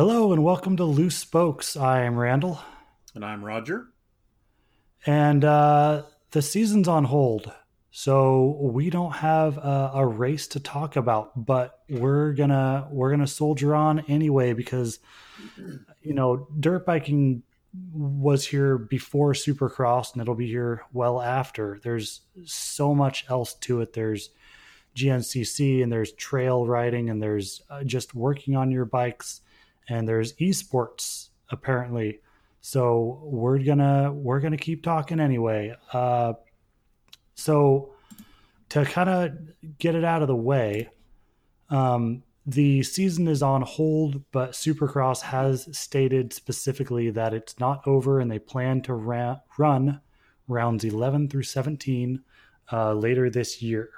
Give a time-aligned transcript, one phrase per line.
[0.00, 1.76] Hello and welcome to Loose Spokes.
[1.76, 2.58] I am Randall.
[3.14, 3.88] And I'm Roger.
[5.04, 7.52] And uh, the season's on hold.
[7.90, 13.26] So we don't have a, a, race to talk about, but we're gonna we're gonna
[13.26, 15.00] soldier on anyway because
[16.00, 17.42] you know dirt biking
[17.92, 21.78] was here before Supercross and it'll be here well after.
[21.82, 23.92] There's so much else to it.
[23.92, 24.30] There's
[24.96, 29.42] GNCC and there's trail riding and there's uh, just working on your bikes
[29.88, 32.20] and there's esports apparently.
[32.60, 35.74] So we're gonna we're gonna keep talking anyway.
[35.92, 36.34] Uh,
[37.34, 37.94] so
[38.70, 40.90] to kind of get it out of the way,
[41.70, 48.20] um, the season is on hold, but Supercross has stated specifically that it's not over,
[48.20, 50.00] and they plan to ra- run
[50.48, 52.22] rounds 11 through 17
[52.72, 53.90] uh, later this year.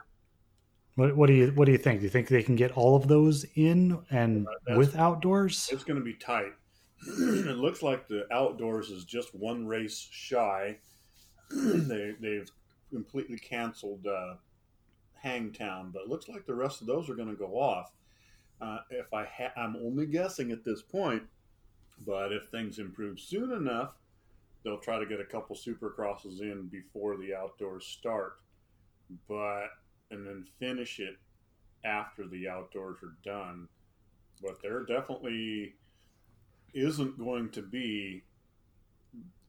[0.95, 2.00] What, what, do you what do you think?
[2.00, 5.69] Do you think they can get all of those in and uh, with outdoors?
[5.72, 6.53] It's going to be tight.
[7.06, 10.77] it looks like the outdoors is just one race shy.
[11.50, 12.50] they they've
[12.91, 14.34] completely canceled uh,
[15.14, 17.92] Hangtown, but it looks like the rest of those are going to go off.
[18.61, 21.22] Uh, if I ha- I'm only guessing at this point,
[22.06, 23.94] but if things improve soon enough,
[24.62, 28.34] they'll try to get a couple supercrosses in before the outdoors start.
[29.28, 29.69] But
[30.12, 31.16] and then finish it
[31.84, 33.68] after the outdoors are done.
[34.41, 35.74] But there definitely
[36.74, 38.22] isn't going to be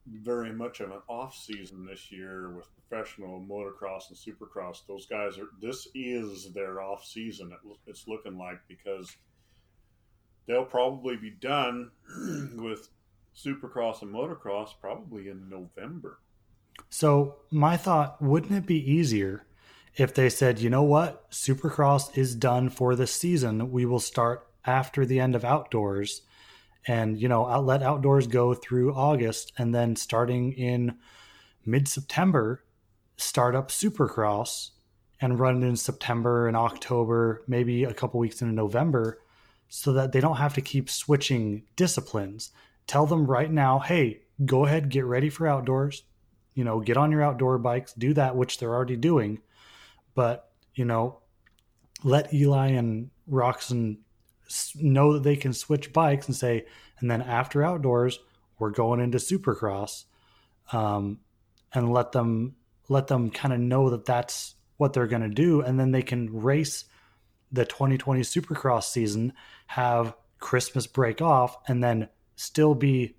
[0.06, 4.86] very much of an off season this year with professional motocross and supercross.
[4.86, 5.48] Those guys are.
[5.60, 7.52] This is their off season.
[7.86, 9.16] it's looking like because
[10.46, 11.90] they'll probably be done
[12.56, 12.88] with
[13.36, 16.18] supercross and motocross probably in November.
[16.90, 19.46] So my thought: wouldn't it be easier
[19.96, 24.46] if they said, you know what, Supercross is done for the season, we will start
[24.64, 26.22] after the end of outdoors
[26.86, 30.96] and, you know, let outdoors go through August and then starting in
[31.64, 32.64] mid September,
[33.16, 34.70] start up Supercross
[35.20, 39.20] and run it in September and October, maybe a couple weeks into November,
[39.68, 42.50] so that they don't have to keep switching disciplines.
[42.86, 46.02] Tell them right now, hey, go ahead, get ready for outdoors.
[46.54, 49.40] You know, get on your outdoor bikes, do that, which they're already doing
[50.14, 51.20] but you know,
[52.02, 53.98] let Eli and Roczen
[54.76, 56.66] know that they can switch bikes and say,
[57.00, 58.18] and then after outdoors,
[58.58, 60.04] we're going into Supercross,
[60.72, 61.20] um,
[61.72, 62.54] and let them
[62.88, 66.02] let them kind of know that that's what they're going to do, and then they
[66.02, 66.84] can race
[67.50, 69.32] the 2020 Supercross season,
[69.68, 73.16] have Christmas break off, and then still be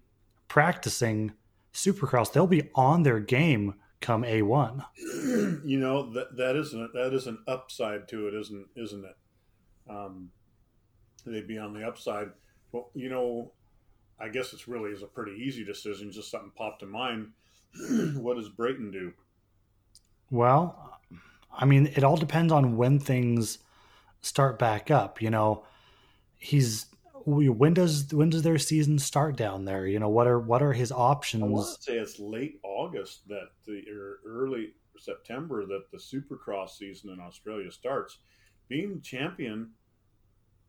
[0.48, 1.34] practicing
[1.74, 2.32] Supercross.
[2.32, 4.86] They'll be on their game come A1.
[5.66, 9.18] You know that that isn't that is an upside to it, isn't isn't it?
[9.90, 10.30] Um,
[11.26, 12.30] they'd be on the upside.
[12.72, 13.52] Well, you know,
[14.20, 16.12] I guess it's really is a pretty easy decision.
[16.12, 17.32] Just something popped to mind.
[18.18, 19.14] what does Brayton do?
[20.30, 21.00] Well,
[21.52, 23.60] I mean, it all depends on when things
[24.22, 25.22] start back up.
[25.22, 25.66] You know,
[26.38, 26.88] he's
[27.26, 29.88] when does when does their season start down there?
[29.88, 31.44] You know, what are what are his options?
[31.44, 36.78] I want to say it's late August that the or early September that the Supercross
[36.78, 38.20] season in Australia starts.
[38.68, 39.72] Being champion,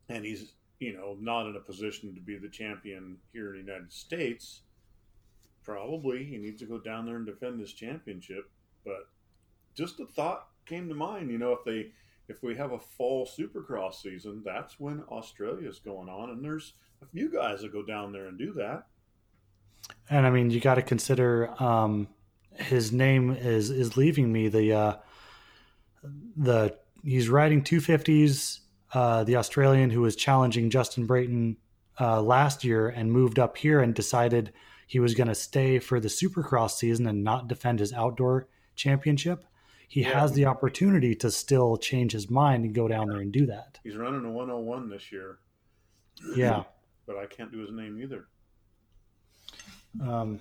[0.09, 3.71] and he's you know not in a position to be the champion here in the
[3.71, 4.61] United States.
[5.63, 8.49] Probably he needs to go down there and defend this championship.
[8.83, 9.09] But
[9.75, 11.29] just a thought came to mind.
[11.29, 11.91] You know, if they
[12.27, 17.05] if we have a fall supercross season, that's when Australia's going on, and there's a
[17.05, 18.83] few guys that go down there and do that.
[20.09, 22.07] And I mean, you got to consider um,
[22.53, 24.49] his name is is leaving me.
[24.49, 24.95] The uh,
[26.35, 28.59] the he's riding 250s.
[28.93, 31.57] Uh, the Australian who was challenging Justin Brayton
[31.99, 34.53] uh, last year and moved up here and decided
[34.87, 39.43] he was going to stay for the Supercross season and not defend his outdoor championship
[39.87, 40.19] he yeah.
[40.19, 43.79] has the opportunity to still change his mind and go down there and do that.
[43.83, 45.39] He's running a 101 this year.
[46.35, 46.63] Yeah.
[47.07, 48.27] but I can't do his name either.
[50.01, 50.39] Um,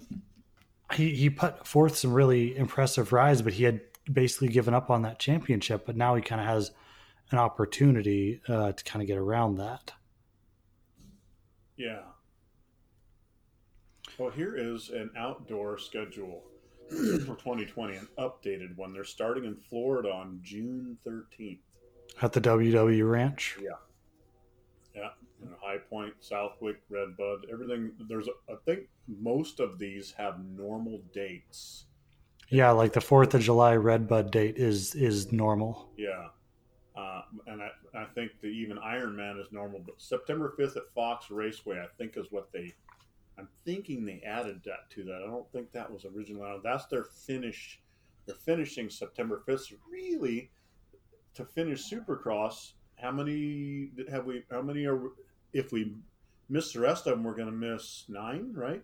[0.93, 3.81] he, he put forth some really impressive rides, but he had
[4.13, 5.87] basically given up on that championship.
[5.87, 6.73] But now he kind of has
[7.31, 9.93] an opportunity uh, to kind of get around that.
[11.77, 12.03] Yeah.
[14.19, 16.43] Well, here is an outdoor schedule
[16.91, 18.93] for 2020, an updated one.
[18.93, 21.59] They're starting in Florida on June 13th.
[22.23, 23.57] At the WW Ranch?
[23.61, 23.71] Yeah.
[24.95, 25.09] Yeah.
[25.43, 27.93] You know, High Point, Southwick, Redbud, everything.
[28.09, 31.85] There's, a, I think most of these have normal dates.
[32.49, 35.91] Yeah, like the Fourth of July Redbud date is is normal.
[35.99, 36.29] Yeah,
[36.97, 41.29] Uh, and I, I think the even Ironman is normal, but September 5th at Fox
[41.31, 42.73] Raceway, I think is what they.
[43.39, 45.23] I'm thinking they added that to that.
[45.23, 46.61] I don't think that was original.
[46.63, 47.81] That's their finish.
[48.25, 49.73] They're finishing September 5th.
[49.91, 50.51] Really,
[51.35, 54.43] to finish Supercross, how many have we?
[54.51, 55.01] How many are?
[55.53, 55.95] If we
[56.49, 58.83] miss the rest of them, we're going to miss nine, right?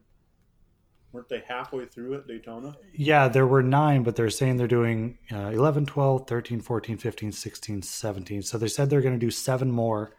[1.12, 2.74] weren't they halfway through at Daytona?
[2.94, 7.32] Yeah, there were nine, but they're saying they're doing uh, 11, 12, 13, 14, 15,
[7.32, 8.42] 16, 17.
[8.42, 10.14] So they said they're going to do seven more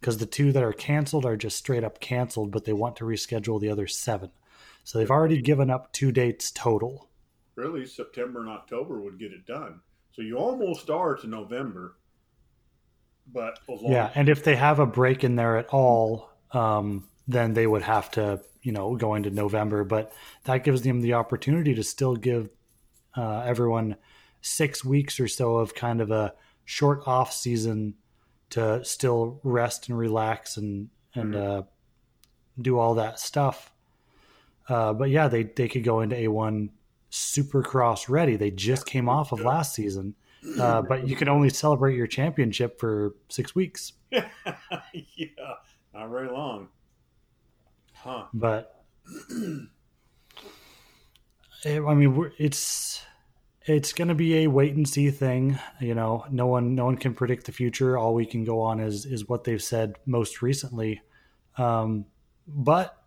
[0.00, 3.04] because the two that are canceled are just straight up canceled, but they want to
[3.04, 4.30] reschedule the other seven.
[4.84, 7.08] So they've already given up two dates total.
[7.56, 9.80] Really, September and October would get it done.
[10.12, 11.96] So you almost are to November.
[13.32, 17.66] But yeah, and if they have a break in there at all, um, then they
[17.66, 19.84] would have to you know, go into November.
[19.84, 20.12] But
[20.42, 22.50] that gives them the opportunity to still give
[23.16, 23.94] uh, everyone
[24.42, 26.34] six weeks or so of kind of a
[26.64, 27.94] short off season
[28.50, 31.58] to still rest and relax and and mm-hmm.
[31.60, 31.62] uh,
[32.60, 33.72] do all that stuff.
[34.68, 36.70] Uh, but yeah, they they could go into A1
[37.10, 38.36] Supercross ready.
[38.36, 40.14] They just came off of last season,
[40.60, 43.92] uh, but you can only celebrate your championship for six weeks.
[44.10, 44.22] yeah,
[45.94, 46.68] not very long.
[47.94, 48.24] Huh.
[48.34, 48.84] But
[51.64, 53.02] I mean, it's
[53.66, 55.58] it's going to be a wait and see thing.
[55.80, 57.98] You know, no one no one can predict the future.
[57.98, 61.02] All we can go on is is what they've said most recently.
[61.58, 62.06] Um,
[62.46, 63.02] but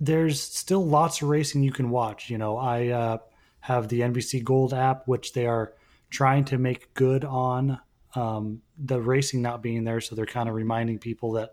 [0.00, 2.30] there's still lots of racing you can watch.
[2.30, 3.18] You know, I uh,
[3.60, 5.74] have the NBC Gold app, which they are
[6.08, 7.78] trying to make good on
[8.14, 10.00] um, the racing not being there.
[10.00, 11.52] So they're kind of reminding people that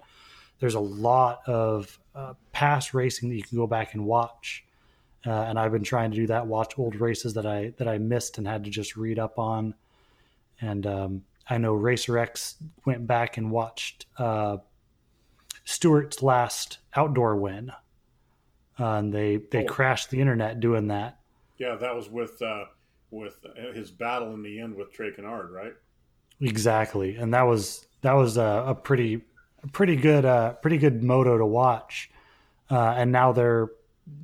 [0.59, 4.63] there's a lot of uh, past racing that you can go back and watch.
[5.25, 7.97] Uh, and I've been trying to do that, watch old races that I that I
[7.97, 9.73] missed and had to just read up on.
[10.61, 12.55] And um, I know Racer X
[12.85, 14.57] went back and watched uh,
[15.65, 17.71] Stewart's last outdoor win,
[18.79, 19.67] uh, and they they oh.
[19.67, 21.19] crashed the internet doing that.
[21.57, 22.65] Yeah, that was with uh,
[23.11, 25.73] with his battle in the end with Trey Canard, right?
[26.39, 29.23] Exactly, and that was that was a, a pretty
[29.71, 32.09] pretty good, uh, pretty good moto to watch.
[32.69, 33.69] Uh, and now they're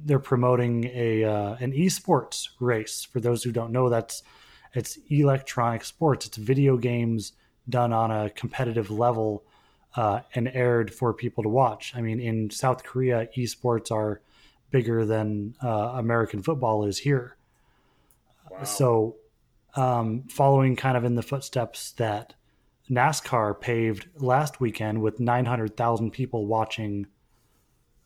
[0.06, 3.03] they're promoting a uh, an esports race.
[3.03, 4.24] For those who don't know, that's
[4.74, 6.25] it's electronic sports.
[6.25, 7.33] It's video games
[7.69, 9.44] done on a competitive level
[9.95, 11.94] uh, and aired for people to watch.
[11.95, 14.21] I mean, in South Korea, esports are
[14.71, 17.36] bigger than uh, American football is here.
[18.50, 18.63] Wow.
[18.63, 19.15] So,
[19.75, 22.33] um, following kind of in the footsteps that
[22.89, 27.07] NASCAR paved last weekend with 900,000 people watching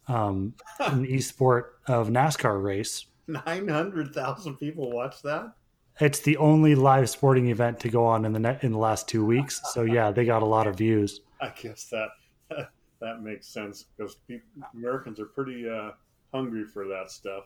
[0.08, 3.06] um, an esport of NASCAR race.
[3.28, 5.54] 900,000 people watch that?
[6.00, 9.08] It's the only live sporting event to go on in the net in the last
[9.08, 9.62] two weeks.
[9.74, 11.22] So yeah, they got a lot of views.
[11.42, 12.10] I guess that
[13.02, 15.92] that makes sense because people, Americans are pretty uh,
[16.34, 17.46] hungry for that stuff.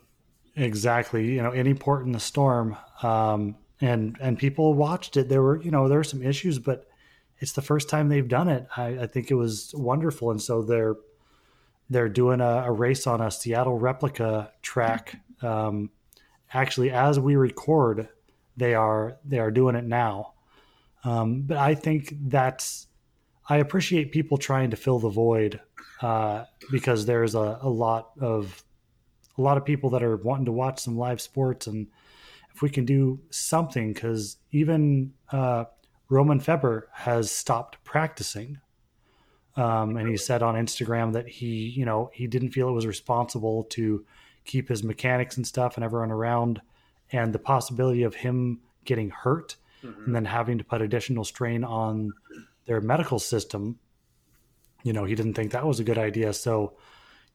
[0.55, 1.33] Exactly.
[1.33, 5.29] You know, any port in the storm, um, and and people watched it.
[5.29, 6.87] There were you know there were some issues, but
[7.37, 8.67] it's the first time they've done it.
[8.75, 10.95] I, I think it was wonderful, and so they're
[11.91, 15.21] they're doing a, a race on a Seattle replica track.
[15.41, 15.89] Um,
[16.53, 18.07] actually, as we record,
[18.55, 20.33] they are they are doing it now.
[21.03, 22.87] Um, but I think that's
[23.49, 25.59] I appreciate people trying to fill the void
[26.01, 28.63] uh, because there's a, a lot of
[29.37, 31.87] a lot of people that are wanting to watch some live sports and
[32.53, 35.65] if we can do something because even uh,
[36.09, 38.59] Romain Febvre has stopped practicing.
[39.55, 42.87] Um, and he said on Instagram that he, you know, he didn't feel it was
[42.87, 44.05] responsible to
[44.45, 46.61] keep his mechanics and stuff and everyone around,
[47.11, 50.05] and the possibility of him getting hurt mm-hmm.
[50.05, 52.13] and then having to put additional strain on
[52.65, 53.77] their medical system.
[54.83, 56.33] You know, he didn't think that was a good idea.
[56.33, 56.77] So,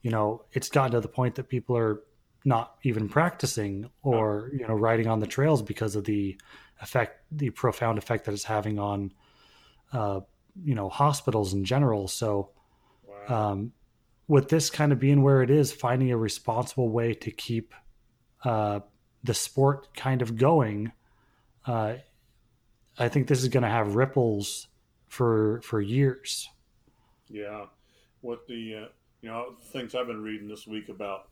[0.02, 2.00] you know, it's gotten to the point that people are
[2.46, 6.38] not even practicing or you know riding on the trails because of the
[6.80, 9.12] effect, the profound effect that it's having on,
[9.92, 10.20] uh,
[10.64, 12.08] you know, hospitals in general.
[12.08, 12.50] So,
[13.06, 13.52] wow.
[13.52, 13.72] um,
[14.28, 17.75] with this kind of being where it is, finding a responsible way to keep
[18.44, 18.80] uh,
[19.22, 20.92] the sport kind of going,
[21.66, 21.94] uh,
[22.98, 24.68] I think this is going to have ripples
[25.08, 26.48] for for years.
[27.28, 27.66] Yeah,
[28.20, 28.88] what the uh,
[29.20, 31.28] you know things I've been reading this week about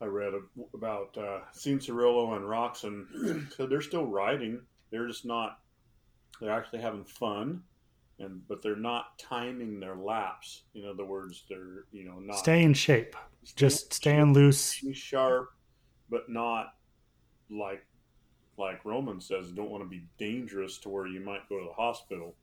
[0.00, 0.32] I read
[0.74, 3.52] about uh, Cianciarulo and Roczen.
[3.56, 4.60] so they're still riding.
[4.90, 5.58] They're just not.
[6.40, 7.62] They're actually having fun,
[8.18, 10.62] and but they're not timing their laps.
[10.74, 13.14] In other words, they're you know not stay in shape.
[13.56, 15.50] just staying loose, sharp,
[16.10, 16.74] but not
[17.50, 17.84] like
[18.56, 19.52] like Roman says.
[19.52, 22.34] Don't want to be dangerous to where you might go to the hospital.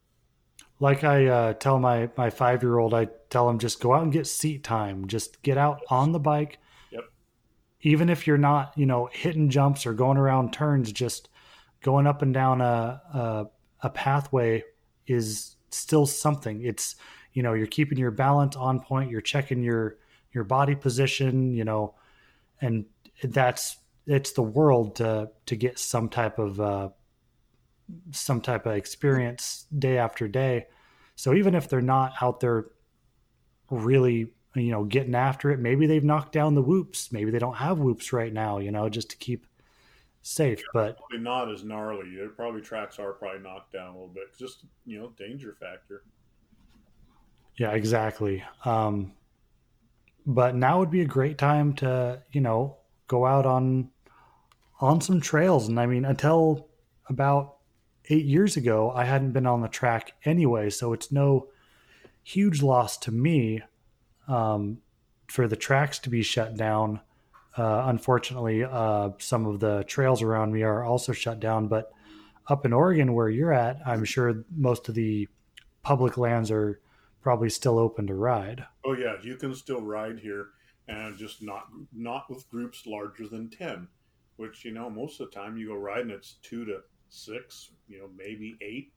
[0.79, 4.03] like I uh, tell my my five year old, I tell him just go out
[4.03, 5.07] and get seat time.
[5.07, 6.59] Just get out on the bike.
[6.91, 7.03] Yep.
[7.81, 11.29] Even if you're not, you know, hitting jumps or going around turns, just
[11.81, 13.45] going up and down a a,
[13.81, 14.63] a pathway
[15.07, 16.61] is still something.
[16.63, 16.95] It's
[17.33, 19.11] you know you're keeping your balance on point.
[19.11, 19.97] You're checking your
[20.31, 21.53] your body position.
[21.53, 21.95] You know,
[22.61, 22.85] and
[23.23, 23.77] that's
[24.07, 26.89] it's the world to to get some type of uh,
[28.11, 30.67] some type of experience day after day.
[31.15, 32.65] So even if they're not out there
[33.69, 37.11] really, you know, getting after it, maybe they've knocked down the whoops.
[37.11, 39.45] Maybe they don't have whoops right now, you know, just to keep
[40.25, 40.59] safe.
[40.59, 42.09] Yeah, but probably not as gnarly.
[42.09, 44.35] It probably tracks are probably knocked down a little bit.
[44.37, 46.03] Just you know, danger factor.
[47.57, 48.43] Yeah, exactly.
[48.65, 49.13] Um,
[50.25, 52.77] but now would be a great time to you know
[53.07, 53.89] go out on
[54.81, 55.67] on some trails.
[55.67, 56.67] And I mean, until
[57.07, 57.57] about
[58.09, 61.49] eight years ago, I hadn't been on the track anyway, so it's no
[62.23, 63.61] huge loss to me
[64.27, 64.79] um,
[65.27, 66.99] for the tracks to be shut down.
[67.57, 71.67] Uh, unfortunately, uh, some of the trails around me are also shut down.
[71.67, 71.91] But
[72.47, 75.27] up in Oregon, where you're at, I'm sure most of the
[75.81, 76.81] public lands are
[77.21, 78.65] probably still open to ride.
[78.85, 80.47] Oh yeah, you can still ride here,
[80.87, 83.87] and just not not with groups larger than ten.
[84.35, 87.99] Which you know, most of the time you go riding, it's two to six, you
[87.99, 88.91] know, maybe eight.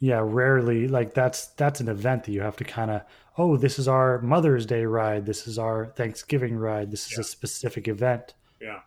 [0.00, 3.02] Yeah, rarely like that's that's an event that you have to kind of
[3.36, 7.20] oh, this is our Mother's Day ride, this is our Thanksgiving ride, this is yeah.
[7.20, 8.34] a specific event.
[8.60, 8.80] Yeah.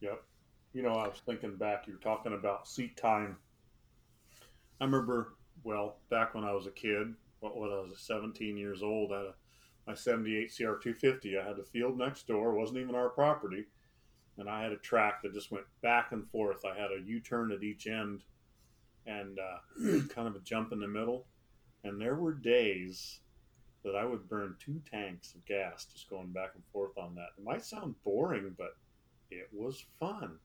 [0.00, 0.22] Yep.
[0.72, 1.86] You know, I was thinking back.
[1.86, 3.36] you're talking about seat time.
[4.80, 8.82] I remember, well, back when I was a kid, what, what I was 17 years
[8.82, 9.34] old, at a,
[9.86, 11.38] my 78 CR250.
[11.38, 12.54] I had the field next door.
[12.54, 13.66] It wasn't even our property
[14.40, 16.64] and I had a track that just went back and forth.
[16.64, 18.22] I had a U turn at each end
[19.10, 21.26] and uh, kind of a jump in the middle.
[21.84, 23.20] And there were days
[23.84, 27.28] that I would burn two tanks of gas just going back and forth on that.
[27.38, 28.76] It might sound boring, but
[29.30, 30.38] it was fun.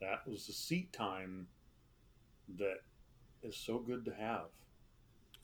[0.00, 1.46] That was the seat time
[2.58, 2.78] that
[3.42, 4.46] is so good to have.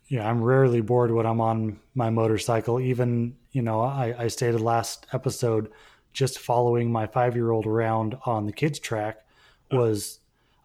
[0.09, 2.81] Yeah, I'm rarely bored when I'm on my motorcycle.
[2.81, 5.71] Even, you know, I, I stated last episode
[6.12, 9.25] just following my five year old around on the kids track
[9.71, 10.21] was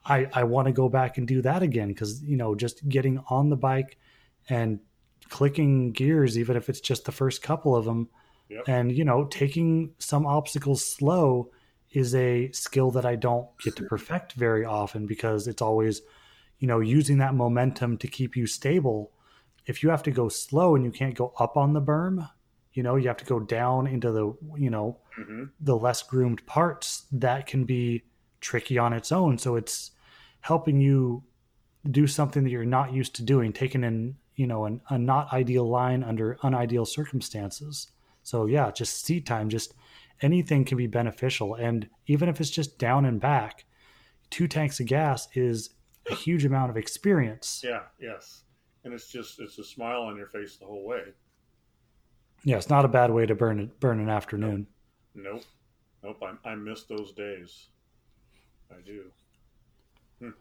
[0.08, 3.22] I, I want to go back and do that again because you know just getting
[3.30, 3.98] on the bike
[4.50, 4.80] and
[5.30, 8.10] clicking gears even if it's just the first couple of them
[8.50, 8.64] yep.
[8.68, 11.52] and you know taking some obstacles slow
[11.92, 16.02] is a skill that I don't get to perfect very often because it's always
[16.60, 19.12] you know using that momentum to keep you stable
[19.66, 22.30] if you have to go slow and you can't go up on the berm
[22.74, 25.46] you know you have to go down into the you know mm-hmm.
[25.60, 28.04] the less groomed parts that can be
[28.40, 29.92] tricky on its own so it's
[30.48, 31.24] helping you
[31.92, 35.32] do something that you're not used to doing taking in you know an, a not
[35.34, 37.92] ideal line under unideal circumstances
[38.24, 39.74] so yeah just seat time just
[40.22, 43.66] anything can be beneficial and even if it's just down and back
[44.30, 45.70] two tanks of gas is
[46.10, 48.44] a huge amount of experience yeah yes
[48.84, 51.04] and it's just it's a smile on your face the whole way
[52.44, 54.68] yeah, it's not a bad way to burn it, burn an afternoon.
[55.16, 55.44] Nope,
[56.04, 56.24] nope.
[56.46, 57.68] I, I miss those days.
[58.72, 59.06] I do.
[60.20, 60.32] Hmm.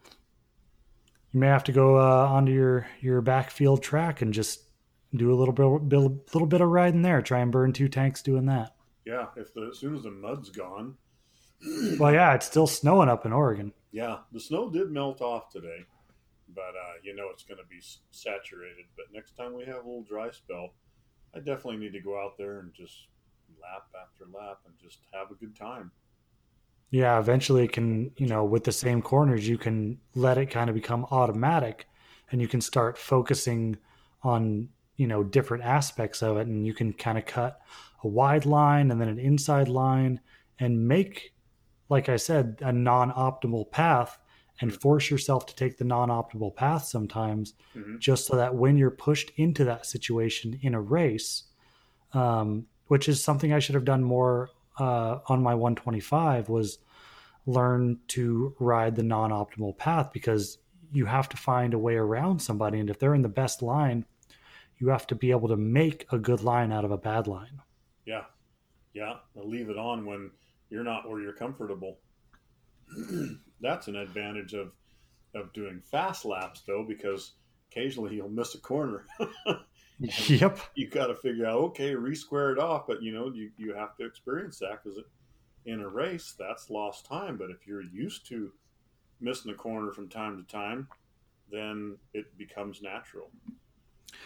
[1.33, 4.61] You may have to go uh, onto your your backfield track and just
[5.15, 7.21] do a little bit, build little bit of riding there.
[7.21, 8.75] Try and burn two tanks doing that.
[9.05, 10.95] Yeah, if the, as soon as the mud's gone.
[11.99, 13.73] well, yeah, it's still snowing up in Oregon.
[13.91, 15.85] Yeah, the snow did melt off today,
[16.53, 17.81] but uh, you know it's going to be
[18.11, 18.85] saturated.
[18.95, 20.73] But next time we have a little dry spell,
[21.35, 23.07] I definitely need to go out there and just
[23.61, 25.91] lap after lap and just have a good time.
[26.89, 30.69] Yeah, eventually it can, you know, with the same corners, you can let it kind
[30.69, 31.87] of become automatic
[32.31, 33.77] and you can start focusing
[34.23, 36.47] on, you know, different aspects of it.
[36.47, 37.59] And you can kind of cut
[38.03, 40.21] a wide line and then an inside line
[40.59, 41.33] and make,
[41.89, 44.17] like I said, a non optimal path
[44.59, 47.97] and force yourself to take the non-optimal path sometimes mm-hmm.
[47.99, 51.43] just so that when you're pushed into that situation in a race
[52.13, 56.79] um, which is something i should have done more uh, on my 125 was
[57.45, 60.57] learn to ride the non-optimal path because
[60.91, 62.79] you have to find a way around somebody.
[62.79, 64.05] And if they're in the best line
[64.79, 67.61] you have to be able to make a good line out of a bad line.
[68.05, 68.23] Yeah.
[68.93, 69.15] Yeah.
[69.35, 70.31] Leave it on when
[70.69, 71.97] you're not where you're comfortable.
[73.61, 74.71] That's an advantage of
[75.35, 77.33] of doing fast laps though because
[77.69, 79.05] occasionally you'll miss a corner
[80.27, 83.73] yep you got to figure out okay re-square it off but you know you, you
[83.73, 84.99] have to experience that because
[85.65, 88.51] in a race that's lost time but if you're used to
[89.19, 90.87] missing a corner from time to time
[91.51, 93.29] then it becomes natural.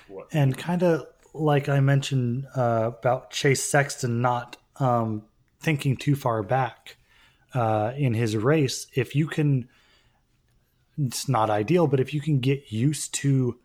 [0.07, 0.27] What?
[0.31, 5.23] And kind of like I mentioned uh, about Chase Sexton not um,
[5.59, 6.97] thinking too far back
[7.53, 9.67] uh, in his race, if you can,
[10.97, 13.59] it's not ideal, but if you can get used to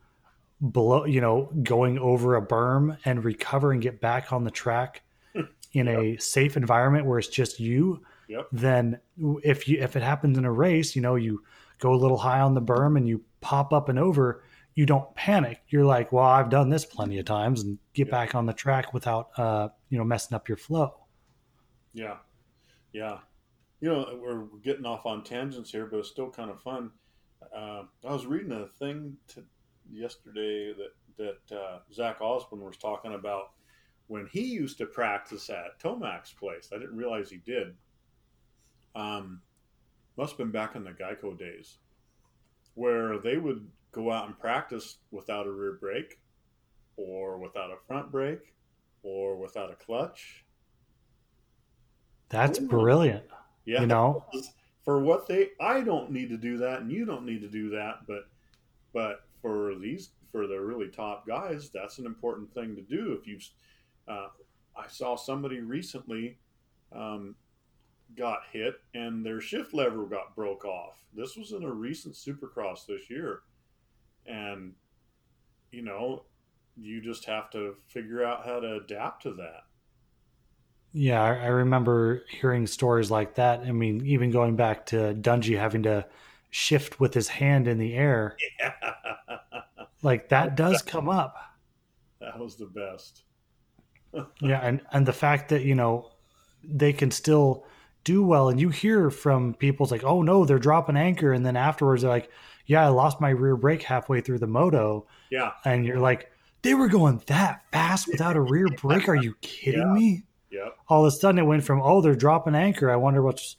[0.73, 5.03] below, you know, going over a berm and recover and get back on the track
[5.73, 5.99] in yep.
[5.99, 8.49] a safe environment where it's just you, yep.
[8.53, 8.99] then
[9.43, 11.43] if you if it happens in a race, you know, you
[11.79, 14.43] go a little high on the berm and you pop up and over,
[14.75, 15.61] you don't panic.
[15.69, 18.13] You're like, well, I've done this plenty of times and get yep.
[18.13, 20.95] back on the track without uh, you know, messing up your flow.
[21.93, 22.17] Yeah.
[22.93, 23.19] Yeah.
[23.81, 26.91] You know, we're getting off on tangents here, but it's still kind of fun.
[27.55, 29.45] Uh, I was reading a thing to,
[29.93, 33.53] yesterday that that uh, Zach Osborne was talking about
[34.09, 36.71] when he used to practice at Tomac's place.
[36.73, 37.75] I didn't realize he did.
[38.95, 39.41] Um,
[40.17, 41.79] must have been back in the Geico days,
[42.75, 46.21] where they would go out and practice without a rear brake,
[46.97, 48.55] or without a front brake,
[49.03, 50.45] or without a clutch.
[52.29, 52.69] That's Ooh.
[52.69, 53.25] brilliant.
[53.65, 54.25] Yeah, you know,
[54.85, 57.71] for what they, I don't need to do that, and you don't need to do
[57.71, 58.29] that, but
[58.93, 63.19] but for these for the really top guys, that's an important thing to do.
[63.19, 63.39] If you,
[64.09, 64.29] uh,
[64.77, 66.39] I saw somebody recently
[66.93, 67.35] um,
[68.17, 71.03] got hit and their shift lever got broke off.
[71.15, 73.41] This was in a recent Supercross this year,
[74.27, 74.75] and
[75.71, 76.25] you know,
[76.77, 79.65] you just have to figure out how to adapt to that.
[80.93, 83.61] Yeah, I remember hearing stories like that.
[83.61, 86.07] I mean, even going back to Dungey having to
[86.51, 88.37] shift with his hand in the air.
[88.61, 88.73] Yeah.
[90.03, 91.37] Like that does come up.
[92.21, 93.25] That was the best.
[94.41, 96.11] yeah, and and the fact that, you know,
[96.63, 97.65] they can still
[98.05, 101.57] do well and you hear from people's like, "Oh no, they're dropping anchor." And then
[101.57, 102.31] afterwards they're like,
[102.67, 105.53] "Yeah, I lost my rear brake halfway through the moto." Yeah.
[105.65, 106.31] And you're like,
[106.63, 109.09] "They were going that fast without a rear brake?
[109.09, 109.93] Are you kidding yeah.
[109.93, 110.69] me?" Yeah.
[110.89, 112.91] All of a sudden it went from, "Oh, they're dropping anchor.
[112.91, 113.57] I wonder what's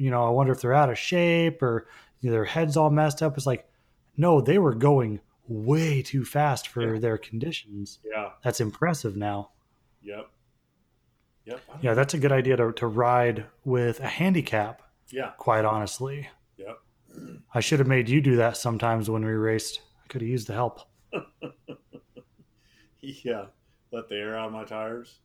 [0.00, 1.86] you know, I wonder if they're out of shape or
[2.22, 3.36] their heads all messed up.
[3.36, 3.68] It's like,
[4.16, 7.00] no, they were going way too fast for yeah.
[7.00, 7.98] their conditions.
[8.04, 8.30] Yeah.
[8.44, 9.50] That's impressive now.
[10.02, 10.30] Yep.
[11.46, 11.60] Yep.
[11.82, 14.82] Yeah, that's a good idea to, to ride with a handicap.
[15.08, 15.30] Yeah.
[15.38, 16.28] Quite honestly.
[16.56, 16.78] Yep.
[17.54, 19.80] I should have made you do that sometimes when we raced.
[20.04, 20.80] I could have used the help.
[23.00, 23.46] yeah.
[23.92, 25.18] Let the air out of my tires.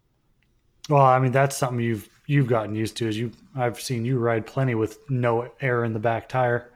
[0.89, 3.07] Well, I mean that's something you've you've gotten used to.
[3.07, 6.71] Is you I've seen you ride plenty with no air in the back tire.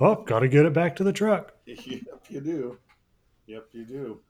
[0.00, 1.54] Oh, got to get it back to the truck.
[1.66, 2.78] Yep, you do.
[3.46, 4.20] Yep, you do.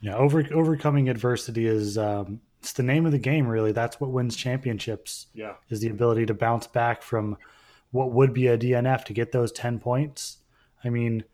[0.00, 3.46] Yeah, over overcoming adversity is um, it's the name of the game.
[3.46, 5.26] Really, that's what wins championships.
[5.34, 7.36] Yeah, is the ability to bounce back from
[7.90, 10.38] what would be a DNF to get those ten points.
[10.82, 11.24] I mean,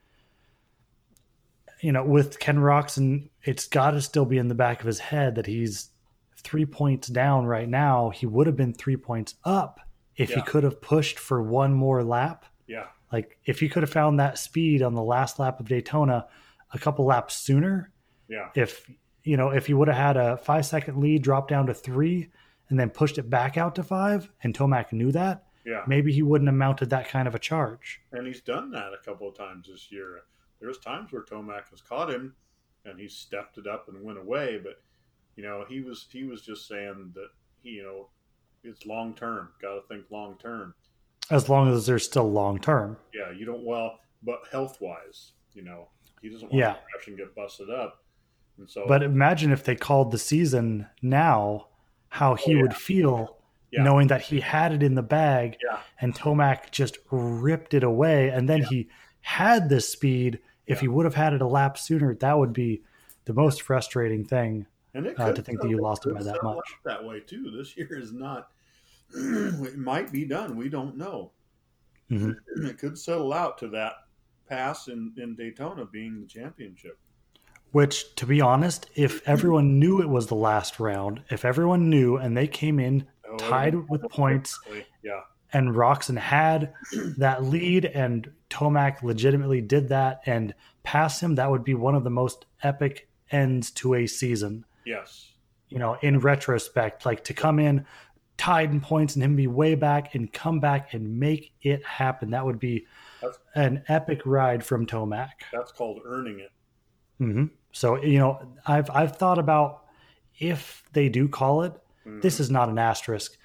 [1.81, 4.99] you know, with Ken Roczen, it's got to still be in the back of his
[4.99, 5.91] head that he's
[6.37, 8.11] three points down right now.
[8.11, 9.81] He would have been three points up
[10.17, 10.37] if yeah.
[10.37, 12.87] he could have pushed for one more lap yeah.
[13.13, 16.27] Like if you could have found that speed on the last lap of Daytona
[16.73, 17.93] a couple laps sooner.
[18.29, 18.49] Yeah.
[18.55, 18.91] If
[19.23, 22.31] you know, if you would have had a five second lead drop down to three
[22.69, 26.23] and then pushed it back out to five, and Tomac knew that, yeah, maybe he
[26.23, 28.01] wouldn't have mounted that kind of a charge.
[28.13, 30.23] And he's done that a couple of times this year.
[30.61, 32.35] There's times where Tomac has caught him
[32.85, 34.83] and he stepped it up and went away, but
[35.37, 37.29] you know, he was he was just saying that
[37.63, 38.09] he, you know,
[38.65, 39.51] it's long term.
[39.61, 40.75] Got to think long term
[41.31, 42.97] as long as they're still long term.
[43.15, 45.89] Yeah, you don't well, but health wise, you know,
[46.23, 46.73] he doesn't want yeah.
[46.73, 48.03] to crash and get busted up.
[48.59, 51.69] And so, but imagine if they called the season now,
[52.09, 52.63] how he oh, yeah.
[52.63, 53.39] would feel
[53.71, 53.83] yeah.
[53.83, 55.81] knowing that he had it in the bag, yeah.
[56.01, 58.89] and Tomac just ripped it away, and then he
[59.21, 60.41] had the speed.
[60.67, 62.83] If he would have had it a lap sooner, that would be
[63.25, 64.67] the most frustrating thing.
[64.95, 66.65] And uh, to think that you lost it by that much.
[66.85, 67.53] That way too.
[67.57, 68.49] This year is not
[69.15, 70.57] it might be done.
[70.57, 71.33] We don't know.
[72.11, 72.33] Mm-hmm.
[72.67, 73.95] It could settle out to that
[74.49, 76.99] pass in, in Daytona being the championship.
[77.73, 82.17] Which, to be honest, if everyone knew it was the last round, if everyone knew
[82.17, 84.59] and they came in oh, tied with points,
[85.03, 85.21] yeah,
[85.53, 86.75] and Roczen had
[87.19, 92.05] that lead and Tomac legitimately did that and passed him, that would be one of
[92.05, 94.65] the most epic ends to a season.
[94.85, 95.33] Yes.
[95.69, 97.87] You know, in retrospect, like to come in
[98.37, 102.31] tied in points and him be way back and come back and make it happen.
[102.31, 102.87] That would be
[103.23, 105.31] that's, an epic ride from Tomac.
[105.53, 106.53] That's called earning it.
[107.21, 107.47] Mm-hmm.
[107.73, 109.85] So you know, I've I've thought about
[110.39, 111.73] if they do call it,
[112.07, 112.21] mm-hmm.
[112.21, 113.39] this is not an asterisk.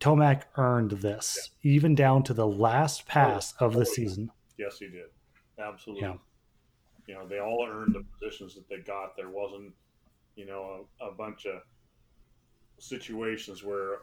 [0.00, 1.72] Tomac earned this, yeah.
[1.72, 4.30] even down to the last pass oh, of the oh, season.
[4.56, 5.06] Yes, he did.
[5.58, 6.06] absolutely.
[6.06, 6.14] Yeah.
[7.06, 9.16] You know, they all earned the positions that they got.
[9.16, 9.72] There wasn't,
[10.36, 11.62] you know, a, a bunch of
[12.78, 14.00] situations where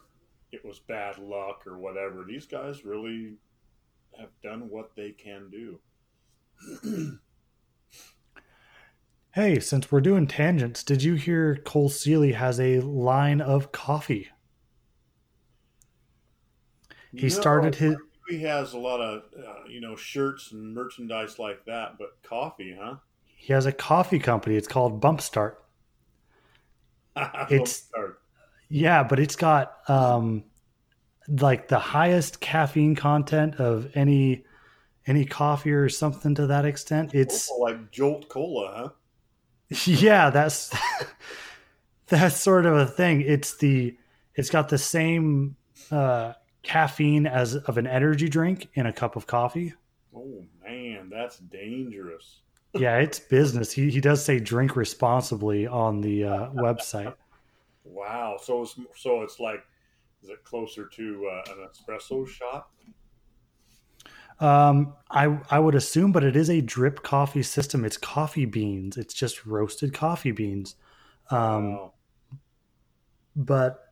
[0.51, 2.23] it was bad luck or whatever.
[2.27, 3.33] These guys really
[4.19, 5.79] have done what they can do.
[9.33, 14.29] hey, since we're doing tangents, did you hear Cole Seely has a line of coffee?
[17.13, 17.95] He no, started his.
[18.27, 22.75] He has a lot of, uh, you know, shirts and merchandise like that, but coffee,
[22.79, 22.95] huh?
[23.37, 24.55] He has a coffee company.
[24.55, 25.63] It's called Bump Start.
[27.13, 28.21] Bump it's Start.
[28.69, 30.43] Yeah, but it's got um,
[31.27, 34.45] like the highest caffeine content of any
[35.07, 37.13] any coffee or something to that extent.
[37.13, 38.89] It's oh, like Jolt Cola, huh?
[39.85, 40.75] Yeah, that's
[42.07, 43.21] that's sort of a thing.
[43.21, 43.97] It's the
[44.35, 45.55] it's got the same
[45.91, 49.73] uh, caffeine as of an energy drink in a cup of coffee.
[50.15, 52.41] Oh man, that's dangerous.
[52.73, 53.71] yeah, it's business.
[53.71, 57.15] He he does say drink responsibly on the uh, website.
[57.85, 59.63] Wow, so it's so it's like
[60.23, 62.67] is it closer to uh, an espresso shot?
[64.39, 67.85] Um, I I would assume, but it is a drip coffee system.
[67.85, 68.97] It's coffee beans.
[68.97, 70.75] It's just roasted coffee beans.
[71.29, 71.93] Um, wow.
[73.35, 73.85] But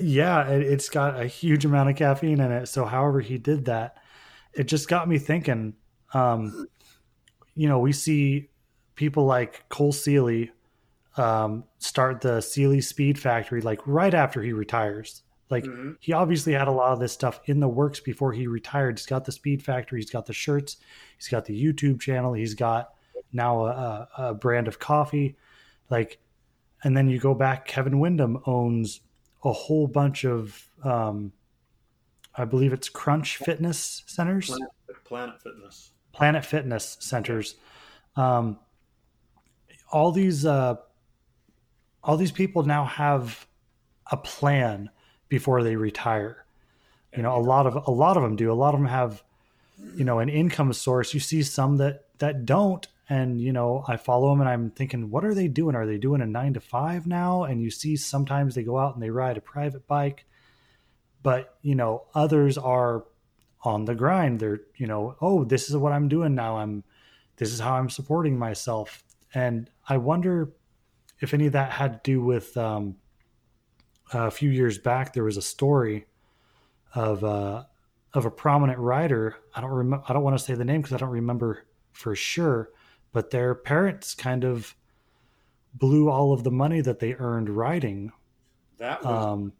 [0.00, 2.66] yeah, it, it's got a huge amount of caffeine in it.
[2.66, 3.96] So, however he did that,
[4.52, 5.74] it just got me thinking.
[6.14, 6.66] Um,
[7.54, 8.50] you know, we see
[8.94, 10.52] people like Cole Seely
[11.18, 15.22] um, start the Seely Speed Factory like right after he retires.
[15.50, 15.92] Like mm-hmm.
[16.00, 18.98] he obviously had a lot of this stuff in the works before he retired.
[18.98, 20.76] He's got the Speed Factory, he's got the shirts,
[21.16, 22.90] he's got the YouTube channel, he's got
[23.32, 25.36] now a, a brand of coffee.
[25.90, 26.18] Like,
[26.84, 29.00] and then you go back, Kevin Windham owns
[29.44, 31.32] a whole bunch of, um,
[32.34, 34.68] I believe it's Crunch Fitness centers, Planet,
[35.04, 37.56] Planet Fitness, Planet Fitness centers.
[38.16, 38.58] Um,
[39.90, 40.76] all these, uh,
[42.08, 43.46] all these people now have
[44.10, 44.88] a plan
[45.28, 46.46] before they retire.
[47.14, 48.50] You know, a lot of a lot of them do.
[48.50, 49.22] A lot of them have,
[49.94, 51.12] you know, an income source.
[51.12, 55.10] You see some that that don't, and you know, I follow them and I'm thinking,
[55.10, 55.76] what are they doing?
[55.76, 57.44] Are they doing a nine to five now?
[57.44, 60.24] And you see sometimes they go out and they ride a private bike,
[61.22, 63.04] but you know, others are
[63.64, 64.40] on the grind.
[64.40, 66.56] They're, you know, oh, this is what I'm doing now.
[66.56, 66.84] I'm,
[67.36, 69.04] this is how I'm supporting myself.
[69.34, 70.54] And I wonder
[71.20, 72.96] if any of that had to do with um,
[74.12, 76.06] a few years back, there was a story
[76.94, 77.64] of uh,
[78.14, 79.36] of a prominent writer.
[79.54, 80.04] I don't remember.
[80.08, 82.70] I don't want to say the name because I don't remember for sure.
[83.12, 84.74] But their parents kind of
[85.74, 88.12] blew all of the money that they earned writing.
[88.78, 89.52] That was um,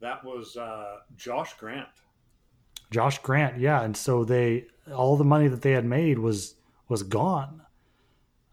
[0.00, 1.88] that was uh, Josh Grant.
[2.90, 6.54] Josh Grant, yeah, and so they all the money that they had made was
[6.88, 7.62] was gone.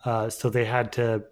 [0.03, 1.23] Uh, so they had to,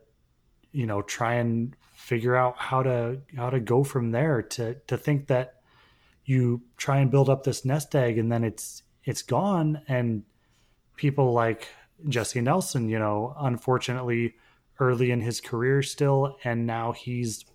[0.73, 4.97] you know, try and figure out how to how to go from there to to
[4.97, 5.61] think that
[6.25, 10.23] you try and build up this nest egg and then it's it's gone and
[10.97, 11.67] people like
[12.09, 14.35] Jesse Nelson, you know, unfortunately
[14.79, 17.45] early in his career still and now he's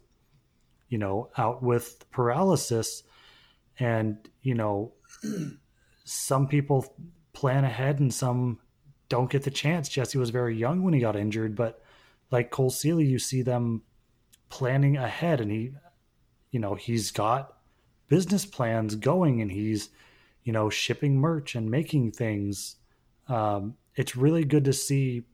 [0.89, 3.03] you know out with paralysis
[3.79, 4.93] and you know
[6.05, 6.95] some people
[7.33, 8.59] plan ahead and some
[9.09, 9.89] don't get the chance.
[9.89, 11.83] Jesse was very young when he got injured, but
[12.31, 13.83] like Cole Seely, you see them
[14.49, 15.73] planning ahead and he
[16.51, 17.59] you know he's got
[18.09, 19.91] business plans going and he's
[20.43, 22.77] you know shipping merch and making things.
[23.29, 25.25] Um, it's really good to see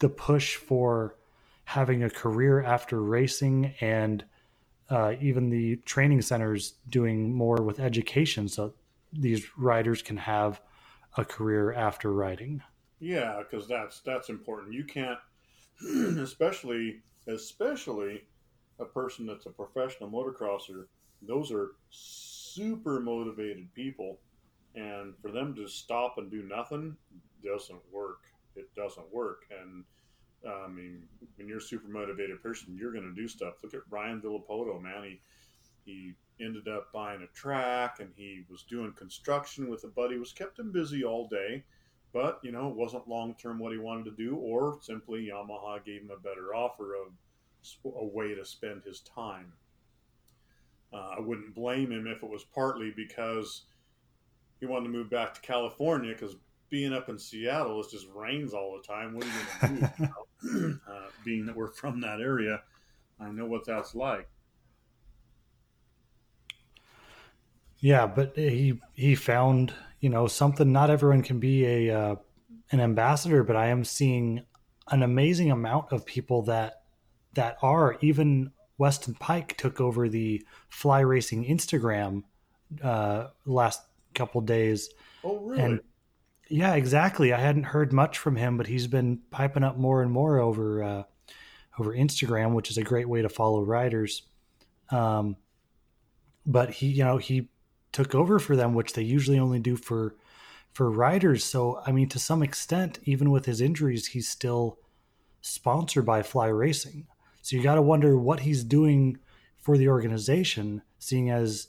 [0.00, 1.16] the push for
[1.64, 4.24] having a career after racing and
[4.90, 8.72] uh, even the training centers doing more with education so
[9.12, 10.60] these riders can have
[11.16, 12.62] a career after riding.
[13.00, 14.72] Yeah because that's that's important.
[14.72, 15.18] You can't
[16.18, 18.22] especially especially
[18.80, 20.86] a person that's a professional motocrosser.
[21.22, 24.18] Those are super motivated people,
[24.74, 26.96] and for them to stop and do nothing
[27.44, 28.20] doesn't work.
[28.56, 29.84] It doesn't work, and
[30.48, 31.04] I mean,
[31.36, 33.54] when you're a super motivated person, you're going to do stuff.
[33.62, 35.04] Look at Ryan Villopoto, man.
[35.04, 35.20] He
[35.84, 40.18] he ended up buying a track, and he was doing construction with a buddy.
[40.18, 41.64] Was kept him busy all day
[42.18, 45.84] but you know it wasn't long term what he wanted to do or simply yamaha
[45.84, 47.12] gave him a better offer of
[47.84, 49.52] a way to spend his time.
[50.92, 53.66] Uh, i wouldn't blame him if it was partly because
[54.58, 56.34] he wanted to move back to california because
[56.70, 59.14] being up in seattle it just rains all the time.
[59.14, 62.62] What are you going to do uh, being that we're from that area
[63.20, 64.28] i know what that's like.
[67.78, 72.16] Yeah but he he found you know something not everyone can be a uh,
[72.70, 74.44] an ambassador, but I am seeing
[74.90, 76.82] an amazing amount of people that
[77.34, 82.22] that are even Weston Peick took over the fly racing Instagram
[82.82, 83.82] uh, last
[84.14, 84.90] couple days.
[85.24, 85.62] Oh, really?
[85.62, 85.80] And
[86.48, 87.32] yeah, exactly.
[87.32, 90.82] I hadn't heard much from him, but he's been piping up more and more over
[90.82, 91.02] uh,
[91.78, 94.22] over Instagram, which is a great way to follow riders.
[94.90, 95.36] Um,
[96.46, 97.48] but he, you know, he
[97.98, 100.14] took over for them, which they usually only do for
[100.72, 101.42] for riders.
[101.42, 104.78] So, I mean, to some extent, even with his injuries, he's still
[105.40, 107.08] sponsored by Fly Racing.
[107.42, 109.18] So you got to wonder what he's doing
[109.56, 111.66] for the organization, seeing as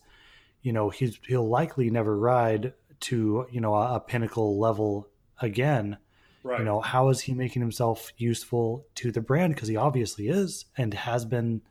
[0.61, 5.07] you know he's he'll likely never ride to you know a, a pinnacle level
[5.41, 5.97] again.
[6.43, 6.59] right.
[6.59, 9.55] You know, how is he making himself useful to the brand?
[9.55, 11.63] Because he obviously is and has been,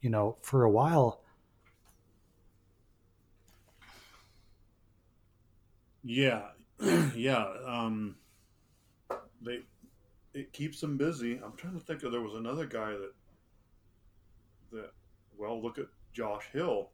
[0.00, 1.20] you know, for a while.
[6.08, 6.44] Yeah,
[7.14, 7.44] yeah.
[7.66, 8.16] Um,
[9.42, 9.60] they
[10.32, 11.38] it keeps them busy.
[11.44, 13.12] I'm trying to think of there was another guy that
[14.72, 14.90] that
[15.36, 16.88] well, look at Josh Hill.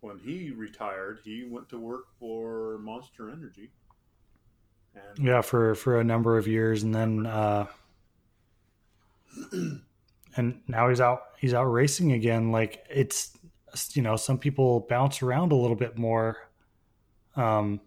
[0.00, 3.70] When he retired, he went to work for Monster Energy.
[4.96, 7.66] And Yeah, for for a number of years, and then uh,
[10.36, 12.50] and now he's out he's out racing again.
[12.50, 13.30] Like it's
[13.92, 16.48] you know some people bounce around a little bit more.
[17.36, 17.80] Um,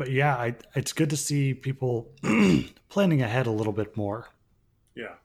[0.00, 2.10] but yeah, I, it's good to see people
[2.88, 4.30] planning ahead a little bit more.
[4.96, 5.16] Yeah,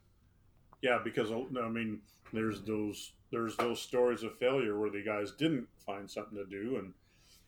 [0.81, 0.99] yeah.
[1.01, 2.01] Because uh, I mean,
[2.33, 6.91] there's those there's those stories of failure where the guys didn't find something to do,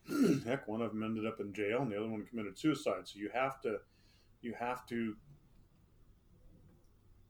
[0.08, 3.02] and heck, one of them ended up in jail, and the other one committed suicide.
[3.06, 3.76] So you have to,
[4.40, 5.14] you have to,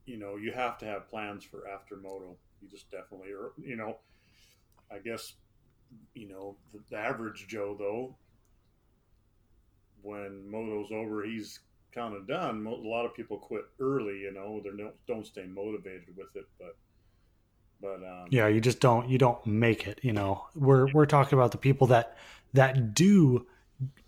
[0.07, 2.37] you know, you have to have plans for after moto.
[2.63, 3.99] You just definitely, or you know,
[4.93, 5.33] I guess,
[6.15, 8.15] you know, the, the average Joe though,
[10.03, 11.61] when moto's over, he's
[11.95, 12.67] kind of done.
[12.67, 16.47] A lot of people quit early, you know, they don't don't stay motivated with it,
[16.59, 16.77] but
[17.81, 20.01] but um, Yeah, you just don't you don't make it.
[20.03, 22.17] You know, we're we're talking about the people that
[22.53, 23.47] that do,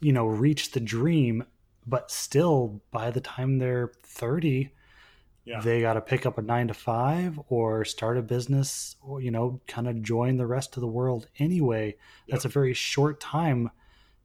[0.01, 1.45] you know, reach the dream,
[1.87, 4.73] but still by the time they're thirty,
[5.45, 9.21] yeah, they got to pick up a nine to five or start a business or
[9.21, 11.97] you know kind of join the rest of the world anyway
[12.29, 13.71] that's a very short time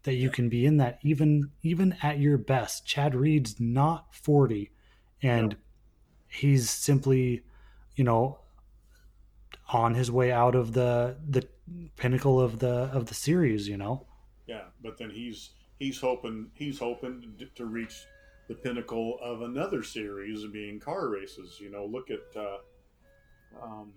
[0.06, 4.72] that you can be in that even even at your best chad reed's not 40
[5.22, 5.56] and
[6.28, 7.44] he's simply
[7.96, 8.40] you know
[9.74, 11.48] on his way out of the the
[11.98, 14.06] pinnacle of the of the series you know
[14.48, 14.64] yeah.
[14.82, 18.06] But then he's he's hoping he's hoping to, to reach
[18.48, 21.60] the pinnacle of another series, being car races.
[21.60, 22.36] You know, look at.
[22.36, 22.58] Uh,
[23.62, 23.94] um,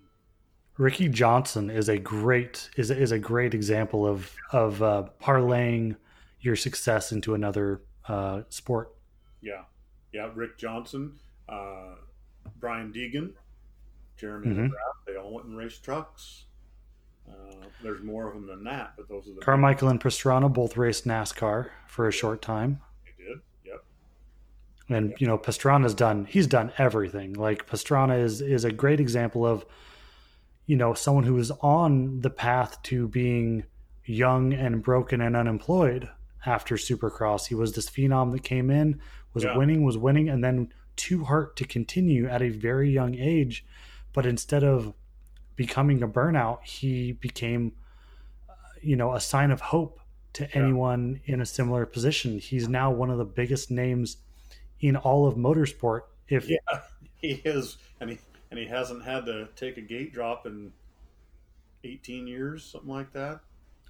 [0.79, 5.97] Ricky Johnson is a great is is a great example of of uh, parlaying
[6.39, 8.95] your success into another uh, sport.
[9.41, 9.63] Yeah,
[10.13, 10.31] yeah.
[10.33, 11.95] Rick Johnson, uh,
[12.61, 13.33] Brian Deegan,
[14.15, 14.69] Jeremy Mhm.
[14.69, 15.05] McGrath.
[15.05, 16.45] They all went and raced trucks.
[17.29, 20.77] Uh, there's more of them than that, but those are the Carmichael and Pastrana both
[20.77, 23.37] raced NASCAR for a short time, they did.
[23.65, 23.83] Yep.
[24.87, 27.33] and you know Pastrana's done he's done everything.
[27.33, 29.65] Like Pastrana is is a great example of
[30.69, 33.63] you know someone who is on the path to being
[34.05, 36.07] young and broken and unemployed
[36.45, 37.47] after Supercross.
[37.47, 39.01] He was this phenom that came in,
[39.33, 39.57] was Yeah.
[39.57, 43.65] winning, was winning, and then too hurt to continue at a very young age.
[44.13, 44.93] But instead of
[45.55, 47.73] becoming a burnout, he became,
[48.47, 49.99] uh, you know, a sign of hope
[50.33, 50.49] to Yeah.
[50.53, 52.37] anyone in a similar position.
[52.37, 54.17] He's now one of the biggest names
[54.79, 56.01] in all of motorsport.
[56.27, 56.57] If Yeah,
[57.15, 58.19] he is, and he
[58.51, 60.71] and he hasn't had to take a gate drop in
[61.83, 63.39] 18 years, something like that.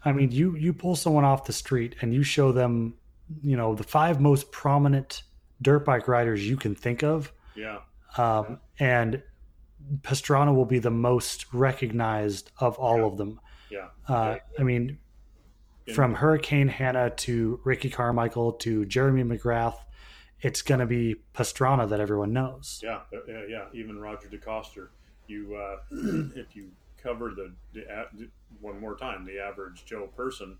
[0.05, 2.93] I mean, you you pull someone off the street and you show them,
[3.41, 5.23] you know, the five most prominent
[5.61, 7.79] dirt bike riders you can think of, Yeah,
[8.17, 9.21] um, and
[10.01, 13.03] Pastrana will be the most recognized of all Yeah.
[13.05, 13.39] of them.
[13.69, 13.87] yeah.
[14.07, 14.99] Uh, I mean,
[15.93, 19.75] from Hurricane Hannah to Ricky Carmichael to Jeremy McGrath,
[20.41, 22.79] it's going to be Pastrana that everyone knows.
[22.83, 23.65] Yeah, uh, yeah, yeah.
[23.73, 24.89] Even Roger DeCoster.
[25.27, 25.77] You, uh,
[26.35, 26.71] if you
[27.01, 27.85] cover the, the
[28.61, 30.57] one more time, the average Joe person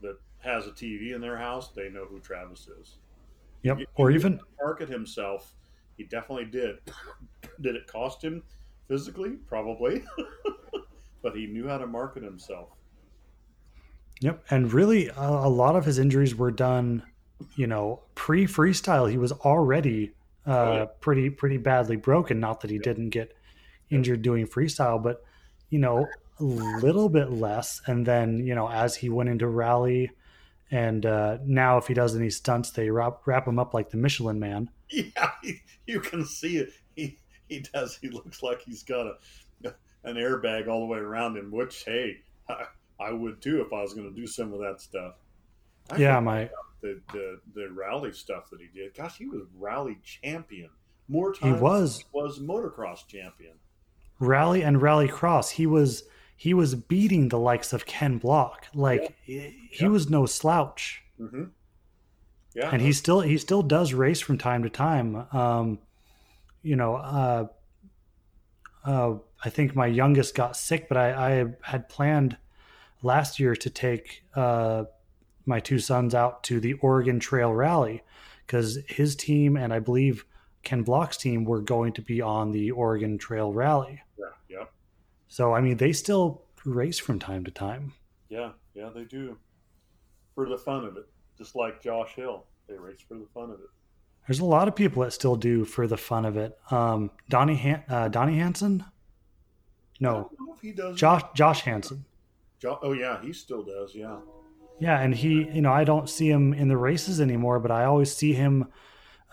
[0.00, 2.96] that has a TV in their house, they know who Travis is.
[3.62, 3.78] Yep.
[3.80, 5.54] You- Or you even market himself.
[5.96, 6.78] He definitely did.
[7.60, 8.42] did it cost him
[8.88, 9.32] physically?
[9.46, 10.02] Probably,
[11.22, 12.70] but he knew how to market himself.
[14.20, 17.02] Yep, and really, a, a lot of his injuries were done,
[17.54, 19.10] you know, pre freestyle.
[19.10, 20.14] He was already
[20.46, 20.86] uh, Oh, yeah.
[21.00, 22.40] pretty pretty badly broken.
[22.40, 23.36] Not that he didn't get
[23.90, 25.22] injured doing freestyle, but
[25.70, 27.80] you know, a little bit less.
[27.86, 30.10] And then you know, as he went into rally
[30.70, 33.96] And uh, now, if he does any stunts, they wrap, wrap him up like the
[33.98, 34.70] Michelin Man.
[34.90, 36.70] Yeah, he, you can see it.
[36.96, 37.96] He he does.
[38.00, 39.14] He looks like he's got a
[40.04, 41.50] an airbag all the way around him.
[41.50, 42.66] Which, hey, I,
[43.00, 45.14] I would too if I was going to do some of that stuff.
[45.92, 46.50] I yeah, my
[46.80, 48.94] the, the the rally stuff that he did.
[48.94, 50.70] Gosh, he was rally champion
[51.08, 51.60] more he times.
[51.60, 53.54] was he was motocross champion.
[54.18, 55.50] rally and rally cross.
[55.50, 56.04] He was
[56.36, 58.66] he was beating the likes of Ken Block.
[58.74, 59.88] Like he Yeah.
[59.88, 61.02] was no slouch.
[61.20, 61.44] Mm-hmm.
[62.54, 65.26] Yeah, and he still he still does race from time to time.
[65.32, 65.78] Um,
[66.62, 67.46] you know, uh,
[68.84, 72.36] uh, I think my youngest got sick, but I, I had planned
[73.02, 74.84] last year to take uh,
[75.46, 78.02] my two sons out to the Oregon Trail Rally
[78.46, 80.24] because his team and I believe
[80.62, 84.00] Ken Block's team were going to be on the Oregon Trail Rally.
[84.18, 84.64] yeah, yeah,
[85.28, 87.92] So I mean, they still race from time to time.
[88.28, 88.90] yeah, yeah.
[88.94, 89.36] They do
[90.34, 92.46] for the fun of it, just like Josh Hill.
[92.68, 93.66] They race for the fun of it.
[94.28, 96.56] There's a lot of people that still do for the fun of it.
[96.70, 98.84] Um, Donnie Han- uh, Donnie Hansen.
[98.84, 98.90] I
[99.98, 100.96] No, don't know if he does.
[100.96, 102.04] Josh Josh Hansen.
[102.60, 103.92] Jo- oh yeah, he still does.
[103.96, 104.18] Yeah,
[104.78, 107.84] Yeah, and he, you know, I don't see him in the races anymore, but I
[107.84, 108.68] always see him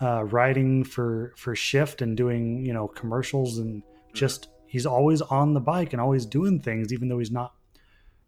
[0.00, 3.82] uh, riding for for Shift and doing, you know, commercials and
[4.14, 7.54] just he's always on the bike and always doing things, even though he's not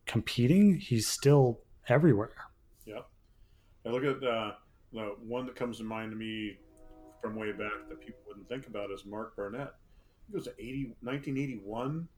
[0.07, 0.79] competing.
[0.79, 2.35] He's still everywhere.
[2.87, 3.01] yeah.
[3.87, 4.53] I look at uh,
[4.93, 6.59] the one that comes to mind to me
[7.21, 9.73] from way back that people wouldn't think about is Mark Barnett.
[10.29, 12.09] He was an 80, 1981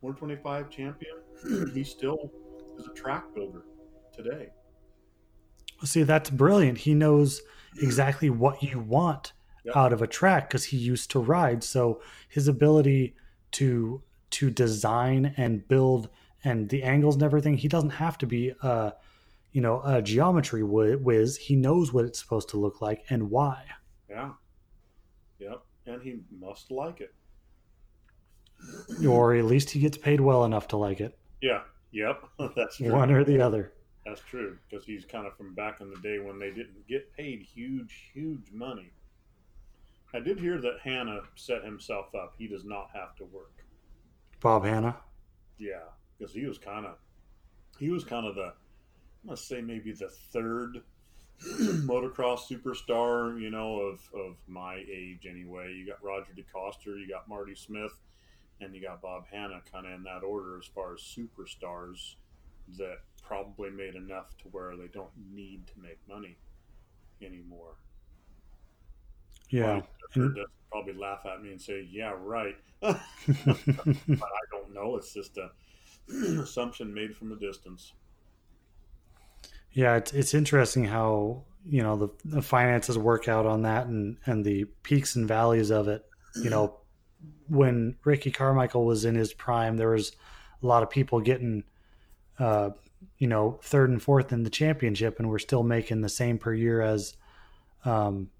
[0.00, 1.70] 125 champion.
[1.74, 2.30] he still
[2.78, 3.64] is a track builder
[4.16, 4.48] today.
[5.84, 6.78] See, that's brilliant.
[6.78, 7.42] He knows
[7.80, 9.32] exactly what you want
[9.64, 9.76] Yep.
[9.76, 11.64] out of a track because he used to ride.
[11.64, 13.16] So his ability
[13.52, 16.08] to to design and build
[16.44, 18.92] and the angles and everything, he doesn't have to be a
[19.52, 21.36] you know a geometry whiz.
[21.36, 23.64] He knows what it's supposed to look like and why.
[24.08, 24.32] Yeah.
[25.40, 25.62] Yep.
[25.86, 27.12] And he must like it.
[29.06, 31.18] Or at least he gets paid well enough to like it.
[31.40, 31.62] Yeah.
[31.92, 32.22] Yep.
[32.56, 32.92] That's true.
[32.92, 33.72] One or the other.
[34.06, 37.12] That's true because he's kind of from back in the day when they didn't get
[37.12, 38.92] paid huge, huge money.
[40.14, 42.34] I did hear that Hannah set himself up.
[42.38, 43.64] He does not have to work.
[44.40, 44.96] Bob Hannah.
[45.58, 46.94] Yeah, because he was kind of,
[47.80, 50.82] he was kind of the, I'm gonna say maybe the third
[51.42, 55.72] motocross superstar, you know, of of my age anyway.
[55.72, 57.98] You got Roger DeCoster, you got Marty Smith,
[58.60, 62.14] and you got Bob Hannah, kind of in that order as far as superstars
[62.78, 66.36] that probably made enough to where they don't need to make money
[67.22, 67.74] anymore.
[69.50, 69.82] Yeah.
[70.12, 70.34] Probably, hmm.
[70.34, 74.96] that probably laugh at me and say, "Yeah, right." but I don't know.
[74.96, 75.50] It's just a
[76.42, 77.92] assumption made from a distance.
[79.72, 84.16] Yeah, it's it's interesting how you know the, the finances work out on that and
[84.26, 86.04] and the peaks and valleys of it.
[86.34, 86.76] You know,
[87.48, 90.12] when Ricky Carmichael was in his prime, there was
[90.62, 91.64] a lot of people getting,
[92.38, 92.70] uh,
[93.18, 96.52] you know, third and fourth in the championship, and we're still making the same per
[96.52, 97.14] year as,
[97.84, 98.30] um,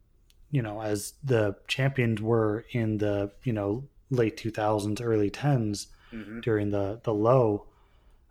[0.50, 5.88] you know, as the champions were in the you know late two thousands, early tens
[6.10, 7.66] hmm during the the low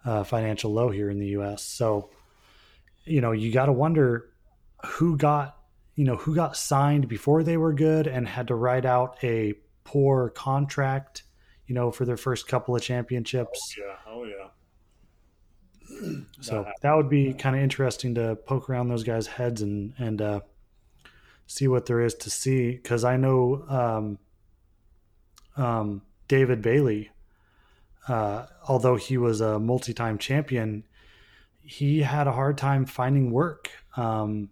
[0.06, 1.64] uh, financial low here in the U.S.
[1.64, 2.10] So,
[3.04, 4.30] you know, you got to wonder
[4.86, 5.58] who got
[5.96, 9.54] you know who got signed before they were good and had to write out a
[9.84, 11.24] poor contract,
[11.68, 13.76] you know, for their first couple of championships.
[13.78, 13.96] Yeah.
[14.08, 14.50] Oh yeah.
[16.42, 20.22] So that would be kind of interesting to poke around those guys' heads and and
[20.22, 20.40] uh,
[21.48, 27.12] see what there is to see because I know um, um, David Bailey,
[28.08, 30.84] uh, although he was a multi-time champion,
[31.64, 33.72] he had a hard time finding work.
[33.96, 34.50] Um,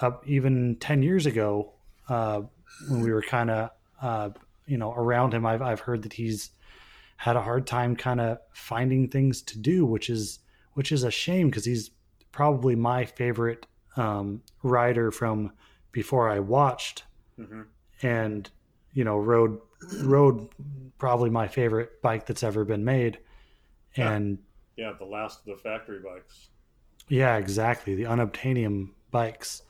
[0.00, 1.72] up even ten years ago,
[2.08, 2.42] uh,
[2.88, 3.70] when we were kind of
[4.02, 4.30] uh,
[4.66, 6.50] you know around him, I've I've heard that he's
[7.24, 10.40] had a hard time kind of finding things to do, which is
[10.74, 11.90] which is a shame because he's
[12.32, 13.66] probably my favorite
[13.96, 15.50] um, rider from
[15.90, 17.04] before I watched,
[17.38, 17.62] hmm
[18.02, 18.50] and
[18.92, 19.58] you know rode
[20.02, 20.48] rode
[20.98, 23.18] probably my favorite bike that's ever been made,
[23.96, 24.38] and
[24.76, 24.92] Yeah.
[24.98, 26.50] The last of the factory bikes.
[27.08, 29.62] yeah, exactly the unobtainium bikes.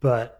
[0.00, 0.37] But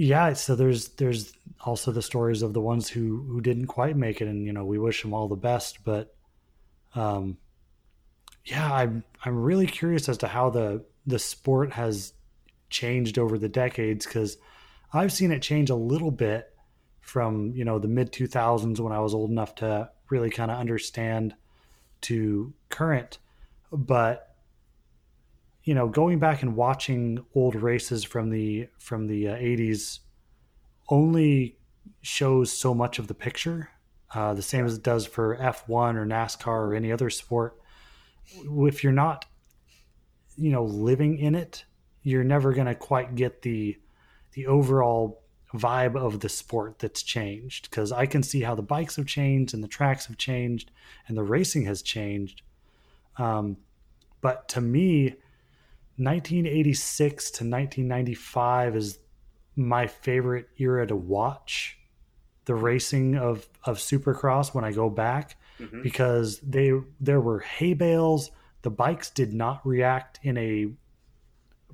[0.00, 4.22] yeah, so there's there's also the stories of the ones who who didn't quite make
[4.22, 5.84] it, and you know we wish them all the best.
[5.84, 6.14] But
[6.94, 7.36] um,
[8.46, 12.14] yeah, I'm I'm really curious as to how the the sport has
[12.70, 14.38] changed over the decades because
[14.90, 16.50] I've seen it change a little bit
[17.02, 20.58] from you know the mid 2000s when I was old enough to really kind of
[20.58, 21.34] understand
[22.02, 23.18] to current,
[23.70, 24.29] but
[25.70, 30.00] you know, going back and watching old races from the from the uh, 80s
[30.88, 31.58] only
[32.02, 33.70] shows so much of the picture.
[34.12, 37.56] Uh, the same as it does for F1 or NASCAR or any other sport.
[38.66, 39.26] If you're not,
[40.36, 41.64] you know, living in it,
[42.02, 43.78] you're never going to quite get the
[44.32, 45.22] the overall
[45.54, 49.54] vibe of the sport that's changed because I can see how the bikes have changed
[49.54, 50.72] and the tracks have changed
[51.06, 52.42] and the racing has changed.
[53.18, 53.56] Um,
[54.20, 55.14] but to me,
[56.00, 58.98] 1986 to 1995 is
[59.54, 61.78] my favorite era to watch
[62.46, 65.82] the racing of of Supercross when I go back mm-hmm.
[65.82, 68.30] because they there were hay bales.
[68.62, 70.72] The bikes did not react in a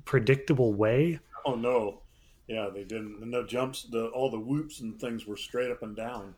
[0.03, 1.19] predictable way.
[1.45, 2.01] Oh no,
[2.47, 3.21] yeah, they didn't.
[3.21, 6.35] And the jumps, the all the whoops and things were straight up and down.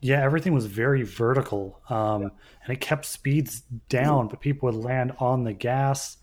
[0.00, 2.28] Yeah, everything was very vertical, um, yeah.
[2.62, 4.28] and it kept speeds down, mm-hmm.
[4.28, 6.18] but people would land on the gas.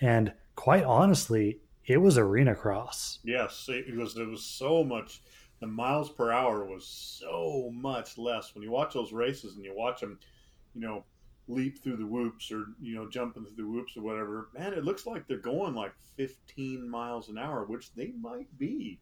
[0.00, 3.20] And quite honestly, it was arena cross.
[3.24, 4.16] Yes, it was.
[4.16, 5.22] It was so much.
[5.60, 8.54] The miles per hour was so much less.
[8.54, 10.18] When you watch those races and you watch them,
[10.74, 11.04] you know,
[11.48, 14.84] leap through the whoops or you know jumping through the whoops or whatever, man, it
[14.84, 19.00] looks like they're going like 15 miles an hour, which they might be.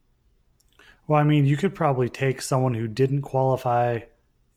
[1.07, 4.01] Well, I mean, you could probably take someone who didn't qualify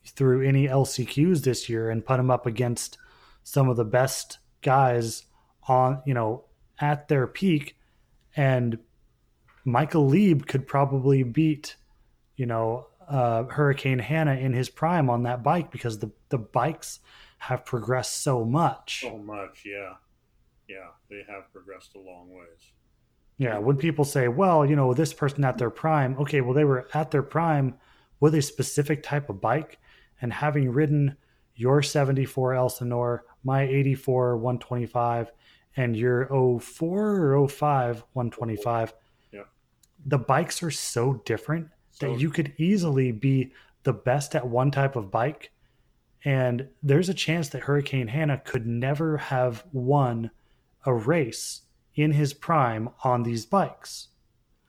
[0.06, 2.98] through any LCQs this year and put them up against
[3.44, 5.24] some of the best guys
[5.70, 6.44] on, you know,
[6.80, 7.78] at their peak,
[8.36, 8.78] and
[9.66, 11.76] Michael Leib could probably beat,
[12.36, 17.00] you know, uh, Hurricane Hannah in his prime on that bike because the the bikes
[17.40, 19.02] have progressed so much.
[19.02, 19.94] So much, yeah.
[20.68, 22.72] Yeah, they have progressed a long ways.
[23.38, 26.66] Yeah, when people say, well, you know, this person at their prime, okay, well, they
[26.66, 27.76] were at their prime
[28.20, 29.78] with a specific type of bike
[30.22, 31.16] and having ridden
[31.56, 35.32] your 74 Elsinore, my 84 125,
[35.76, 36.26] and your
[36.60, 38.94] 04 or 05 125,
[39.32, 39.42] yeah.
[40.06, 43.52] the bikes are so different so that you could easily be
[43.84, 45.52] the best at one type of bike
[46.28, 50.32] and there's a chance that Hurricane Hannah could never have won
[50.86, 51.62] a race
[51.96, 54.10] in his prime on these bikes.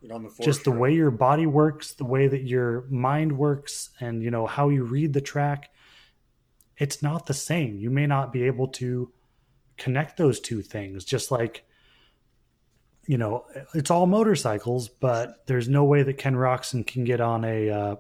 [0.08, 4.22] On the Just the way your body works, the way that your mind works, and
[4.22, 5.70] you know how you read the track,
[6.76, 7.76] it's not the same.
[7.78, 9.10] You may not be able to
[9.78, 11.04] connect those two things.
[11.04, 11.64] Just like
[13.06, 17.42] you know, it's all motorcycles, but there's no way that Ken Roczen can get on
[17.44, 17.96] a uh,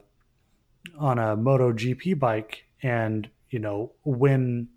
[0.98, 4.68] on a Moto GP bike and you know, win,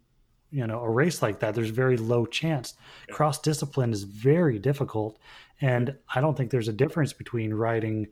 [0.52, 1.56] you know, a race like that.
[1.56, 2.74] There's very low chance.
[3.10, 5.20] Cross discipline is very difficult.
[5.60, 8.08] And I don't think there's a difference between riding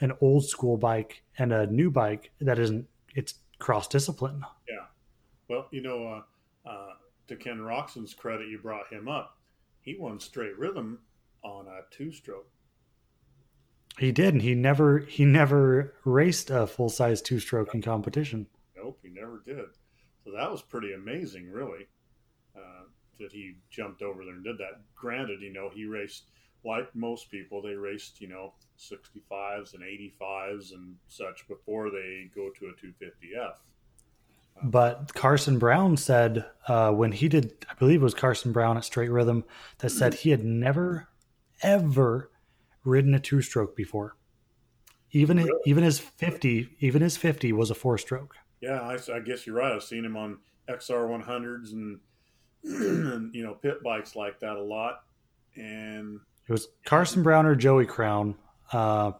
[0.00, 4.42] an old school bike and a new bike that isn't, it's cross discipline.
[4.68, 4.86] Yeah.
[5.48, 6.22] Well, you know,
[6.66, 6.94] uh, uh,
[7.28, 9.38] to Ken Roczen's credit, you brought him up.
[9.80, 11.00] He won straight rhythm
[11.42, 12.48] on a two stroke.
[13.98, 18.46] He did, and he never he never raced a full size two stroke in competition.
[18.76, 19.66] Nope, he never did.
[20.24, 21.86] So that was pretty amazing, really,
[22.56, 22.84] uh,
[23.20, 24.80] that he jumped over there and did that.
[24.94, 26.24] Granted, you know, he raced
[26.64, 32.50] like most people, they raced, you know, 65s and 85s and such before they go
[32.58, 33.54] to a 250F.
[34.62, 38.84] But Carson Brown said uh, when he did, I believe it was Carson Brown at
[38.84, 39.44] Straight Rhythm
[39.78, 41.08] that said he had never,
[41.62, 42.30] ever
[42.84, 44.16] ridden a two stroke before.
[45.10, 45.50] Even really?
[45.66, 48.36] even his fifty, even his fifty was a four stroke.
[48.60, 49.72] Yeah, I, I, guess you're right.
[49.72, 50.38] I've seen him on
[50.68, 52.00] XR 100s and,
[52.64, 55.02] and, you know pit bikes like that a lot.
[55.54, 58.34] And it was Carson Brown or Joey Crown,
[58.72, 59.12] uh,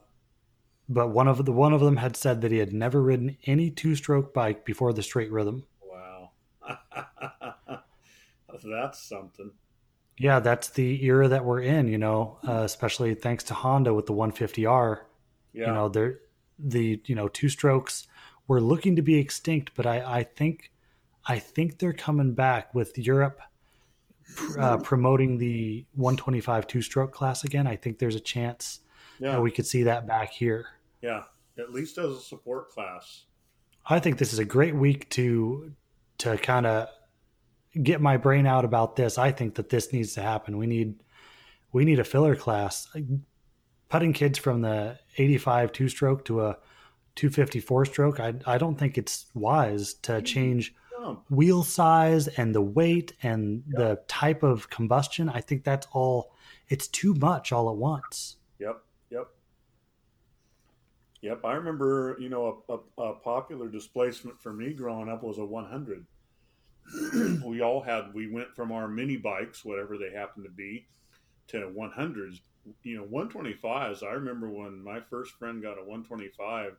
[0.89, 3.71] but one of the one of them had said that he had never ridden any
[3.71, 5.65] two stroke bike before the straight rhythm.
[5.83, 6.31] Wow,
[8.65, 9.53] that's something.
[10.19, 11.89] Yeah, that's the era that we're in.
[11.89, 15.01] You know, uh, especially thanks to Honda with the 150R.
[15.53, 15.67] Yeah.
[15.67, 16.21] You know, they're
[16.59, 18.07] the you know two strokes
[18.47, 20.71] were looking to be extinct, but I, I think
[21.27, 23.41] I think they're coming back with Europe
[24.59, 27.67] uh, promoting the 125 two stroke class again.
[27.67, 28.81] I think there's a chance
[29.19, 29.39] yeah.
[29.39, 30.67] we could see that back here.
[31.03, 31.25] Yeah,
[31.59, 33.25] at least as a support class.
[33.87, 35.73] I think this is a great week to
[36.19, 36.89] to kind of
[37.83, 39.19] get my brain out about this.
[39.19, 40.57] I think that this needs to happen.
[40.57, 41.03] We need
[41.73, 42.89] we need a filler class.
[43.89, 46.59] Putting kids from the 85 two stroke to a
[47.17, 50.25] 254 stroke, I, I don't think it's wise to mm-hmm.
[50.25, 50.75] change
[51.29, 53.77] wheel size and the weight and yep.
[53.77, 55.29] the type of combustion.
[55.29, 56.33] I think that's all,
[56.69, 58.37] it's too much all at once.
[58.59, 58.83] Yep.
[61.25, 61.41] Yep.
[61.43, 65.45] I remember, you know, a, a, a popular displacement for me growing up was a
[65.45, 66.05] 100.
[67.47, 70.87] we all had, we went from our mini bikes, whatever they happened to be,
[71.49, 72.41] to 100s.
[72.83, 74.03] You know, 125s.
[74.03, 76.77] I remember when my first friend got a 125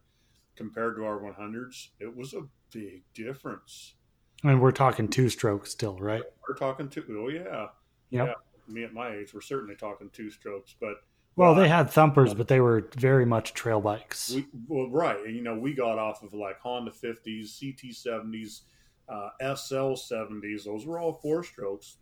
[0.56, 3.96] compared to our 100s, it was a big difference.
[4.44, 6.22] And we're talking two strokes still, right?
[6.48, 7.04] We're talking two.
[7.20, 7.68] Oh yeah,
[8.12, 8.28] Yep.
[8.28, 8.34] yeah.
[8.68, 10.98] Me at my age, we're certainly talking two strokes, but
[11.38, 14.32] Well, they had thumpers, but they were very much trail bikes.
[14.32, 15.28] we well right.
[15.28, 18.62] You know, we got off of like Honda 50s, CT 70s,
[19.10, 20.64] uh, SL 70s.
[20.64, 21.98] Those were all four strokes,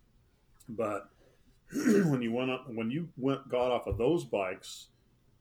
[0.68, 1.08] but
[1.72, 4.88] when you went up, when you went got off of those bikes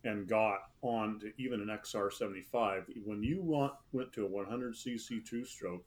[0.04, 5.24] and got on to even an XR 75, when you want, went to a 100cc
[5.26, 5.86] two stroke,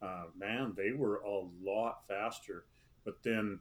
[0.00, 2.64] uh, man, they were a lot faster.
[3.04, 3.58] But then,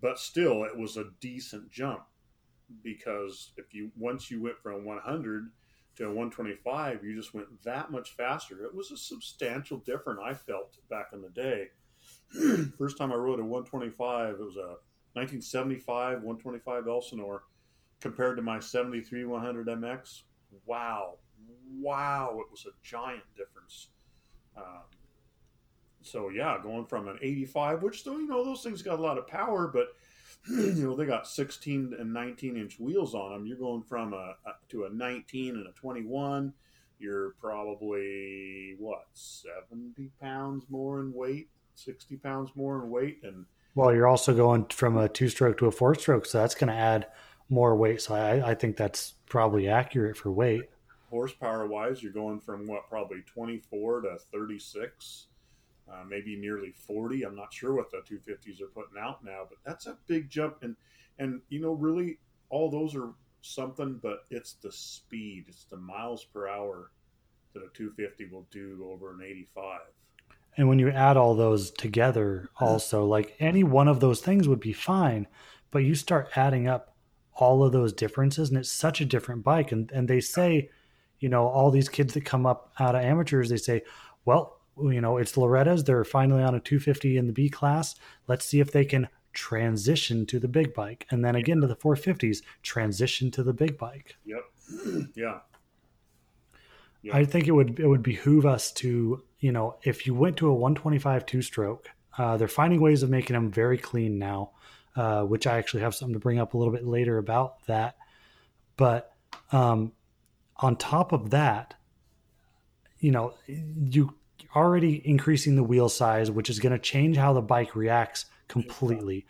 [0.00, 2.04] but still, it was a decent jump
[2.82, 5.50] because if you once you went from 100
[5.96, 8.64] to 125, you just went that much faster.
[8.64, 10.20] It was a substantial difference.
[10.24, 11.68] I felt back in the day.
[12.78, 14.76] First time I rode a 125, it was a
[15.14, 17.44] 1975 125 Elsinore
[18.00, 20.22] compared to my 73 100 MX.
[20.66, 21.18] Wow,
[21.78, 22.38] wow!
[22.40, 23.88] It was a giant difference.
[24.56, 24.84] Um,
[26.02, 29.18] so yeah, going from an 85, which still you know those things got a lot
[29.18, 29.88] of power, but
[30.48, 33.46] you know they got 16 and 19 inch wheels on them.
[33.46, 36.52] You're going from a, a to a 19 and a 21.
[36.98, 43.92] You're probably what 70 pounds more in weight, 60 pounds more in weight, and Well,
[43.92, 46.74] you're also going from a two stroke to a four stroke, so that's going to
[46.74, 47.06] add
[47.48, 48.00] more weight.
[48.02, 50.62] So I, I think that's probably accurate for weight.
[51.10, 55.26] horsepower wise, you're going from what probably 24 to 36,
[55.90, 57.24] uh, maybe nearly 40.
[57.24, 60.58] I'm not sure what the 250s are putting out now, but that's a big jump.
[60.62, 60.76] And
[61.18, 62.18] and you know, really,
[62.50, 63.10] all those are
[63.42, 66.90] something, but it's the speed, it's the miles per hour
[67.54, 69.80] that a 250 will do over an 85.
[70.56, 74.60] And when you add all those together, also, like any one of those things would
[74.60, 75.26] be fine,
[75.70, 76.94] but you start adding up
[77.34, 79.72] all of those differences, and it's such a different bike.
[79.72, 80.70] And, and they say,
[81.18, 83.82] you know, all these kids that come up out of amateurs, they say,
[84.24, 85.84] well, you know, it's Loretta's.
[85.84, 87.94] They're finally on a 250 in the B class.
[88.26, 91.06] Let's see if they can transition to the big bike.
[91.10, 94.16] And then again to the 450s, transition to the big bike.
[94.24, 94.44] Yep.
[95.14, 95.38] yeah.
[97.02, 97.16] Yeah.
[97.16, 100.48] I think it would it would behoove us to you know if you went to
[100.48, 104.52] a 125 two stroke, uh, they're finding ways of making them very clean now,
[104.94, 107.96] uh, which I actually have something to bring up a little bit later about that.
[108.76, 109.12] But
[109.50, 109.92] um,
[110.56, 111.74] on top of that,
[113.00, 114.14] you know, you
[114.54, 119.26] already increasing the wheel size, which is going to change how the bike reacts completely.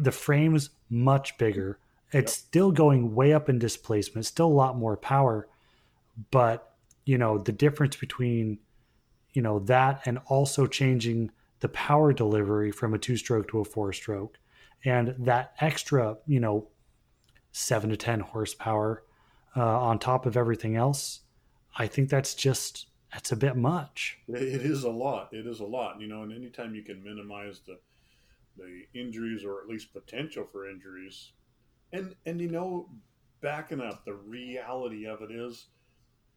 [0.00, 1.78] The frame's much bigger.
[2.12, 5.48] It's still going way up in displacement, still a lot more power,
[6.30, 8.58] but you know the difference between
[9.32, 13.64] you know that and also changing the power delivery from a two stroke to a
[13.64, 14.38] four stroke
[14.84, 16.68] and that extra you know
[17.52, 19.02] 7 to 10 horsepower
[19.56, 21.20] uh, on top of everything else
[21.76, 25.32] i think that's just that's a bit much It is a lot.
[25.32, 26.22] It is a lot, you know.
[26.22, 27.78] And anytime you can minimize the
[28.56, 31.32] the injuries or at least potential for injuries,
[31.92, 32.88] and and you know,
[33.40, 35.66] backing up, the reality of it is,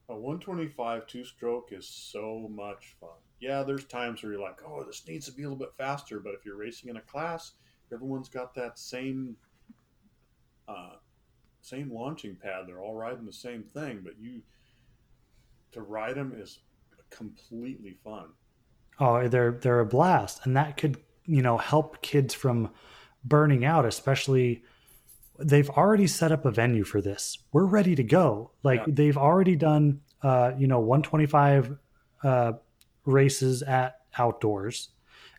[0.10, 3.10] a 125 two stroke is so much fun.
[3.40, 6.20] Yeah, there's times where you're like, oh, this needs to be a little bit faster.
[6.20, 7.54] But if you're racing in a class,
[7.92, 9.38] everyone's got that same
[10.68, 10.96] uh,
[11.62, 12.66] same launching pad.
[12.68, 14.42] They're all riding the same thing, but you
[15.72, 16.60] to ride them is
[17.10, 18.26] completely fun.
[19.00, 22.70] oh they're they're a blast and that could you know help kids from
[23.24, 24.64] burning out especially
[25.40, 28.94] they've already set up a venue for this we're ready to go like Yeah.
[28.94, 31.78] they've already done uh you know 125
[32.24, 32.52] uh
[33.06, 34.90] races at outdoors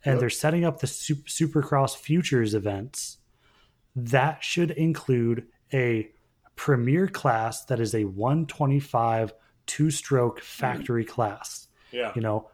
[0.05, 0.21] and Yep.
[0.21, 3.19] they're setting up the Sup- supercross futures events
[3.95, 6.11] that should include a
[6.57, 9.33] premier class that is a 125
[9.71, 10.45] two stroke mm-hmm.
[10.45, 12.51] factory class Yeah, you know,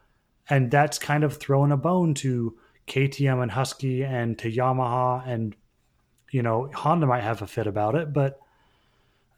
[0.50, 5.56] and that's kind of throwing a bone to KTM and Husky and to Yamaha and
[6.30, 8.38] you know Honda might have a fit about it, but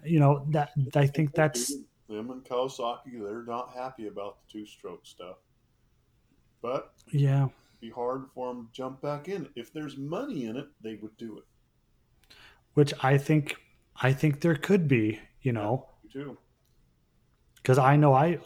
[0.04, 1.72] you know that I think that's
[2.08, 3.22] them and Kawasaki.
[3.22, 5.36] They're not happy about the two-stroke stuff,
[6.60, 9.48] but yeah it'd be hard for them to jump back in.
[9.54, 11.44] If there's money in it, they would do it.
[12.74, 13.54] which I think
[14.02, 16.38] I think there could be you know You too.
[17.68, 18.38] Because I know I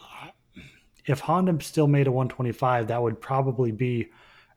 [1.07, 4.11] if Honda still made a 125 that would probably be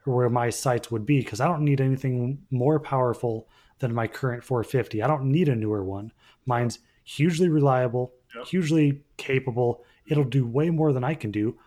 [0.05, 3.47] where my sights would be because I don't need anything more powerful
[3.78, 5.03] than my current 450.
[5.03, 6.11] I don't need a newer one.
[6.47, 8.47] Mine's hugely reliable, Yep.
[8.47, 9.84] hugely capable.
[10.07, 11.59] It'll do way more than I can do.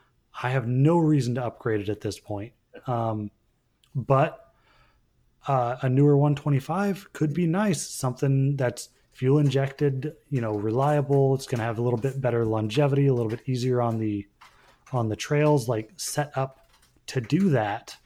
[0.43, 2.53] I have no reason to upgrade it at this point.
[2.89, 3.31] Um,
[3.95, 4.53] but
[5.47, 7.81] uh, a newer 125 could be nice.
[7.81, 8.89] Something that's
[9.19, 11.35] fuel injected, you know, reliable.
[11.35, 14.25] It's going to have a little bit better longevity, a little bit easier on the
[14.93, 16.71] on the trails, like set up
[17.09, 17.97] to do that.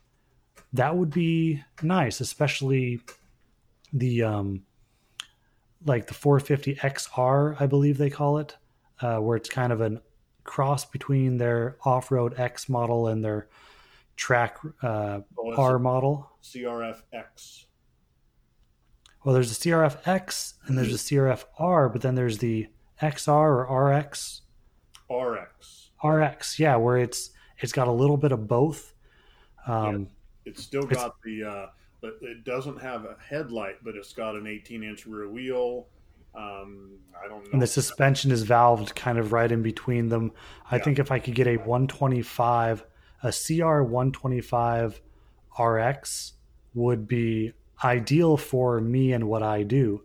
[0.73, 3.03] That would be nice, especially
[3.93, 4.63] the um,
[5.85, 8.57] like the 450 XR, I believe they call it,
[9.03, 10.01] uh, where it's kind of a
[10.45, 13.49] cross between their off-road X model and their
[14.17, 16.31] track uh, it's R model.
[16.43, 17.67] CRFX.
[19.25, 22.69] Well, there's a CRF X and there's a CRF R, but then there's the
[23.01, 24.43] XR or RX.
[25.11, 25.91] RX.
[26.03, 28.95] RX, yeah, where it's it's got a little bit of both.
[29.67, 30.09] Um,
[30.45, 31.67] It's still It's- got the, uh,
[32.01, 35.87] but it doesn't have a headlight, but it's got an 18 inch rear wheel.
[36.35, 37.51] Um, I don't know.
[37.53, 40.33] And the suspension is valved kind of right in between them.
[40.69, 40.83] I Yeah.
[40.83, 42.85] think if I could get a 125,
[43.23, 45.01] a CR 125
[45.57, 46.33] RX
[46.75, 47.53] would be
[47.85, 50.03] ideal for me and what I do.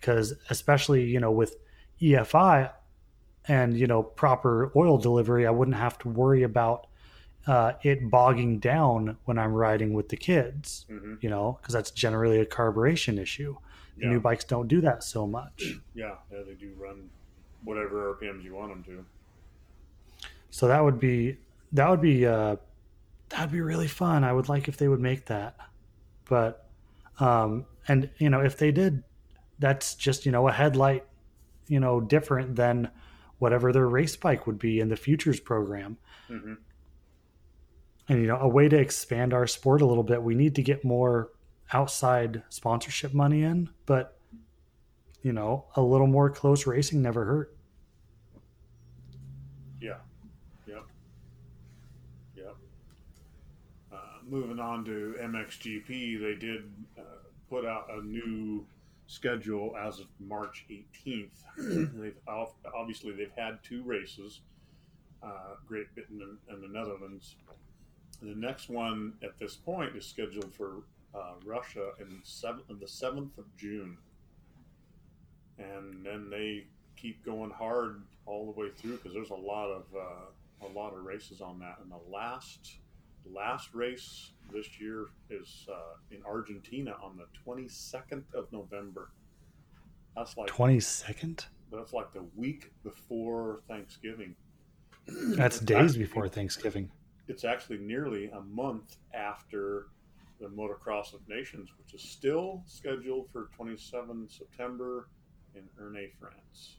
[0.00, 1.56] Because especially, you know, with
[2.00, 2.70] EFI
[3.48, 6.86] and, you know, proper oil delivery, I wouldn't have to worry about
[7.46, 11.20] uh, it bogging down when I'm riding with the kids, Mhm.
[11.20, 13.56] you know, because that's generally a carburation issue.
[13.96, 14.10] The Yeah.
[14.10, 15.64] New bikes don't do that so much.
[15.94, 17.10] Yeah, yeah, they do run
[17.64, 19.04] whatever RPMs you want them to.
[20.50, 21.36] So that would be
[21.72, 22.56] that would be uh,
[23.30, 24.22] that'd be really fun.
[24.24, 25.56] I would like if they would make that,
[26.28, 26.61] but
[27.22, 29.02] um, and you know if they did,
[29.58, 31.04] that's just you know a headlight,
[31.68, 32.90] you know different than
[33.38, 35.98] whatever their race bike would be in the futures program,
[36.28, 36.54] hmm
[38.08, 40.22] and you know a way to expand our sport a little bit.
[40.22, 41.30] We need to get more
[41.72, 44.18] outside sponsorship money in, but
[45.22, 47.56] you know a little more close racing never hurt.
[49.80, 49.98] Yeah.
[50.66, 50.84] Yep.
[52.36, 52.56] Yep.
[53.92, 53.96] Uh,
[54.32, 56.64] moving on to MXGP, they did
[56.98, 57.02] uh,
[57.50, 58.66] put out a new
[59.06, 61.28] schedule as of March 18th.
[62.00, 62.16] they've
[62.74, 64.40] obviously they've had two races,
[65.22, 67.36] uh, Great Britain and, the Netherlands.
[68.22, 73.36] The next one at this point is scheduled for uh, Russia in seven, the seventh
[73.36, 73.98] of June,
[75.58, 76.64] and then they
[76.96, 80.94] keep going hard all the way through because there's a lot of uh, a lot
[80.94, 81.76] of races on that.
[81.82, 82.76] And the last
[83.30, 89.10] last race this year is uh, in Argentina on the 22nd of November.
[90.16, 91.46] That's like Twenty second.
[91.72, 94.34] that's like the week before Thanksgiving.
[95.06, 96.90] That's It's days actually- before Thanksgiving.
[97.28, 99.86] It's actually nearly a month after
[100.40, 105.08] the Motocross of Nations, which is still scheduled for 27 September
[105.54, 106.76] in Ernée, France.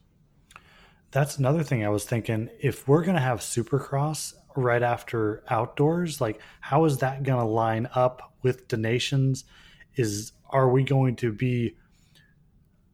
[1.14, 2.50] That's another thing I was thinking.
[2.60, 7.46] If we're going to have Supercross right after outdoors, like how is that going to
[7.46, 9.44] line up with donations?
[9.94, 11.76] Is are we going to be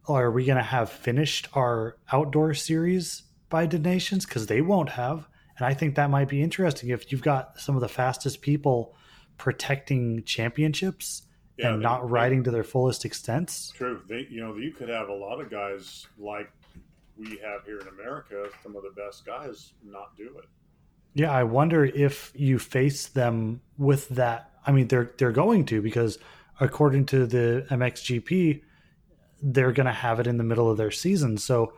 [0.06, 5.28] are we going to have finished our outdoor series by donations because they won't have
[5.56, 8.94] and i think that might be interesting if you've got some of the fastest people
[9.38, 11.22] protecting championships
[11.58, 14.00] Yeah, and they- not they- riding to their fullest extents True.
[14.08, 16.50] They, you know, you could have a lot of guys like
[17.20, 20.46] we have here in America, some of the best guys not do it.
[21.14, 24.50] Yeah, I wonder if you face them with that.
[24.66, 26.18] I mean, they're they're going to because
[26.60, 28.62] according to the MXGP,
[29.42, 31.36] they're going to have it in the middle of their season.
[31.36, 31.72] So,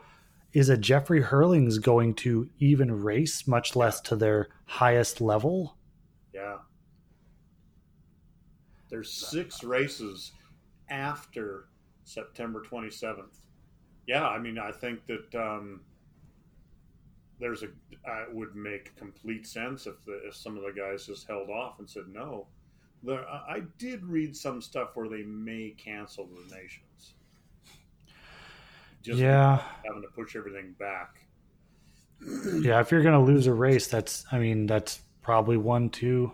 [0.53, 5.77] is a Jeffrey Herlings going to even race, much less to their highest level?
[6.33, 6.57] Yeah.
[8.89, 10.31] There's six races
[10.89, 11.69] after
[12.03, 13.42] September 27th.
[14.07, 15.81] Yeah, I mean, I think that um,
[17.39, 17.67] there's a.
[18.07, 21.49] Uh, it would make complete sense if the if some of the guys just held
[21.49, 22.47] off and said no.
[23.01, 27.13] There, I did read some stuff where they may cancel the nations.
[29.01, 31.25] Just yeah, having to push everything back.
[32.61, 32.79] yeah.
[32.79, 36.33] If you're going to lose a race, that's I mean, that's probably one to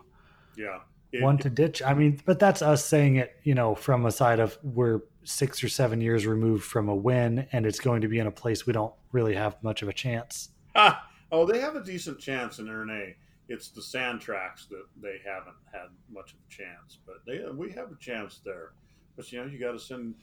[0.55, 0.79] Yeah.
[1.11, 1.81] It- one to ditch.
[1.81, 5.63] I mean, but that's us saying it, you know, from a side of we're six
[5.63, 8.65] or seven years removed from a win, and it's going to be in a place
[8.65, 10.49] we don't really have much of a chance.
[10.75, 13.15] Ah, oh, they have a decent chance in Ernée.
[13.47, 17.71] It's the sand tracks that they haven't had much of a chance, but they we
[17.71, 18.73] have a chance there.
[19.15, 20.15] But you know, you got to send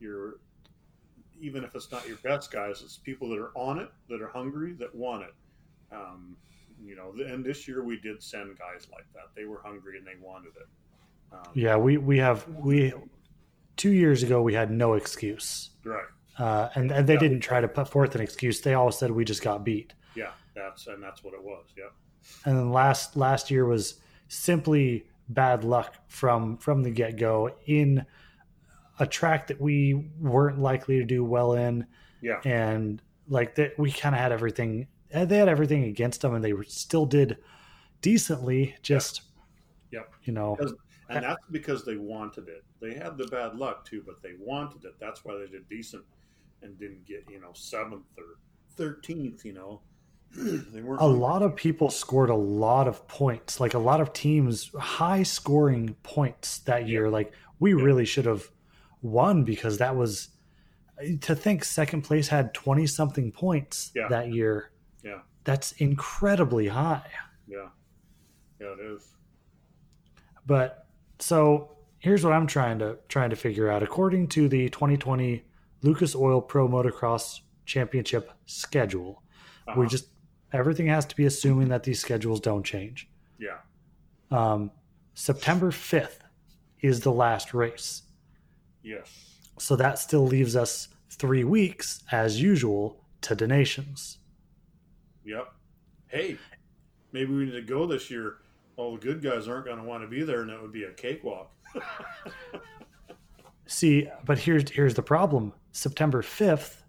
[0.00, 0.34] your
[1.40, 4.28] even if it's not your best guys, it's people that are on it, that are
[4.28, 5.34] hungry, that want it.
[5.92, 6.36] Um,
[6.84, 9.30] you know, and this year we did send guys like that.
[9.34, 10.68] They were hungry and they wanted it.
[11.32, 12.92] Um, Yeah, we we have we
[13.76, 16.04] two years ago we had no excuse, right.
[16.38, 17.20] uh, and and they Yeah.
[17.20, 18.60] didn't try to put forth an excuse.
[18.60, 19.92] They all said we just got beat.
[20.14, 21.64] Yeah, that's and that's what it was.
[21.76, 21.84] Yeah.
[22.46, 28.04] and then last last year was simply bad luck from from the get go in
[29.00, 31.86] a track that we weren't likely to do well in,
[32.20, 32.40] Yeah.
[32.44, 34.86] and like that we kind of had everything.
[35.10, 37.38] They had everything against them, and they were, still did
[38.02, 38.74] decently.
[38.82, 39.22] Just
[39.92, 40.12] Yep.
[40.24, 40.74] you know, Because-
[41.08, 42.64] And uh, that's because they wanted it.
[42.80, 44.94] They had the bad luck too, but they wanted it.
[44.98, 46.04] That's why they did decent
[46.62, 48.38] and didn't get, you know, seventh or
[48.76, 49.80] thirteenth, you know.
[50.36, 53.60] they weren't a lot of people scored a lot of points.
[53.60, 57.10] Like a lot of teams, high scoring points that year.
[57.10, 58.50] Like we really should have
[59.02, 60.28] won because that was
[61.20, 64.08] to think second place had 20 something points Yeah.
[64.08, 64.70] that year.
[65.02, 65.20] Yeah.
[65.44, 67.10] That's incredibly high.
[67.46, 67.68] Yeah.
[68.60, 69.06] Yeah, it is.
[70.46, 70.83] But
[71.18, 73.82] so here's what I'm trying to trying to figure out.
[73.82, 75.44] According to the 2020
[75.82, 79.22] Lucas Oil Pro Motocross Championship schedule,
[79.66, 79.80] Uh-huh.
[79.80, 80.08] we just
[80.52, 83.08] everything has to be assuming that these schedules don't change.
[83.38, 83.58] Yeah.
[84.30, 84.70] Um,
[85.14, 86.18] September 5th
[86.80, 88.02] is the last race.
[88.82, 89.08] Yes.
[89.58, 94.18] So that still leaves us three weeks, as usual, to donations.
[95.24, 95.52] Yep.
[96.08, 96.36] Hey,
[97.12, 98.36] maybe we need to go this year.
[98.76, 100.84] All the good guys aren't going to want to be there, and it would be
[100.84, 101.52] a cakewalk.
[103.66, 105.52] See, but here's here's the problem.
[105.72, 106.82] September 5th,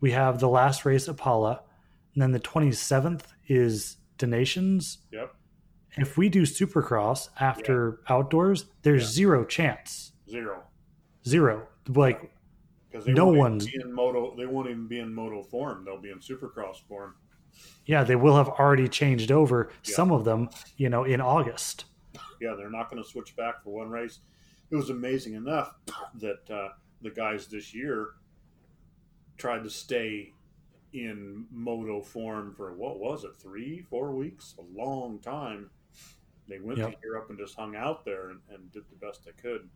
[0.00, 1.62] we have the last race at Pala,
[2.14, 4.98] and then the 27th is donations.
[5.12, 5.34] Yep.
[5.96, 10.12] If we do Supercross after outdoors, there's zero chance.
[10.28, 10.62] Zero.
[11.26, 11.66] Zero.
[11.88, 12.30] Like
[13.06, 14.34] No one's- be in moto.
[14.36, 15.84] They won't even be in moto form.
[15.84, 17.16] They'll be in supercross form.
[17.86, 19.94] Yeah, they will have already changed over Yeah.
[19.94, 21.84] some of them, you know, in August.
[22.40, 24.20] Yeah, they're not going to switch back for one race.
[24.70, 25.74] It was amazing enough
[26.20, 26.68] that uh,
[27.02, 28.10] the guys this year
[29.36, 30.32] tried to stay
[30.92, 35.70] in moto form for what was it, three, four weeks, a long time.
[36.48, 36.90] They went Yep.
[36.92, 39.68] to Europe and just hung out there and, and did the best they could.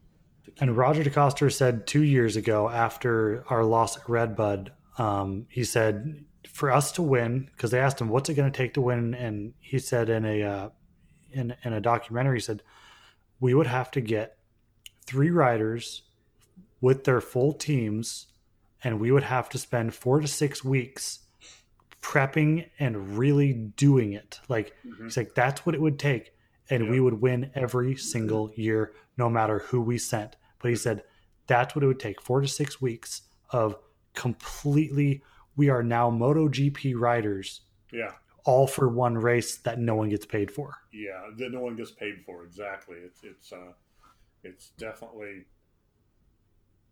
[0.45, 5.47] To keep, And Roger DeCoster said two years ago after our loss at Redbud, um,
[5.49, 8.75] he said for us to win, because they asked him what's it going to take
[8.75, 10.69] to win, and he said in a uh,
[11.33, 12.63] in in a documentary, he said
[13.41, 14.39] we would have to get
[15.07, 16.03] three riders
[16.81, 18.27] with their full teams,
[18.83, 21.21] and we would have to spend four to six weeks
[22.03, 24.41] prepping and really doing it.
[24.49, 25.05] Like Mhm.
[25.05, 26.33] He's like, that's what it would take.
[26.71, 26.91] And Yeah.
[26.91, 30.37] we would win every single year, no matter who we sent.
[30.59, 31.03] But he said,
[31.47, 33.77] that's what it would take four to six weeks of
[34.15, 35.23] completely,
[35.57, 38.13] we are now MotoGP riders, yeah,
[38.45, 40.75] all for one race that no one gets paid for.
[40.93, 42.45] yeah, that no one gets paid for.
[42.45, 42.97] Exactly.
[43.05, 43.73] It's it's uh,
[44.43, 45.45] it's definitely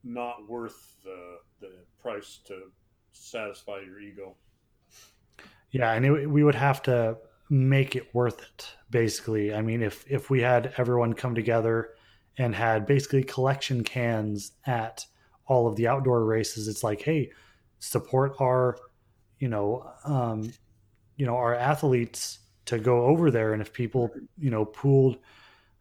[0.04, 2.70] not worth the the price to
[3.12, 4.36] satisfy your ego.
[5.70, 5.92] Yeah.
[5.92, 7.16] And it, we would have to
[7.48, 9.54] make it worth it, basically.
[9.54, 11.90] I mean, if, if we had everyone come together
[12.38, 15.06] and had basically collection cans at
[15.46, 17.30] all of the outdoor races, it's like, hey,
[17.82, 18.78] support our,
[19.40, 20.52] you know, um,
[21.16, 23.52] you know, our athletes to go over there.
[23.52, 24.08] And if people,
[24.38, 25.18] you know, pooled,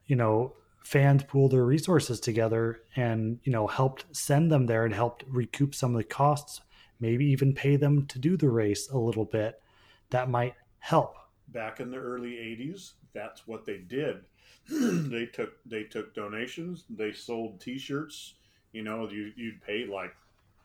[0.07, 4.93] you know, fans pooled their resources together and, you know, helped send them there and
[4.95, 6.61] helped recoup some of the costs,
[6.99, 9.61] maybe even pay them to do the race a little bit,
[10.09, 11.15] that might help.
[11.49, 14.21] back in the early 80s that's what they did
[14.69, 18.35] they took they took donations they sold t-shirts
[18.71, 20.15] you know you, you'd pay like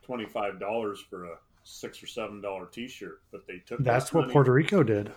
[0.06, 4.52] $25 for a six or seven dollar t-shirt but they took That's what money Puerto
[4.52, 5.10] Rico did.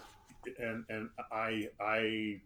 [0.59, 2.41] and and i i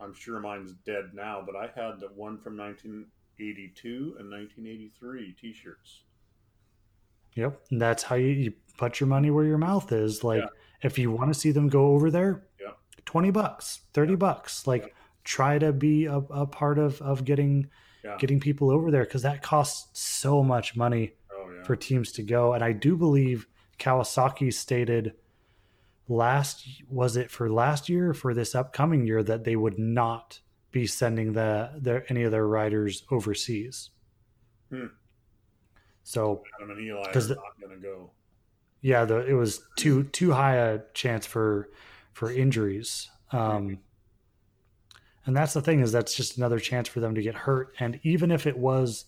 [0.00, 6.00] i'm sure mine's dead now but i had the one from 1982 and 1983 t-shirts
[7.36, 7.60] Yep.
[7.72, 10.22] And that's how you, you put your money where your mouth is.
[10.22, 10.48] Like Yeah.
[10.82, 12.74] if you want to see them go over there, Yeah.
[13.06, 14.68] 20 bucks, 30 bucks.
[14.68, 14.94] Like
[15.24, 17.68] try to be a, a part of, of getting
[18.04, 21.14] yeah getting people over there because that costs so much money
[21.64, 22.52] yeah for teams to go.
[22.52, 23.46] And I do believe
[23.78, 25.14] Kawasaki stated
[26.06, 30.40] last was it for last year or for this upcoming year that they would not
[30.70, 33.90] be sending the their any of their riders overseas.
[34.70, 34.86] Hmm.
[36.02, 38.10] So adam and eli are the- not going to go
[38.84, 41.70] yeah, the, it was too too high a chance for
[42.12, 43.10] for injuries.
[43.32, 43.78] Um,
[45.24, 47.72] and that's the thing is that's just another chance for them to get hurt.
[47.80, 49.06] And even if it was,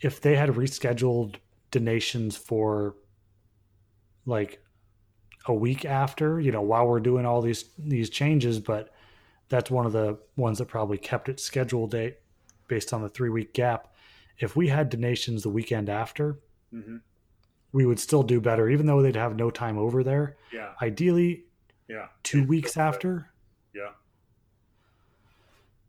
[0.00, 1.36] if they had rescheduled
[1.70, 2.94] donations for
[4.26, 4.62] like
[5.46, 8.92] a week after, you know, while we're doing all these these changes, but
[9.48, 12.16] that's one of the ones that probably kept its schedule date
[12.68, 13.94] based on the three week gap.
[14.38, 16.38] If we had donations the weekend after,
[16.70, 16.96] hmm
[17.72, 20.36] we would still do better, even though they'd have no time over there.
[20.52, 21.44] yeah Ideally,
[21.88, 23.30] yeah two It's weeks after,
[23.74, 23.90] Yeah.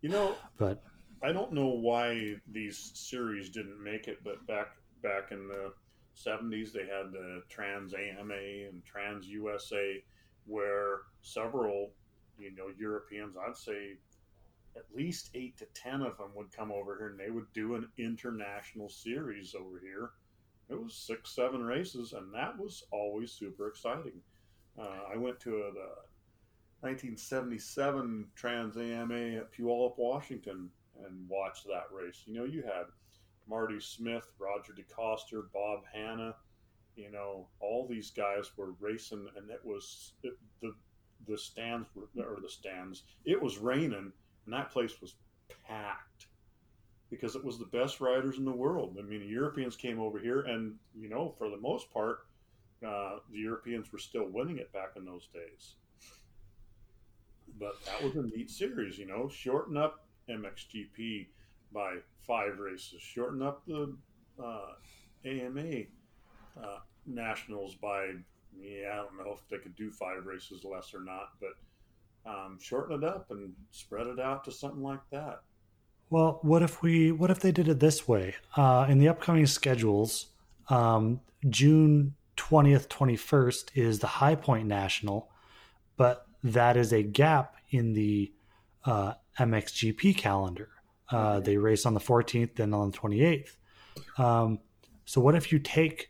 [0.02, 0.84] You know, but
[1.24, 4.68] I don't know why these series didn't make it, but back
[5.02, 5.74] back in the
[6.16, 10.04] '70s, they had the Trans AMA and Trans USA,
[10.46, 11.92] where several,
[12.38, 13.98] you know, Europeans, I'd say
[14.76, 17.76] at least eight to ten of them would come over here and they would do
[17.76, 20.12] an international series over here.
[20.70, 24.22] It was six, seven races, and that was always super exciting.
[24.78, 25.90] Uh, I went to a, the
[26.82, 30.70] 1977 Trans AMA at Puyallup, Washington,
[31.06, 32.24] and watch that race.
[32.26, 32.86] You know, you had
[33.48, 36.36] Marty Smith, Roger DeCoster, Bob Hannah.
[36.96, 40.74] You know, all these guys were racing, and it was it, the
[41.28, 43.04] the stands were or the stands.
[43.26, 44.12] It was raining,
[44.46, 45.16] and that place was
[45.68, 46.28] packed
[47.10, 48.98] because it was the best riders in the world.
[49.00, 52.26] I mean, Europeans came over here, and you know, for the most part,
[52.86, 55.76] uh, the Europeans were still winning it back in those days.
[57.60, 61.28] But that was a neat series, you know, shorten up MXGP
[61.74, 63.96] by five races, shorten up the
[64.44, 64.74] uh,
[65.26, 65.84] AMA
[66.62, 68.12] uh, nationals by,
[68.60, 72.58] yeah, I don't know if they could do five races less or not, but um,
[72.62, 75.42] shorten it up and spread it out to something like that.
[76.10, 77.12] Well, what if we?
[77.12, 78.36] What if they did it this way?
[78.56, 80.28] Uh, in the upcoming schedules,
[80.70, 81.20] um,
[81.50, 85.30] June twentieth, twenty first is the High Point National,
[85.98, 88.32] but that is a gap in the
[88.86, 90.70] uh, MXGP calendar.
[91.10, 93.58] Uh, they race on the fourteenth, then on the twenty eighth.
[94.18, 94.60] Um,
[95.06, 96.10] so, what if you take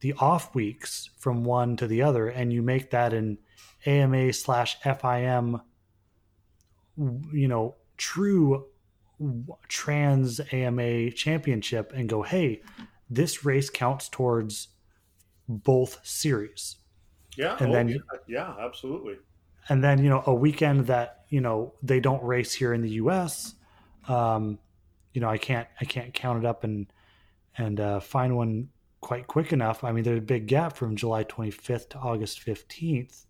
[0.00, 3.38] the off weeks from one to the other, and you make that an
[3.84, 5.60] AMA slash FIM,
[6.96, 8.66] you know, true
[9.68, 12.62] trans AMA championship and go, hey,
[13.08, 14.68] this race counts towards
[15.48, 16.76] both series.
[17.36, 17.56] Yeah.
[17.60, 17.96] And oh, then- yeah,
[18.26, 19.16] yeah, absolutely.
[19.68, 22.90] And then, you know, a weekend that, you know, they don't race here in the
[22.90, 23.54] US,
[24.08, 24.58] um,
[25.12, 26.86] you know, I can't I can't count it up and
[27.58, 28.68] and uh, find one
[29.00, 29.84] quite quick enough.
[29.84, 33.24] I mean, there's a big gap from July 25th to August 15th.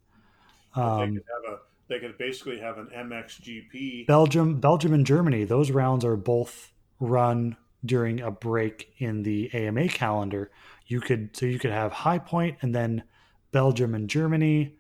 [0.75, 1.59] Um, they could have a
[1.89, 4.07] they could basically have an MXGP.
[4.07, 5.45] Belgium, Belgium, and Germany.
[5.45, 10.51] Those rounds are both run during a break in the AMA calendar.
[10.87, 13.03] You could so you could have High Point and then
[13.51, 14.77] Belgium and Germany,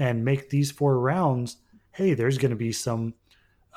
[0.00, 1.58] and make these four rounds.
[1.92, 3.14] Hey, there's going to be some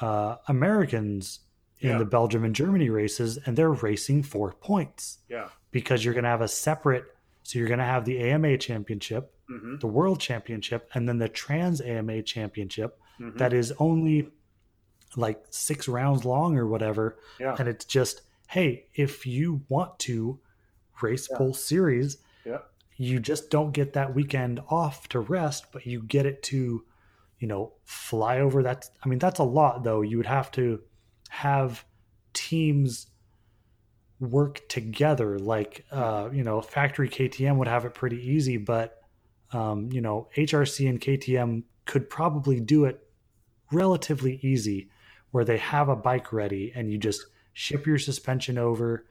[0.02, 1.42] uh, Americans
[1.80, 1.98] in Yeah.
[2.00, 5.50] the Belgium and Germany races, and they're racing four points Yeah.
[5.72, 7.06] because you're going to have a separate.
[7.44, 11.28] So you're going to have the AMA championship, hmm the World Championship, and then the
[11.28, 14.30] Trans AMA championship hmm that is only
[15.18, 17.18] like six rounds long or whatever.
[17.40, 17.56] yeah.
[17.60, 20.40] And it's just, hey, if you want to
[21.02, 21.52] race Yeah.
[21.52, 22.18] series.
[22.98, 26.84] You just don't get that weekend off to rest, but you get it to,
[27.40, 28.64] you know, fly over.
[28.64, 30.02] That's, I mean, that's a lot though.
[30.02, 30.82] You would have to
[31.30, 31.84] have
[32.34, 33.08] teams
[34.20, 35.40] work together.
[35.40, 39.02] Like, uh, you know, factory KTM would have it pretty easy, but,
[39.52, 43.06] um, you know, HRC and KTM could probably do it
[43.72, 44.90] relatively easy
[45.32, 49.06] where they have a bike ready and you just ship your suspension over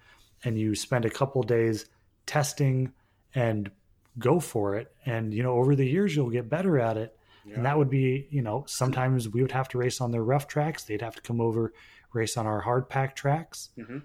[0.44, 1.86] and you spend a couple days
[2.26, 2.92] testing
[3.34, 3.70] and
[4.18, 7.16] go for it and you know over the years you'll get better at it
[7.46, 7.54] yeah.
[7.54, 10.46] and that would be you know sometimes we would have to race on their rough
[10.46, 11.72] tracks they'd have to come over
[12.12, 14.02] race on our hard pack tracks Mhm.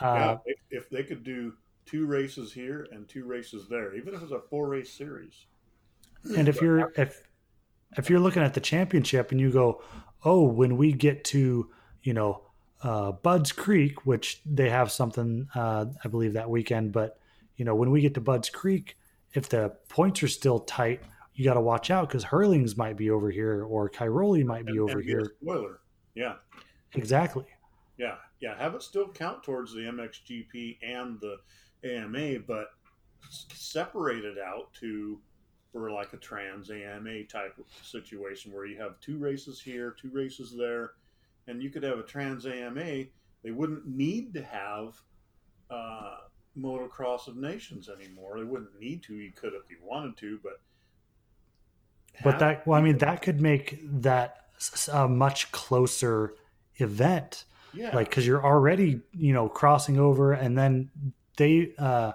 [0.00, 0.38] uh, yeah.
[0.46, 1.52] If, if they could do
[1.84, 5.46] two races here and two races there, even if it's a four race series.
[6.36, 7.28] and if you're if
[7.96, 9.82] if you're looking at the championship and you go
[10.24, 11.70] oh when we get to
[12.02, 12.42] you know
[12.82, 17.20] uh, buds creek which they have something uh, i believe that weekend but
[17.56, 18.96] you know when we get to buds creek
[19.34, 21.02] if the points are still tight
[21.34, 24.72] you got to watch out because herlings might be over here or Cairoli might be
[24.72, 25.80] and- over and be here Spoiler.
[26.14, 26.34] Yeah.
[26.94, 27.44] exactly
[27.98, 28.56] Yeah, yeah.
[28.58, 31.38] Have it still count towards the MXGP and the
[31.84, 32.68] AMA, but
[33.30, 35.18] separate it out to
[35.72, 40.10] for like a trans AMA type of situation where you have two races here, two
[40.10, 40.92] races there,
[41.48, 43.04] and you could have a trans AMA.
[43.42, 45.00] They wouldn't need to have
[45.70, 46.16] uh,
[46.58, 48.38] motocross of nations anymore.
[48.38, 49.14] They wouldn't need to.
[49.14, 50.60] You could if you wanted to, but
[52.22, 54.46] but that well i mean that could make that
[54.92, 56.34] a much closer
[56.76, 57.44] event
[57.74, 60.90] yeah, like because you're already you know crossing over and then
[61.36, 62.12] they uh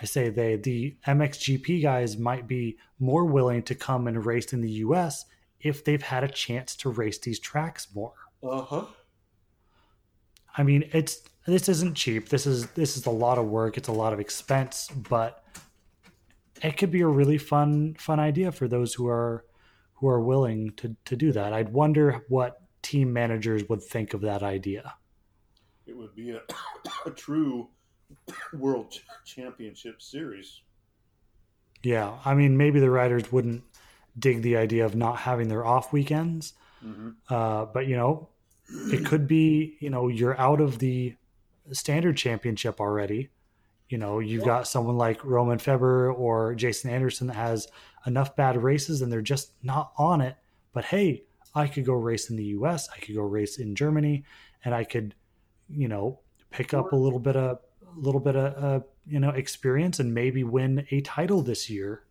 [0.00, 4.60] i say they the mxgp guys might be more willing to come and race in
[4.60, 5.24] the us
[5.60, 8.12] if they've had a chance to race these tracks more
[8.42, 8.84] uh huh.
[10.56, 12.28] i mean it's this isn't cheap.
[12.28, 13.76] This is this is a lot of work.
[13.76, 15.42] It's a lot of expense but
[16.62, 19.44] it could be a really fun fun idea for those who are
[19.94, 21.52] who are willing to to do that.
[21.52, 24.94] I'd wonder what team managers would think of that idea.
[25.86, 26.40] It would be a,
[27.06, 27.68] a true
[28.52, 30.60] world championship series.
[31.82, 33.64] Yeah, I mean, maybe the riders wouldn't
[34.16, 37.10] dig the idea of not having their off weekends, mm-hmm.
[37.28, 38.28] uh, but you know,
[38.68, 41.16] it could be you know you're out of the
[41.72, 43.30] standard championship already.
[43.88, 47.68] You know, you've got someone like Romain Febvre or Jason Anderson that has
[48.06, 50.36] enough bad races and they're just not on it.
[50.72, 54.24] But hey, I could go race in the US, I could go race in Germany,
[54.64, 55.14] and I could,
[55.68, 57.58] you know, pick up a little bit of
[57.96, 62.04] a little bit of uh, you know experience and maybe win a title this year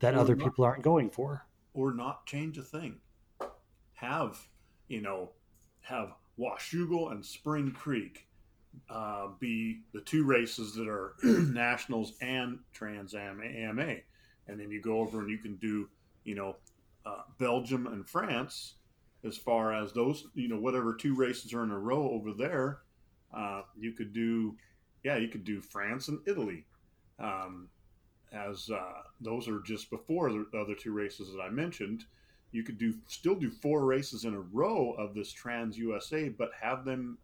[0.00, 3.00] that or other not, people aren't going for or not change a thing
[3.94, 4.48] have
[4.88, 5.30] you know
[5.80, 8.26] have washougal and spring creek
[8.90, 13.96] uh, be the two races that are nationals and trans am ama
[14.48, 15.88] and then you go over and you can do
[16.24, 16.56] you know
[17.06, 18.74] uh, belgium and france
[19.24, 22.80] as far as those you know whatever two races are in a row over there
[23.34, 24.54] uh, you could do
[25.04, 26.64] yeah, you could do France and Italy.
[27.20, 27.68] Um,
[28.32, 32.04] as uh, those are just before the other two races that I mentioned.
[32.50, 36.50] You could do still do four races in a row of this Trans USA, but
[36.60, 37.18] have them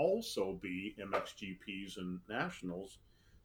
[0.00, 2.98] also be MXGPs and nationals,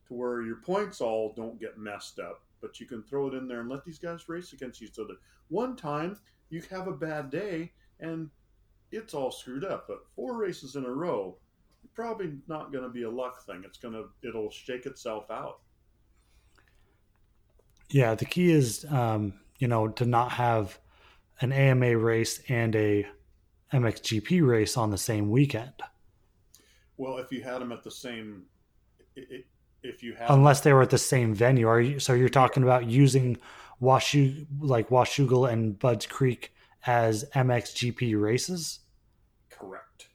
[0.08, 2.42] to where your points all don't get messed up.
[2.62, 5.16] But you can throw it in there and let these guys race against each other.
[5.50, 6.18] One time
[6.50, 8.30] you have a bad day and
[8.92, 11.38] it's all screwed up, but four races in a row,
[11.94, 13.64] probably not going to be a luck thing.
[13.66, 15.60] It's going to it'll shake itself out.
[17.90, 20.80] Yeah, the key is um, you know to not have
[21.42, 23.06] an AMA race and a
[23.74, 25.74] MXGP race on the same weekend.
[26.98, 28.44] Well, if you had them at the same,
[29.16, 32.00] if you had unless they were at the same venue, are you?
[32.00, 33.38] So you're talking about using
[33.82, 36.54] Washu like Washougal and Budds Creek
[36.86, 38.80] as MXGP races?
[39.50, 40.10] Correct.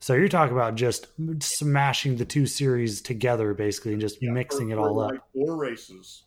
[0.00, 1.08] So you're talking about just
[1.40, 5.12] smashing the two series together, basically, and just yeah, mixing it all up.
[5.12, 6.24] Like four races,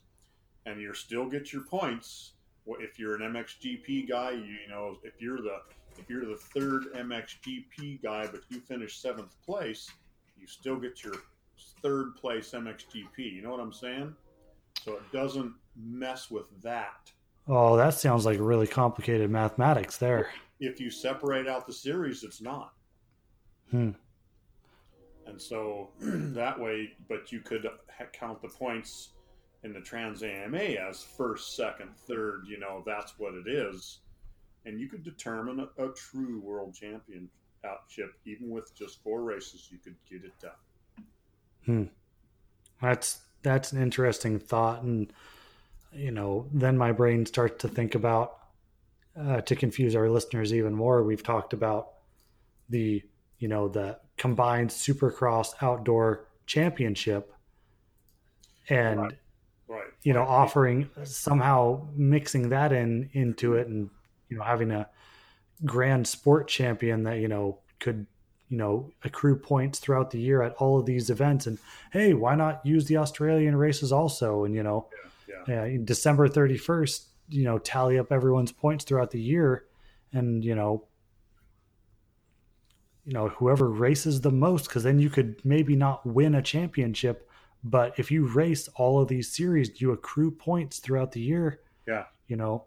[0.65, 2.33] and you still get your points.
[2.65, 5.59] If you're an MXGP guy, you, know if you're the
[6.07, 9.89] you're the third MXGP guy, but you finish seventh place,
[10.39, 11.15] you still get your
[11.81, 13.17] third place MXGP.
[13.17, 14.15] You know what I'm saying?
[14.83, 17.11] So it doesn't mess with that.
[17.47, 20.29] Oh, that sounds like really complicated mathematics there.
[20.59, 22.73] If you separate out the series, it's not.
[23.71, 23.91] Hmm.
[25.25, 27.67] And so that way, but you could
[28.13, 29.09] count the points
[29.63, 33.99] in the Trans AMA as first, second, third, you know, that's what it is.
[34.65, 37.29] And you could determine a, a true world championship,
[38.25, 41.05] even with just four races, you could get it done.
[41.65, 41.83] Hmm.
[42.81, 45.11] That's that's an interesting thought, and
[45.91, 48.37] you know, then my brain starts to think about
[49.19, 51.03] uh, to confuse our listeners even more.
[51.03, 51.93] We've talked about
[52.69, 53.03] the
[53.39, 57.33] you know, the combined supercross outdoor championship
[58.69, 59.13] and right.
[59.67, 59.87] Right.
[60.03, 63.89] you know offering somehow mixing that in into it and
[64.29, 64.87] you know having a
[65.65, 68.05] grand sport champion that you know could
[68.49, 71.47] you know accrue points throughout the year at all of these events.
[71.47, 71.57] And
[71.91, 74.43] hey why not use the australian races also?
[74.43, 74.87] And you know
[75.47, 75.77] yeah, yeah.
[75.83, 79.65] december 31st you know tally up everyone's points throughout the year.
[80.11, 80.85] And you know
[83.05, 87.29] you know whoever races the most because then you could maybe not win a championship.
[87.63, 92.03] But if you race all of these series you accrue points throughout the year yeah.
[92.27, 92.65] you know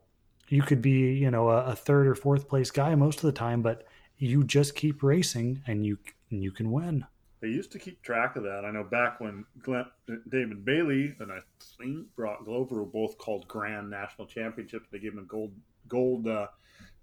[0.49, 3.33] you could be you know a, a third or fourth place guy most of the
[3.33, 3.87] time but
[4.19, 5.99] you just keep racing and you
[6.31, 7.05] and you can win.
[7.41, 8.65] They used to keep track of that.
[8.65, 9.85] I know back when Glenn,
[10.29, 11.39] david bailey and i
[11.79, 14.89] think broc glover were both called grand national championships.
[14.91, 15.53] They gave them a gold
[15.89, 16.49] gold uh,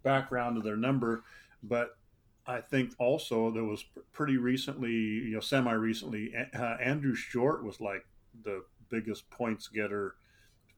[0.03, 1.23] background to their number.
[1.63, 1.97] But
[2.45, 7.79] I think also there was pretty recently, you know, semi recently, uh, Andrew Short was
[7.79, 8.05] like
[8.43, 10.15] the biggest points getter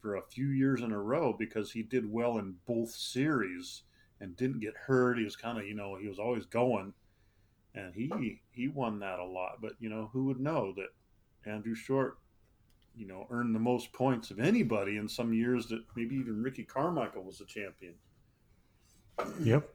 [0.05, 3.81] for a few years in a row because he did well in both series
[4.21, 5.17] and didn't get hurt.
[5.17, 6.93] He was kind of, you know, he was always going,
[7.73, 9.57] and he he won that a lot.
[9.63, 12.19] But you know, who would know that Andrew Short,
[12.95, 16.63] you know, earned the most points of anybody in some years that maybe even Ricky
[16.63, 17.95] Carmichael was a champion.
[19.41, 19.67] Yep.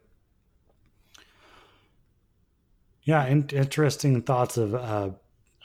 [3.03, 5.09] Yeah, in- interesting thoughts of uh,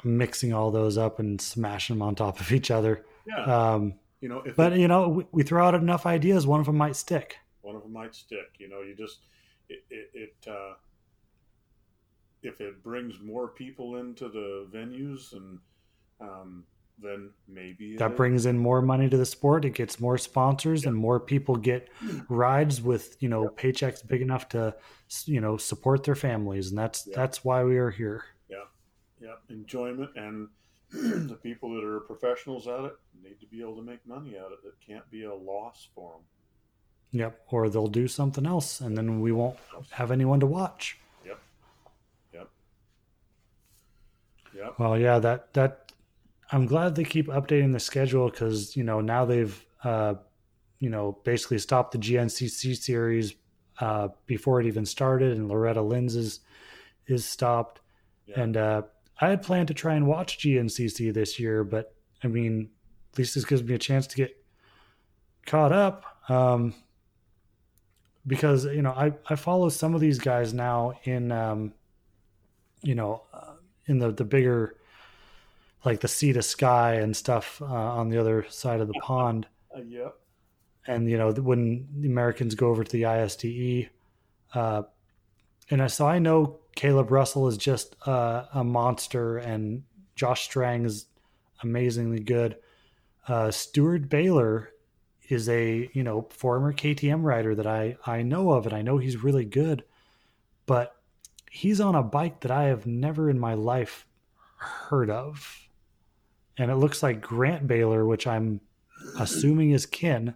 [0.03, 3.05] mixing all those up and smashing them on top of each other.
[3.29, 3.45] Yeah.
[3.75, 6.67] Um, you know, but it, you know, we, we, throw out enough ideas, one of
[6.67, 7.39] them might stick.
[7.63, 8.57] One of them might stick.
[8.59, 9.21] You know, you just
[9.69, 10.75] it, it, it uh,
[12.43, 15.59] if it brings more people into the venues and
[16.21, 16.65] um,
[16.99, 19.65] then maybe that brings in more money to the sport.
[19.65, 21.91] It gets more sponsors and more people get
[22.29, 24.75] rides with you know paychecks big enough to
[25.27, 28.25] you know support their families, and that's that's why we are here.
[28.49, 28.65] Yeah,
[29.21, 30.49] yeah, enjoyment and
[31.29, 32.93] the people that are professionals at it
[33.23, 34.59] need to be able to make money at it.
[34.65, 36.23] It can't be a loss for them.
[37.13, 39.57] Yep, or they'll do something else, and then we won't
[39.91, 40.99] have anyone to watch.
[41.25, 41.39] Yep.
[42.35, 42.49] Yep.
[44.57, 44.75] Yep.
[44.79, 45.93] Well, yeah, that that
[46.53, 50.15] I'm glad they keep updating the schedule because you know now they've uh,
[50.79, 53.35] you know basically stopped the GNCC series
[53.81, 56.41] uh, before it even started, and Loretta Lynn's is
[57.07, 57.81] is stopped,
[58.27, 58.41] Yeah.
[58.41, 58.83] and uh,
[59.21, 62.71] I had planned to try and watch GNCC this year, but I mean,
[63.13, 64.37] at least this gives me a chance to get
[65.47, 66.05] caught up.
[66.29, 66.75] Um,
[68.27, 71.73] because you know, I I follow some of these guys now in um,
[72.83, 73.55] you know, uh,
[73.87, 74.77] in the the bigger
[75.85, 79.47] like the sea to sky and stuff uh, on the other side of the pond
[79.77, 80.17] Uh, yep.
[80.89, 83.89] and you know when the Americans go over to the ISDE,
[84.55, 84.83] uh,
[85.71, 89.83] and so I know Kailub Russell is just a monster, and
[90.15, 91.07] Josh Strang is
[91.63, 92.57] amazingly good.
[93.27, 94.71] Uh, Steward Baylor
[95.29, 98.99] is a you know former KTM rider that I I know of, and I know
[98.99, 99.85] he's really good,
[100.67, 100.97] but
[101.51, 104.07] he's on a bike that I have never in my life
[104.59, 105.69] heard of,
[106.57, 108.61] and it looks like Grant Baylor, which I'm
[109.19, 110.35] assuming is kin,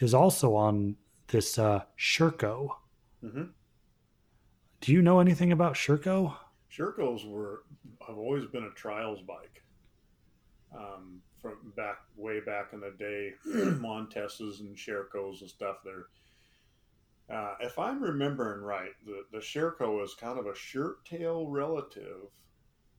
[0.00, 0.96] is also on
[1.28, 2.70] this uh, Sherco.
[3.20, 3.44] hmm
[4.86, 6.36] Do you know anything about Sherco?
[6.70, 7.64] Shercos were
[8.06, 9.64] have always been a trials bike.
[10.72, 13.32] Um, from back way back in the day,
[13.80, 15.78] Montesas and Shercos and stuff.
[15.84, 16.06] There,
[17.28, 22.30] uh, if I'm remembering right, the the Sherco is kind of a shirt tail relative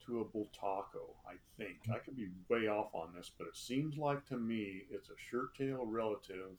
[0.08, 1.16] to a Bultaco.
[1.26, 4.82] I think I could be way off on this, but it seems like to me
[4.92, 6.52] it's a shirt tail relative.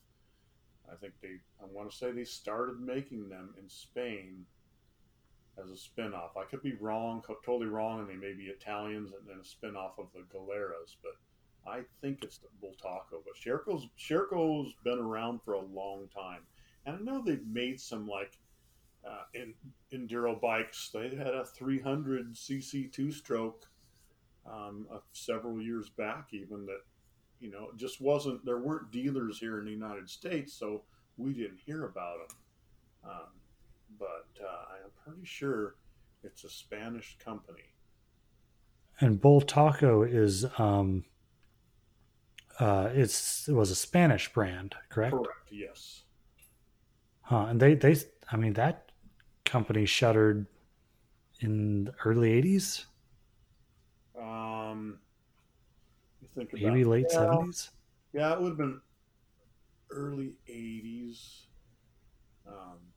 [0.91, 4.47] I think they, I want to say they started making them in Spain
[5.61, 6.37] as a spin-off.
[6.37, 9.97] I could be wrong, totally wrong, and they may be Italians and then a spin-off
[9.97, 11.13] of the Galeras, but
[11.69, 13.21] I think it's the Bultaco.
[13.23, 16.41] But Sherco's Sherco's been around for a long time,
[16.85, 18.37] and I know they've made some like
[19.07, 19.53] uh, in
[19.93, 20.89] enduro bikes.
[20.93, 23.65] They had a 300 cc two-stroke
[24.45, 26.81] um, uh, several years back, even that
[27.39, 28.43] you know just wasn't.
[28.45, 30.83] There weren't dealers here in the United States, so
[31.17, 32.37] we didn't hear about them.
[33.11, 33.38] Um,
[33.97, 35.75] but uh, I'm pretty sure
[36.23, 37.73] it's a Spanish company.
[38.99, 41.05] And Bultaco is um,
[42.59, 45.13] uh, it's it was a Spanish brand, correct?
[45.13, 45.51] Correct.
[45.51, 46.03] Yes.
[47.21, 47.45] Huh?
[47.49, 47.95] And they they
[48.31, 48.91] I mean that
[49.45, 50.47] company shuttered
[51.39, 52.85] in the early '80s,
[54.19, 54.99] Um,
[56.21, 57.69] you think maybe late yeah, '70s.
[58.13, 58.81] Yeah, it would have been
[59.91, 61.47] early '80s.
[62.47, 62.88] Um,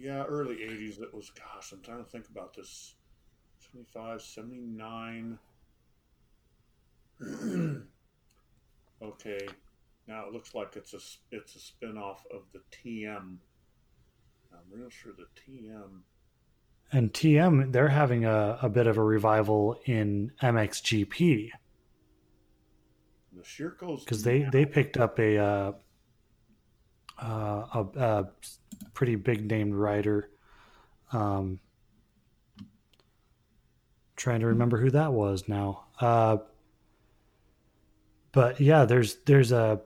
[0.00, 1.00] yeah, early '80s.
[1.00, 1.30] It was.
[1.30, 2.94] Gosh, I'm trying to think about this.
[3.72, 5.38] 75, 79.
[9.02, 9.48] okay,
[10.08, 10.98] now it looks like it's a
[11.30, 13.36] it's a spin-off of the TM.
[14.52, 16.00] I'm real sure the TM.
[16.92, 21.50] And TM they're having a, a bit of a revival in MXGP
[23.32, 25.72] The Sherco's because they they picked up a uh,
[27.22, 28.28] uh, a, a
[28.94, 30.30] pretty big named rider.
[31.12, 31.60] Um,
[34.16, 35.84] trying to remember who that was now.
[35.98, 36.38] Uh,
[38.32, 39.80] but yeah, there's there's a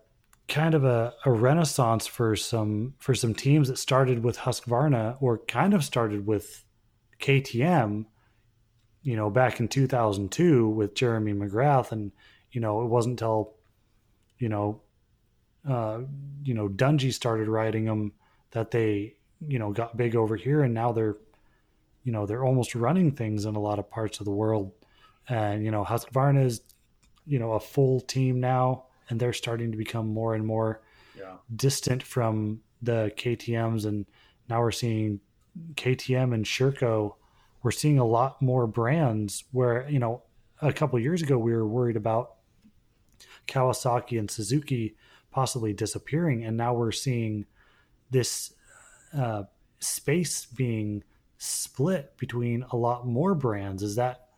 [0.48, 5.38] kind of a, a renaissance for some for some teams that started with Husqvarna or
[5.38, 6.64] kind of started with
[7.20, 8.06] KTM.
[9.02, 12.12] You know, back in 2002 with Jeremy McGrath, and
[12.50, 13.54] you know it wasn't until
[14.38, 14.82] you know
[15.68, 16.00] uh,
[16.42, 18.12] you know Dungey started riding them
[18.54, 19.16] that they
[19.46, 21.16] you know got big over here, and now they're
[22.02, 24.72] you know they're almost running things in a lot of parts of the world.
[25.28, 26.62] And you know Husqvarna is
[27.26, 30.80] you know a full team now, and they're starting to become more and more
[31.18, 31.34] yeah.
[31.54, 34.06] distant from the KTM's, and
[34.48, 35.20] now we're seeing
[35.74, 37.16] KTM and Sherco.
[37.62, 40.22] We're seeing a lot more brands where you know
[40.62, 42.34] a couple years ago we were worried about
[43.48, 44.96] Kawasaki and Suzuki
[45.32, 47.46] possibly disappearing, and now we're seeing
[48.10, 48.54] this
[49.16, 49.44] uh,
[49.78, 51.04] space being
[51.38, 53.82] split between a lot more brands.
[53.82, 54.28] Is that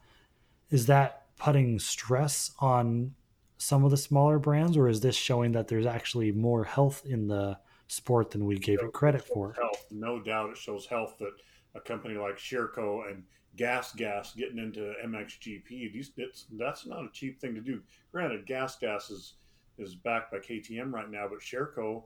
[0.71, 3.15] is that putting stress on
[3.59, 7.29] some of the smaller brands, or is this showing that there's actually more health in
[7.29, 9.53] the sport than we gave it credit for?
[9.53, 11.33] Health, no doubt, it shows health that
[11.75, 13.23] a company like Sherco and
[13.57, 15.93] Gas Gas getting into MXGP.
[15.93, 16.13] These
[16.53, 17.83] that's not a cheap thing to do.
[18.13, 19.35] Granted, Gas Gas is
[19.79, 22.05] is backed by KTM right now, but Sherco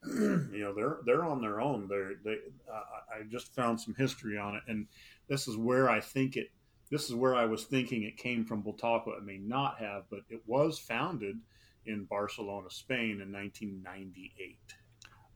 [0.06, 1.88] you know they're they're on their own.
[1.88, 2.38] They're they.
[2.72, 4.86] Uh, I just found some history on it, and
[5.28, 6.50] this is where I think it.
[6.90, 9.16] This is where I was thinking it came from Bultaco.
[9.18, 11.36] It may not have, but it was founded
[11.84, 14.58] in Barcelona, Spain, in 1998.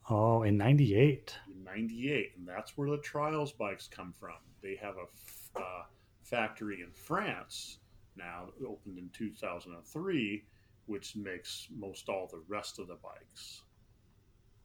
[0.09, 1.37] Oh, in '98.
[1.49, 4.37] In '98, and that's where the trials bikes come from.
[4.63, 5.85] They have a uh,
[6.23, 7.79] factory in France
[8.17, 10.45] now, opened in 2003,
[10.87, 13.63] which makes most all the rest of the bikes.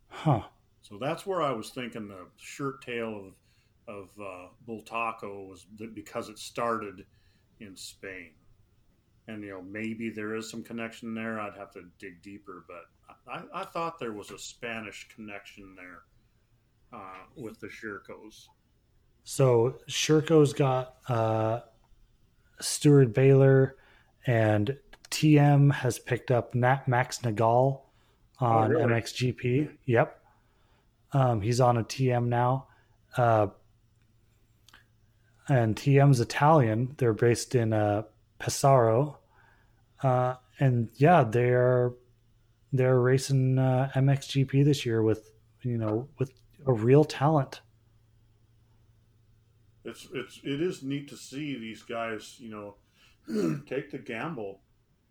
[0.09, 0.41] Huh.
[0.81, 3.33] So that's where I was thinking the shirt tail of
[3.87, 7.05] of uh, Bultaco was because it started
[7.59, 8.31] in Spain,
[9.27, 11.39] and you know maybe there is some connection there.
[11.39, 12.85] I'd have to dig deeper, but
[13.31, 16.01] I, I thought there was a Spanish connection there
[16.99, 18.47] uh, with the Shercos.
[19.23, 21.61] So Sherco's got uh,
[22.59, 23.75] Steward Baylor,
[24.25, 24.77] and
[25.09, 27.81] TM has picked up Nat Max Nagl
[28.39, 28.93] on oh, really?
[28.93, 29.69] MXGP.
[29.85, 30.19] Yep.
[31.13, 32.67] Um, he's on a TM now.
[33.15, 33.47] Uh,
[35.47, 36.95] and TM's Italian.
[36.97, 38.03] They're based in uh,
[38.39, 39.15] Pesaro.
[40.03, 41.93] Uh, and yeah, they're
[42.73, 45.31] they're racing uh, MXGP this year with
[45.61, 46.31] you know with
[46.65, 47.61] a real talent.
[49.85, 52.75] It's it's it is neat to see these guys you know
[53.67, 54.61] take the gamble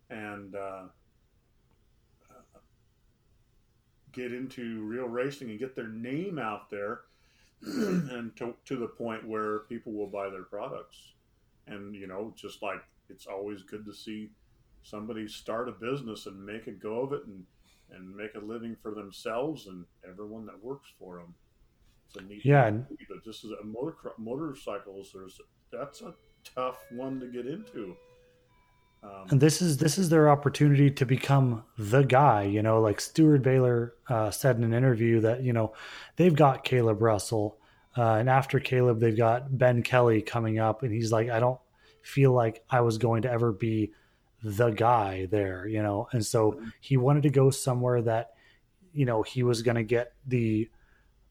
[0.09, 0.83] and uh,
[4.17, 7.01] get into real racing and get their name out there
[7.61, 10.97] and to, to the point where people will buy their products.
[11.67, 14.29] And you know just like it's always good to see
[14.83, 17.43] somebody start a business and make a go of it and
[17.91, 21.33] and make a living for themselves and everyone that works for them
[22.05, 22.69] it's a neat yeah
[23.09, 25.39] but this is a motor motorcycles there's
[25.71, 26.13] that's a
[26.43, 27.95] tough one to get into
[29.07, 32.43] um, and this is this is their opportunity to become the guy.
[32.43, 35.73] You know, like Steward Baylor uh, said in an interview that you know
[36.15, 37.57] they've got Kailub Russell,
[37.97, 41.59] uh, and after Kailub they've got Ben Kelley coming up, and he's like, I don't
[42.01, 43.91] feel like I was going to ever be
[44.43, 45.67] the guy there.
[45.67, 48.31] You know, and so he wanted to go somewhere that
[48.93, 50.69] you know he was going to get the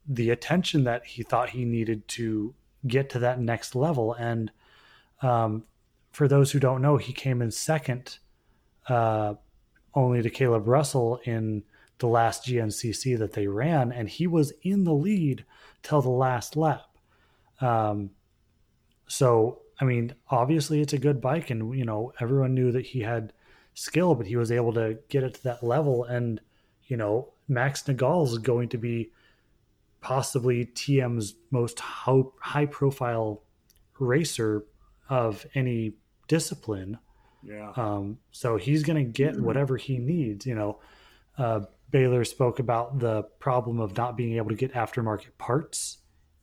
[0.09, 2.55] the attention that he thought he needed to
[2.87, 4.53] get to that next level and
[5.23, 5.65] um,
[6.17, 8.21] for those who don't know, he came in second,
[8.89, 9.35] uh,
[9.93, 11.63] only to Kailub Russell in
[11.99, 15.45] the last GNCC that they ran, and he was in the lead
[15.83, 16.87] till the last lap.
[17.61, 18.13] Um,
[19.07, 23.01] so, I mean, obviously it's a good bike, and you know everyone knew that he
[23.01, 23.35] had
[23.75, 26.05] skill, but he was able to get it to that level.
[26.05, 26.41] And
[26.87, 29.11] you know, Max Nagl is going to be
[30.01, 33.43] possibly TM's most high profile
[33.99, 34.65] racer
[35.11, 35.93] of any
[36.27, 36.99] discipline.
[37.43, 37.73] Yeah.
[37.77, 39.45] Um, so he's going to get mm-hmm.
[39.45, 40.47] whatever he needs.
[40.47, 40.81] You know,
[41.39, 45.99] uh, Baylor spoke about the problem of not being able to get aftermarket parts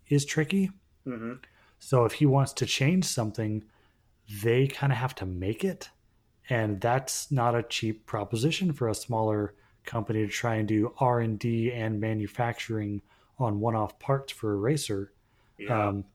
[0.07, 0.71] is tricky.
[1.05, 1.33] Mm-hmm.
[1.79, 3.63] So if he wants to change something,
[4.41, 5.89] they kind of have to make it,
[6.49, 9.53] and that's not a cheap proposition for a smaller
[9.83, 13.01] company to try and do R and D and manufacturing
[13.37, 15.11] on one-off parts for a racer.
[15.57, 15.87] Yeah.
[15.87, 16.05] Um,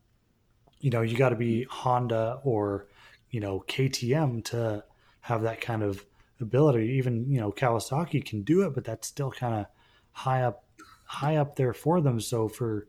[0.81, 2.87] you know, you got to be Honda or
[3.31, 4.85] you know KTM to
[5.21, 6.05] have that kind of
[6.41, 6.95] ability.
[6.99, 9.67] Even you know Kawasaki can do it, but that's still kind of
[10.13, 10.65] high up
[11.05, 12.21] high up there for them.
[12.21, 12.89] So for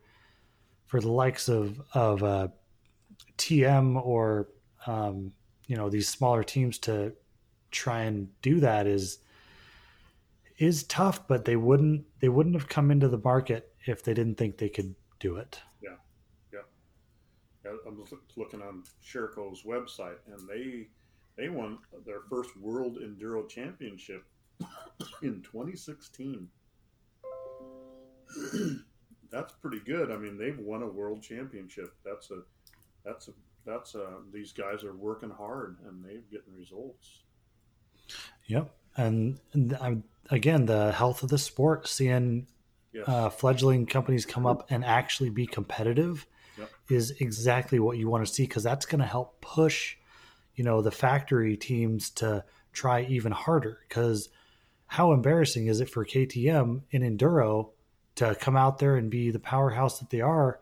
[0.85, 2.47] for the likes of of uh,
[3.37, 4.49] TM or
[4.87, 5.31] um,
[5.67, 7.13] you know these smaller teams to
[7.71, 9.19] try and do that is
[10.57, 14.35] is tough, but they wouldn't they wouldn't have come into the market if they didn't
[14.35, 15.59] think they could do it.
[17.87, 18.03] I'm
[18.35, 20.87] looking on Sherco's website, and they
[21.37, 24.25] they won their first World Enduro Championship
[25.21, 26.47] in 2016.
[29.31, 30.11] that's pretty good.
[30.11, 31.93] I mean, they've won a World Championship.
[32.03, 32.41] That's a
[33.05, 33.31] that's a
[33.65, 37.23] that's a these guys are working hard and they're getting results.
[38.47, 42.47] Yep, and, and again, the health of the sport, seeing
[42.93, 43.03] yes.
[43.07, 46.25] uh, fledgling companies come up and actually be competitive
[46.59, 46.69] yep.
[46.89, 49.95] is exactly what you want to see because that's going to help push,
[50.55, 53.79] you know, the factory teams to try even harder.
[53.87, 54.29] Because
[54.87, 57.71] how embarrassing is it for KTM in enduro
[58.15, 60.59] to come out there and be the powerhouse that they are,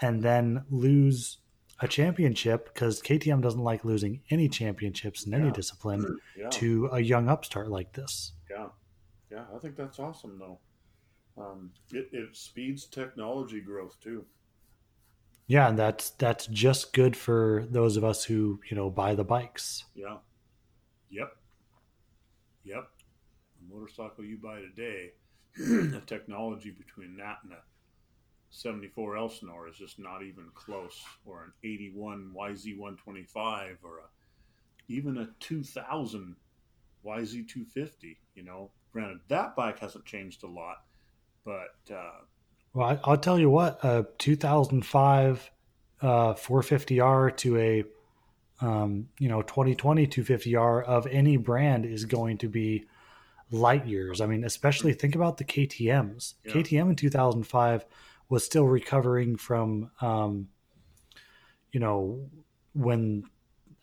[0.00, 1.38] and then lose
[1.80, 5.38] a championship because KTM doesn't like losing any championships in yeah.
[5.38, 6.48] any discipline yeah.
[6.50, 8.32] to a young upstart like this.
[8.50, 8.68] Yeah,
[9.30, 10.58] yeah, I think that's awesome though.
[11.36, 14.24] Um, it, it speeds technology growth too.
[15.46, 19.24] Yeah, and that's that's just good for those of us who you know buy the
[19.24, 19.84] bikes.
[19.94, 20.16] Yeah.
[21.10, 21.36] Yep.
[22.64, 22.88] Yep.
[23.60, 25.12] The motorcycle you buy today
[25.56, 27.58] the technology between that and a
[28.50, 34.08] 74 Elsinore is just not even close, or an 81 YZ125, or a,
[34.88, 36.36] even a 2000
[37.04, 38.16] YZ250.
[38.34, 40.84] You know, granted, that bike hasn't changed a lot,
[41.44, 41.92] but.
[41.92, 42.22] Uh,
[42.74, 45.50] well, I, will tell you what, a 2005
[46.02, 47.84] uh, 450R to a
[48.60, 52.84] um, you know 2020 250R of any brand is going to be
[53.50, 54.20] light years.
[54.20, 56.34] I mean, especially think about the KTM's.
[56.44, 56.52] Yeah.
[56.52, 57.86] KTM in 2005
[58.28, 60.48] was still recovering from, um,
[61.72, 62.28] you know,
[62.74, 63.24] when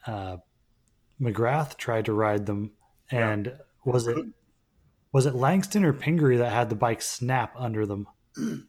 [0.05, 0.37] uh,
[1.21, 2.71] McGrath tried to ride them,
[3.09, 3.53] and yeah.
[3.85, 4.17] was it
[5.11, 8.07] was it Langston or Pingree that had the bike snap under them?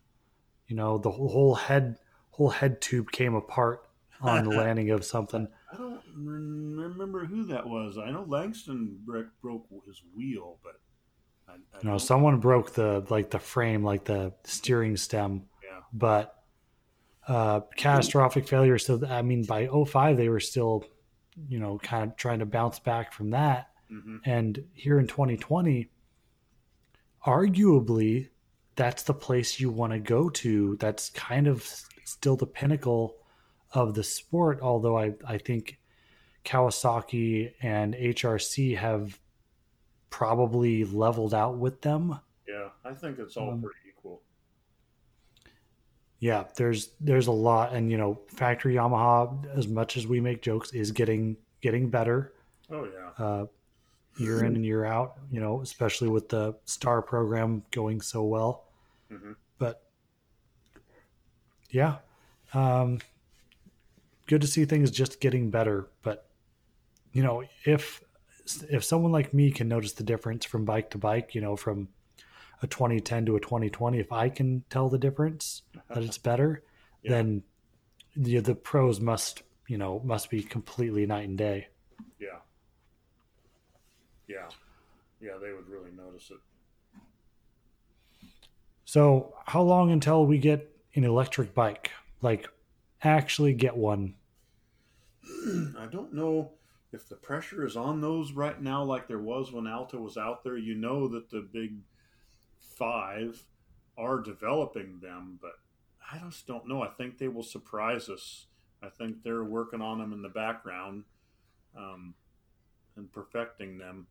[0.66, 1.96] you know, the whole head
[2.30, 3.86] whole head tube came apart
[4.20, 5.48] on the landing of something.
[5.72, 7.98] I don't remember who that was.
[7.98, 10.80] I know Langston broke his wheel, but
[11.48, 15.44] I, I no, someone broke the like the frame, like the steering stem.
[15.62, 15.80] Yeah.
[15.92, 16.34] But
[17.26, 18.78] uh, catastrophic failure.
[18.78, 20.84] So I mean, by 05, they were still,
[21.48, 23.68] you know, kind of trying to bounce back from that.
[23.90, 24.16] Mm-hmm.
[24.24, 25.90] And here in 2020,
[27.26, 28.28] arguably,
[28.76, 30.76] that's the place you want to go to.
[30.76, 31.68] That's kind of
[32.04, 33.16] still the pinnacle
[33.72, 34.60] of the sport.
[34.62, 35.78] Although I, I think
[36.44, 39.18] Kawasaki and HRC have
[40.10, 42.18] probably leveled out with them.
[42.48, 44.22] Yeah, I think it's all um, pretty equal.
[46.18, 50.42] Yeah, there's there's a lot, and you know, factory Yamaha, as much as we make
[50.42, 52.34] jokes, is getting getting better.
[52.70, 53.24] Oh yeah.
[53.24, 53.46] Uh,
[54.16, 58.64] year in and year out, you know, especially with the star program going so well.
[59.10, 59.32] Mm-hmm.
[59.58, 59.82] But
[61.70, 61.96] yeah,
[62.54, 62.98] um,
[64.26, 65.88] good to see things just getting better.
[66.02, 66.26] But
[67.12, 68.02] you know, if
[68.70, 71.88] if someone like me can notice the difference from bike to bike, you know, from
[72.62, 76.62] a 2010 to a 2020, if I can tell the difference that it's better,
[77.02, 77.12] yeah.
[77.12, 77.42] then
[78.16, 81.68] the the pros must you know must be completely night and day.
[84.32, 84.48] Yeah.
[85.20, 85.38] Yeah.
[85.40, 86.38] They would really notice it.
[88.84, 91.90] So, how long until we get an electric bike?
[92.20, 92.48] Like,
[93.02, 94.14] actually get one?
[95.78, 96.52] I don't know
[96.92, 100.44] if the pressure is on those right now, like there was when Alta was out
[100.44, 100.58] there.
[100.58, 101.76] You know that the big
[102.60, 103.42] five
[103.96, 105.58] are developing them, but
[106.12, 106.82] I just don't know.
[106.82, 108.46] I think they will surprise us.
[108.82, 111.04] I think they're working on them in the background
[111.76, 112.14] um,
[112.96, 114.06] and perfecting them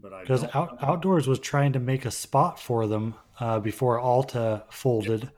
[0.00, 5.30] because out, outdoors was trying to make a spot for them uh, before Alta folded.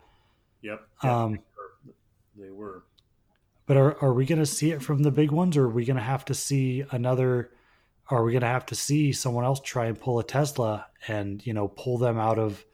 [0.62, 0.86] Yep.
[1.02, 1.12] yep.
[1.12, 1.38] Um,
[2.36, 2.84] they were.
[3.66, 5.84] But are are we going to see it from the big ones, or are we
[5.84, 7.50] going to have to see another?
[8.08, 11.44] Are we going to have to see someone else try and pull a Tesla and
[11.46, 12.64] you know pull them out of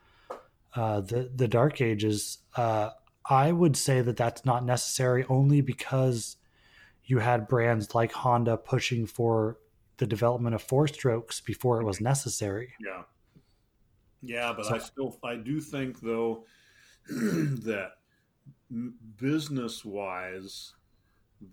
[0.74, 2.38] uh, the the dark ages?
[2.56, 2.90] Uh,
[3.28, 6.36] I would say that that's not necessary, only because
[7.04, 9.58] you had brands like Honda pushing for
[9.98, 12.74] the development of four strokes before it was necessary.
[12.84, 13.02] Yeah.
[14.22, 16.44] Yeah, but so, I still I do think though
[17.08, 17.92] that
[19.16, 20.74] business wise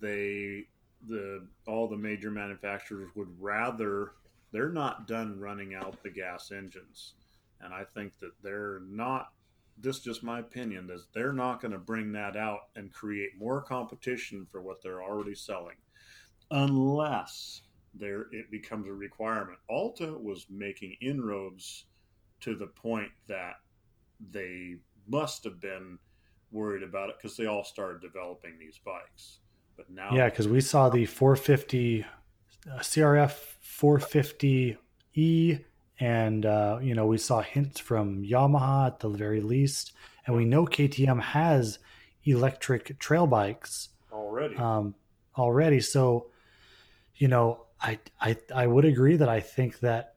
[0.00, 0.64] they
[1.06, 4.12] the all the major manufacturers would rather
[4.52, 7.14] they're not done running out the gas engines
[7.60, 9.28] and i think that they're not
[9.78, 13.38] this is just my opinion is they're not going to bring that out and create
[13.38, 15.76] more competition for what they're already selling
[16.50, 17.62] unless
[17.98, 19.58] there it becomes a requirement.
[19.68, 21.86] Alta was making inroads
[22.40, 23.54] to the point that
[24.30, 24.76] they
[25.08, 25.98] must have been
[26.50, 29.38] worried about it because they all started developing these bikes.
[29.76, 32.04] But now, yeah, because we saw the 450
[32.70, 35.64] uh, CRF 450e,
[36.00, 39.92] and uh, you know we saw hints from Yamaha at the very least,
[40.26, 41.78] and we know KTM has
[42.24, 44.56] electric trail bikes already.
[44.56, 44.94] Um,
[45.36, 46.30] already, so
[47.16, 50.14] you know I, I I would agree that I think that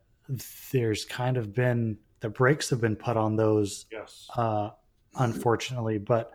[0.72, 3.86] there's kind of been the brakes have been put on those.
[3.92, 4.28] Yes.
[4.36, 4.70] Uh,
[5.16, 6.32] unfortunately, but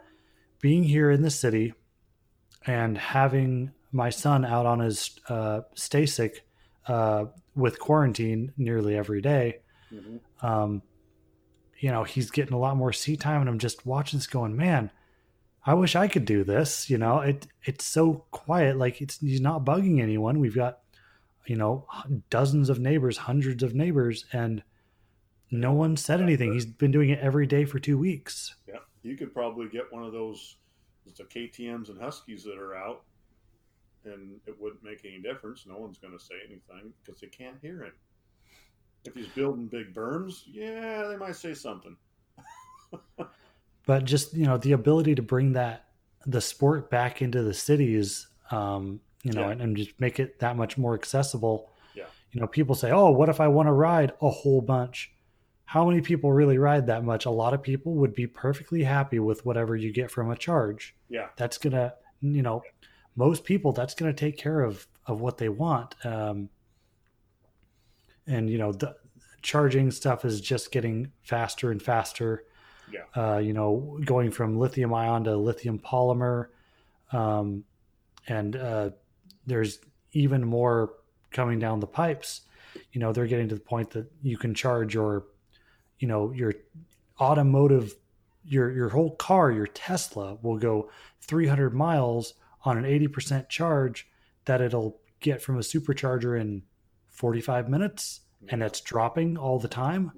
[0.60, 1.72] being here in the city
[2.66, 6.36] and having my son out on his uh, StaCyc
[6.86, 9.58] uh, with quarantine nearly every day,
[9.92, 10.46] mm-hmm.
[10.46, 10.82] um,
[11.78, 14.56] you know, he's getting a lot more seat time, and I'm just watching this, going,
[14.56, 14.90] man.
[15.64, 16.90] I wish I could do this.
[16.90, 18.76] You know, it it's so quiet.
[18.76, 20.40] Like it's he's not bugging anyone.
[20.40, 20.81] We've got
[21.46, 21.86] you know,
[22.30, 24.62] dozens of neighbors, hundreds of neighbors, and
[25.50, 26.52] no one said anything.
[26.52, 28.54] He's been doing it every day for two weeks.
[28.66, 30.56] Yeah, you could probably get one of those
[31.16, 33.02] the KTM's and Huskies that are out,
[34.04, 35.66] and it wouldn't make any difference.
[35.66, 37.92] No one's going to say anything because they can't hear it.
[39.04, 41.96] If he's building big berms, yeah, they might say something.
[43.86, 45.86] but just you know the ability to bring that
[46.26, 49.50] the sport back into the cities, um, you know, Yeah.
[49.50, 51.70] and, and just make it that much more accessible.
[51.94, 52.04] Yeah.
[52.32, 55.12] You know, people say, "Oh, what if I want to ride a whole bunch?"
[55.64, 57.24] How many people really ride that much?
[57.24, 60.94] A lot of people would be perfectly happy with whatever you get from a charge.
[61.08, 62.62] Yeah, That's gonna, you know,
[63.16, 65.94] most people that's gonna take care of of what they want.
[66.04, 66.50] Um,
[68.26, 68.96] and you know, the
[69.42, 72.44] charging stuff is just getting faster and faster
[72.92, 76.48] yeah, uh, you know, going from lithium ion to lithium polymer.
[77.12, 77.64] Um,
[78.28, 78.90] and uh,
[79.46, 79.78] there's
[80.12, 80.94] even more
[81.30, 82.42] coming down the pipes.
[82.92, 85.24] You know, they're getting to the point that you can charge your,
[85.98, 86.54] you know, your
[87.20, 87.94] automotive,
[88.44, 90.90] your your whole car, your Tesla will go
[91.20, 94.08] 300 miles on an 80% charge
[94.44, 96.62] that it'll get from a supercharger in
[97.10, 100.12] 45 minutes, and that's dropping all the time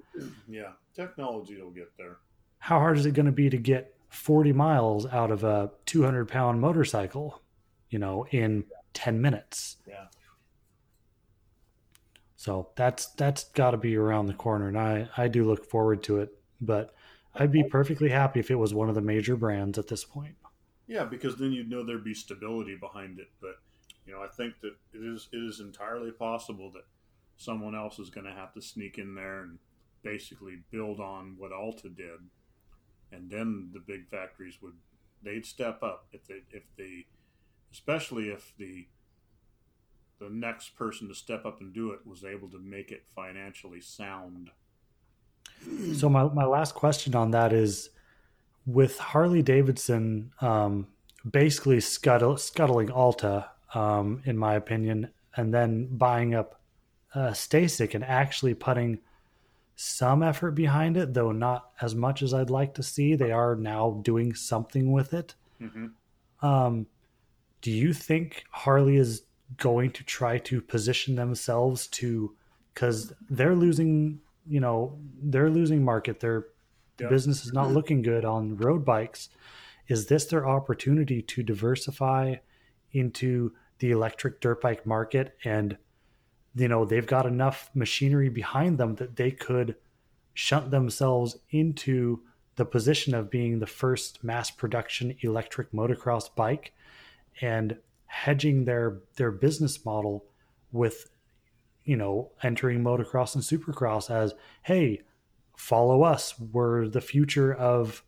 [0.47, 0.71] yeah.
[0.95, 2.17] Technology will get there.
[2.59, 6.27] how hard is it going to be to get 40 miles out of a 200
[6.27, 7.41] pound motorcycle
[7.89, 8.63] you know in
[8.95, 10.05] 10 minutes Yeah,
[12.35, 16.01] so that's that's got to be around the corner and i i do look forward
[16.03, 16.95] to it but
[17.35, 20.35] i'd be perfectly happy if it was one of the major brands at this point
[20.87, 23.29] yeah, because then you'd know there'd be stability behind it.
[23.41, 23.55] But
[24.05, 26.85] you know, I think that it is it is entirely possible that
[27.37, 29.59] someone else is going to have to sneak in there and
[30.03, 32.19] basically build on what Alta did,
[33.11, 34.75] and then the big factories would
[35.23, 37.05] they'd step up if they if they
[37.75, 38.87] especially if the
[40.19, 43.81] the next person to step up and do it was able to make it financially
[43.81, 44.49] sound.
[45.93, 47.89] so my, my last question on that is
[48.65, 50.87] with harley davidson um,
[51.29, 56.61] basically scuttle, scuttling alta um, in my opinion and then buying up
[57.13, 58.99] uh, StaCyc and actually putting
[59.75, 63.15] some effort behind it, though not as much as I'd like to see.
[63.15, 65.35] They are now doing something with it.
[65.61, 65.87] Mm-hmm.
[66.45, 66.87] Um,
[67.65, 69.23] do you think Harley is
[69.57, 72.35] going to try to position themselves to
[72.71, 76.19] because they're losing, you know, they're losing market.
[76.19, 76.45] Their
[76.99, 77.09] Yeah.
[77.09, 77.73] business is not mm-hmm.
[77.73, 79.29] looking good on road bikes.
[79.87, 82.35] Is this their opportunity to diversify
[82.91, 85.75] into the electric dirt bike market and
[86.53, 89.75] you know they've got enough machinery behind them that they could
[90.35, 92.21] shunt themselves into
[92.57, 96.74] the position of being the first mass production electric motocross bike
[97.41, 100.25] and hedging their their business model
[100.71, 101.09] with
[101.83, 104.33] you know entering motocross and supercross as
[104.63, 105.01] hey
[105.57, 106.39] follow us.
[106.39, 108.03] We're the future of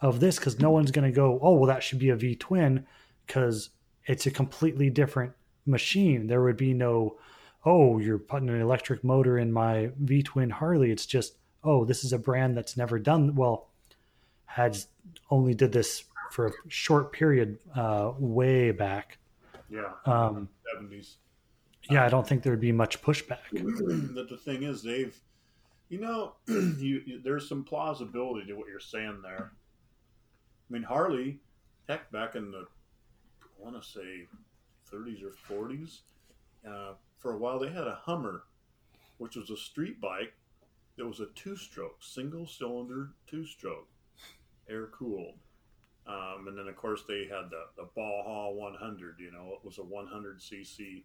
[0.00, 2.34] of this because no one's going to go oh well that should be a v
[2.34, 2.86] twin
[3.26, 3.70] because
[4.06, 5.32] it's a completely different
[5.66, 6.26] machine.
[6.26, 7.18] There would be no
[7.64, 10.90] oh you're putting an electric motor in my v twin harley.
[10.90, 13.68] It's just oh this is a brand that's never done well
[14.46, 14.88] has
[15.30, 19.18] only did this for a short period uh, way back.
[19.70, 21.18] Yeah, um, seventies.
[21.90, 23.38] yeah i don't think there would be much pushback.
[24.14, 25.14] That the thing is they've
[25.88, 29.52] you know you, you there's some plausibility to what you're saying there.
[30.70, 31.40] I mean harley
[31.88, 32.66] heck back in the
[33.42, 34.26] i want to say
[34.90, 35.32] 30s or
[35.66, 36.00] 40s
[36.66, 38.44] uh, for a while they had a hummer
[39.18, 40.34] which was a street bike
[40.96, 43.88] that was a two-stroke single cylinder two-stroke
[44.68, 45.34] air cooled
[46.08, 49.78] um, and then of course they had the, the Baja 100 you know it was
[49.78, 51.02] a 100 cc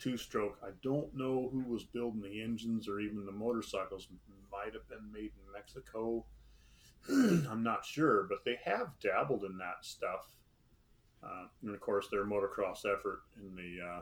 [0.00, 0.58] two stroke.
[0.64, 4.08] I don't know who was building the engines or even the motorcycles.
[4.50, 6.24] Might have been made in Mexico.
[7.08, 10.36] I'm not sure, but they have dabbled in that stuff.
[11.22, 14.00] Uh, and of course, their motocross effort in the uh,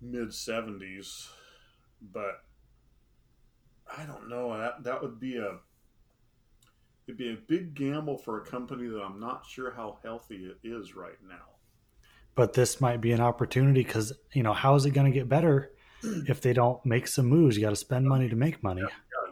[0.00, 1.28] mid 70s.
[2.00, 2.44] But
[3.94, 4.56] I don't know.
[4.56, 5.58] That that would be a
[7.06, 10.58] it'd be a big gamble for a company that I'm not sure how healthy it
[10.62, 11.46] is right now.
[12.34, 15.28] but this might be an opportunity because you know how is it going to get
[15.28, 15.72] better
[16.02, 18.82] if they don't make some moves you got to spend money to make money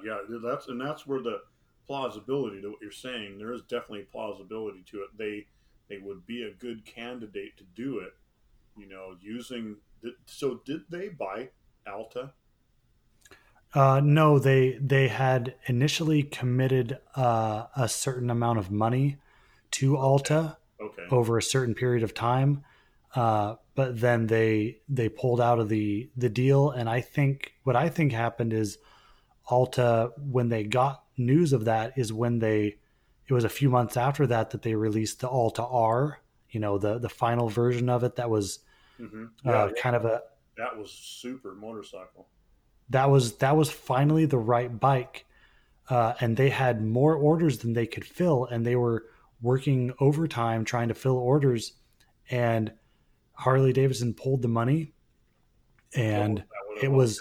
[0.04, 1.40] Yeah, yeah, that's and that's where the
[1.86, 3.36] plausibility to what you're saying.
[3.38, 5.08] There is definitely plausibility to it.
[5.18, 5.46] They
[5.88, 8.12] they would be a good candidate to do it.
[8.78, 11.50] You know, using the, so did they buy
[11.86, 12.32] Alta?
[13.74, 19.18] Uh, no they they had initially committed uh, a certain amount of money
[19.72, 22.64] to alta Okay, over a certain period of time.
[23.14, 26.70] Uh, but then they they pulled out of the the deal.
[26.70, 28.78] And i think what i think happened is
[29.46, 32.78] alta when they got news of that is when they
[33.28, 36.20] it was a few months after that that they released the alta r
[36.50, 38.60] you know the the final version of it that was
[38.98, 40.22] hmm uh, kind of a
[40.56, 42.28] that was super motorcycle.
[42.90, 45.26] That was that was finally the right bike,
[45.88, 49.06] uh, and they had more orders than they could fill, and they were
[49.42, 51.74] working overtime trying to fill orders,
[52.30, 52.72] and
[53.34, 54.92] Harley Davidson pulled the money,
[55.94, 57.20] and Oh, it was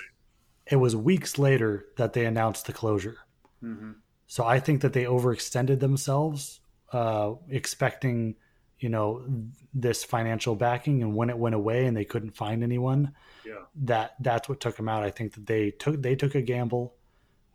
[0.67, 3.17] it was weeks later that they announced the closure.
[3.61, 3.91] hmm
[4.27, 6.61] So I think that they overextended themselves,
[6.93, 8.35] uh, expecting,
[8.79, 9.25] you know,
[9.73, 13.13] this financial backing, and when it went away and they couldn't find anyone,
[13.45, 13.65] Yeah.
[13.75, 15.03] that that's what took them out.
[15.03, 16.95] I think that they took they took a gamble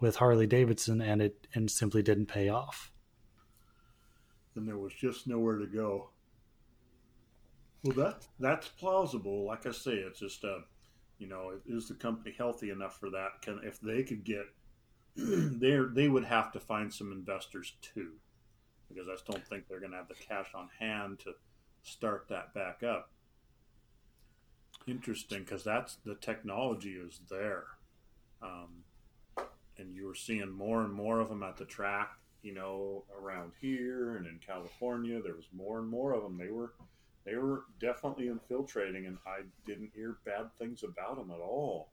[0.01, 2.91] with Harley Davidson, and it and simply didn't pay off.
[4.57, 6.11] and there was just nowhere to go.
[7.83, 9.45] Well, that that's plausible.
[9.47, 10.59] Like I say, it's just uh,
[11.19, 13.43] you know, is the company healthy enough for that?
[13.43, 14.45] Can if they could get
[15.17, 18.13] they they would have to find some investors too,
[18.95, 21.33] because I don't think they're going to have the cash on hand to
[21.83, 23.11] start that back up.
[24.87, 27.65] Interesting, because that's the technology is there,
[28.43, 28.85] um,
[29.79, 33.53] and you were seeing more and more of them at the track you know, around
[33.59, 36.37] here and in California, there was more and more of them.
[36.37, 36.75] They were,
[37.25, 41.89] they were definitely infiltrating, and I didn't hear bad things about them at all.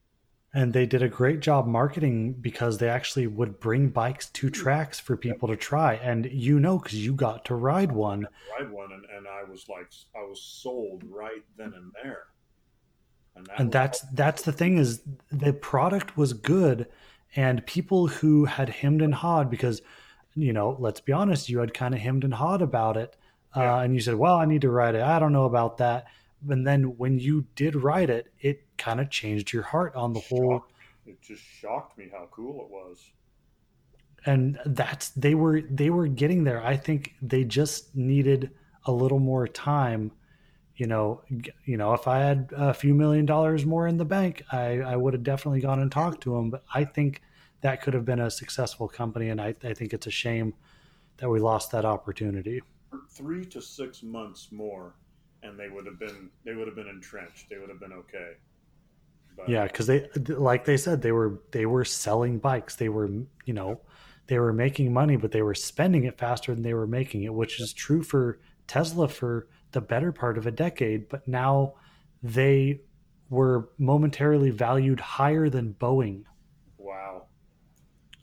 [0.53, 4.99] And they did a great job marketing because they actually would bring bikes to tracks
[4.99, 5.93] for people to try.
[5.95, 8.27] And you know, because you got to ride one.
[8.59, 12.23] Ride one, and, and I was like, I was sold right then and there.
[13.35, 16.87] And, that and that's that's the thing is the product was good
[17.33, 19.81] and people who had hemmed and hawed because
[20.35, 23.15] you know let's be honest you had kind of hemmed and hawed about it
[23.55, 23.77] Yeah.
[23.77, 26.07] uh, and you said well i need to write it i don't know about that
[26.49, 30.19] and then when you did write it it kind of changed your heart on the
[30.29, 30.65] whole
[31.05, 32.97] It just shocked me how cool it was.
[34.25, 37.01] and that's they were they were getting there i think
[37.33, 38.41] they just needed
[38.85, 40.11] a little more time
[40.81, 41.05] you know
[41.71, 42.39] you know if i had
[42.69, 45.91] a few million dollars more in the bank i i would have definitely gone and
[45.91, 47.21] talked to them but i think
[47.61, 50.53] that could have been a successful company and i, I think it's a shame
[51.17, 52.61] that we lost that opportunity
[53.09, 54.95] Three to six months more,
[55.43, 57.49] and they would have been they would have been entrenched.
[57.49, 58.31] They would have been okay.
[59.41, 62.75] But, yeah because they like they said they were they were selling bikes.
[62.75, 63.09] They were
[63.45, 63.81] you know
[64.27, 67.33] they were making money but they were spending it faster than they were making it
[67.33, 71.73] which is true for tesla for the better part of a decade but now
[72.23, 72.79] they
[73.29, 76.23] were momentarily valued higher than boeing
[76.81, 77.27] Wow.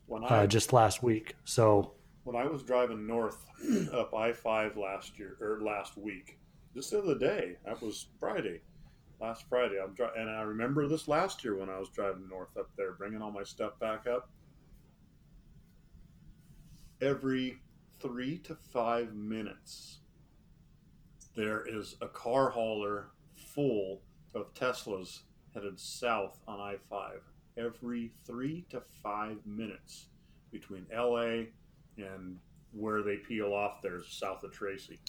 [0.06, 1.36] When I uh, just last week.
[1.44, 1.92] So
[2.24, 3.44] when I was driving north
[3.92, 6.38] up I five last year or last week,
[6.74, 8.60] just the other day, that was Friday,
[9.20, 9.76] last Friday.
[9.82, 12.92] I'm dri- and I remember this last year when I was driving north up there,
[12.92, 14.30] bringing all my stuff back up.
[17.00, 17.58] Every
[18.00, 19.98] three to five minutes,
[21.36, 24.02] there is a car hauler full
[24.34, 25.20] of Teslas
[25.54, 27.20] headed south on I five.
[27.56, 30.06] Every three to five minutes
[30.50, 31.44] between LA
[31.96, 32.38] and
[32.72, 35.00] where they peel off there's south of Tracy.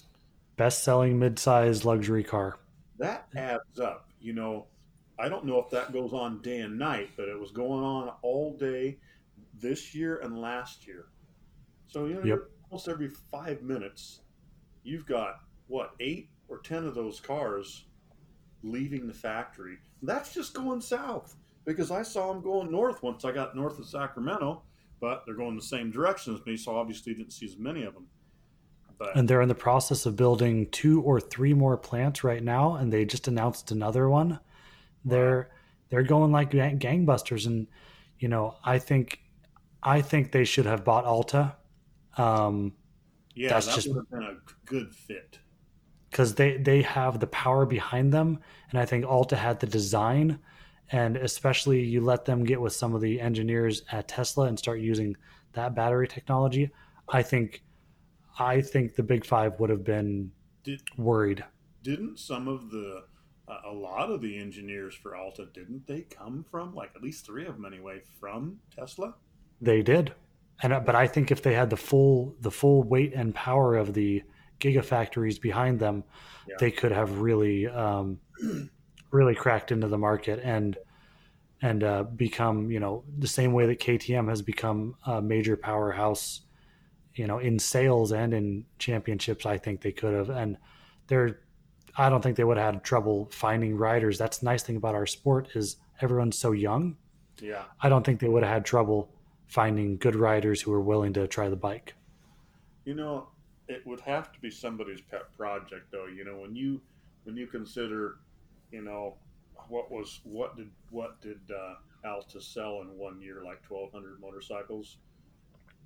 [0.56, 2.58] best selling mid-sized luxury car
[3.00, 4.10] That adds up.
[4.22, 4.68] You know,
[5.18, 8.14] I don't know if that goes on day and night, but it was going on
[8.22, 9.00] all day
[9.54, 11.08] this year and last year.
[11.88, 12.40] So, you know, Yep.
[12.70, 14.22] almost every five minutes,
[14.84, 17.86] you've got what, eight or 10 of those cars
[18.64, 19.78] leaving the factory.
[20.02, 21.36] That's just going south
[21.66, 24.64] because I saw them going north once I got north of Sacramento,
[25.00, 27.94] but they're going the same direction as me, so obviously didn't see as many of
[27.94, 28.08] them.
[29.00, 32.76] But and they're in the process of building two or three more plants right now
[32.76, 34.40] and they just announced another one.
[35.06, 35.50] They're
[35.90, 37.66] they're going like gangbusters and
[38.20, 39.20] you know i think
[39.82, 41.56] i think they should have bought alta.
[42.18, 42.74] Um
[43.36, 44.36] yeah, that's that just- would have been a
[44.66, 45.40] good fit.
[46.12, 48.40] because they they have the power behind them
[48.72, 50.40] and i think alta had the design
[50.92, 54.80] and especially you let them get with some of the engineers at tesla and start
[54.80, 55.16] using
[55.54, 56.70] that battery technology
[57.10, 57.64] i think
[58.38, 60.32] i think the big five would have been
[60.64, 61.44] Did worried
[61.84, 63.04] didn't some of the
[63.48, 67.26] uh, a lot of the engineers for Alta didn't they come from like at least
[67.26, 69.16] three of them anyway from Tesla?
[69.60, 70.14] They did,
[70.62, 73.94] and but I think if they had the full the full weight and power of
[73.96, 74.22] the
[74.60, 76.04] gigafactories behind them,
[76.48, 76.56] Yeah.
[76.60, 78.20] they could have really um,
[79.12, 80.78] really cracked into the market and
[81.62, 86.42] and uh, become you know the same way that KTM has become a major powerhouse,
[87.16, 89.46] you know, in sales and in championships.
[89.46, 90.58] I think they could have, and
[91.08, 91.40] they're.
[91.98, 94.18] I don't think they would have had trouble finding riders.
[94.18, 96.96] That's the nice thing about our sport is everyone's so young.
[97.42, 99.10] Yeah, I don't think they would have had trouble
[99.48, 101.96] finding good riders who were willing to try the bike.
[102.86, 103.28] you know,
[103.68, 106.08] it would have to be somebody's pet project though.
[106.08, 106.82] You know, when you
[107.24, 108.18] when you consider,
[108.72, 109.16] you know,
[109.68, 111.76] what was what did what did uh,
[112.08, 113.44] Alta sell in one year?
[113.44, 114.98] Like twelve hundred motorcycles.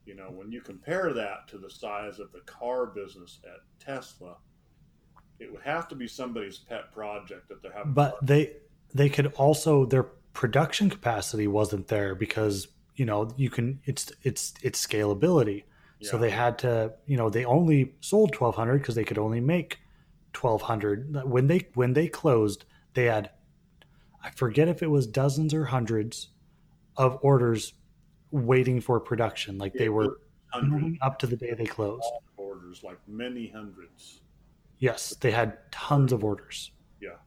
[0.05, 4.35] You know, when you compare that to the size of the car business at Tesla,
[5.39, 7.93] it would have to be somebody's pet project that they're having.
[7.93, 8.57] But they
[8.93, 10.03] they could also their
[10.33, 15.63] production capacity wasn't there because you know you can it's it's it's scalability.
[15.99, 16.11] Yeah.
[16.11, 19.39] So they had to you know they only sold twelve hundred because they could only
[19.39, 19.79] make
[20.33, 23.29] twelve hundred when they when they closed they had
[24.23, 26.29] I forget if it was dozens or hundreds
[26.95, 27.73] of orders
[28.33, 29.57] waiting for production.
[29.57, 30.17] Like they were
[31.01, 32.03] up to the day they closed.
[32.35, 34.21] Orders like many hundreds.
[34.79, 36.71] Yes, they had tons of orders.
[36.99, 37.17] Yeah.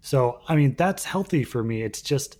[0.00, 1.82] So I mean that's healthy for me.
[1.82, 2.38] It's just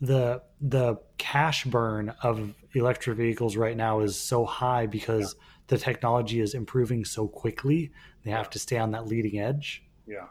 [0.00, 5.44] the the cash burn of electric vehicles right now is so high because yeah.
[5.66, 7.90] the technology is improving so quickly.
[8.22, 9.82] They have to stay on that leading edge.
[10.06, 10.26] Yeah.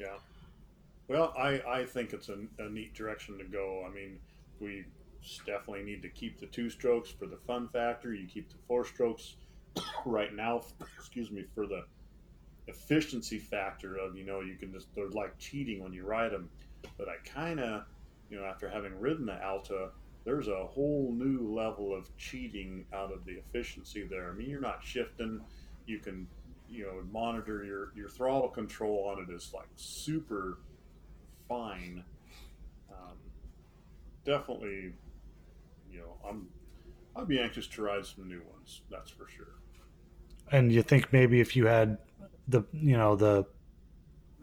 [0.00, 0.16] Yeah.
[1.08, 3.84] Well, I, I think it's a, a neat direction to go.
[3.86, 4.18] I mean,
[4.60, 4.84] we
[5.46, 8.14] definitely need to keep the two strokes for the fun factor.
[8.14, 9.36] You keep the four strokes
[10.06, 10.62] right now,
[10.96, 11.84] excuse me, for the
[12.66, 16.48] efficiency factor of, you know, you can just, they're like cheating when you ride them.
[16.96, 17.84] But I kind of,
[18.30, 19.90] you know, after having ridden the Alta,
[20.24, 24.30] there's a whole new level of cheating out of the efficiency there.
[24.30, 25.40] I mean, you're not shifting.
[25.86, 26.26] You can,
[26.68, 30.58] you know, monitor your, your throttle control on it is like super
[31.48, 32.04] fine.
[32.90, 33.16] Um,
[34.24, 34.92] definitely
[35.90, 36.48] you know, I'm
[37.16, 38.82] I'd be anxious to ride some new ones.
[38.90, 39.54] That's for sure.
[40.52, 41.98] And you think maybe if you had
[42.46, 43.46] the you know the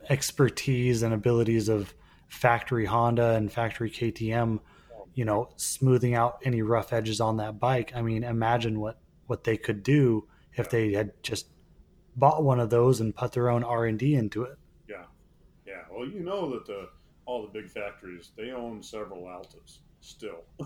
[0.09, 1.93] expertise and abilities of
[2.27, 4.59] factory Honda and factory KTM,
[5.13, 7.93] you know, smoothing out any rough edges on that bike.
[7.95, 10.71] I mean, imagine what what they could do if yeah.
[10.71, 11.47] they had just
[12.15, 14.57] bought one of those and put their own R and D into it.
[14.87, 15.05] Yeah,
[15.65, 15.83] yeah.
[15.91, 16.89] Well, you know that the
[17.25, 20.43] all the big factories they own several Altas still.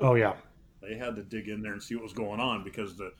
[0.00, 0.34] oh yeah,
[0.82, 3.12] they had to dig in there and see what was going on because the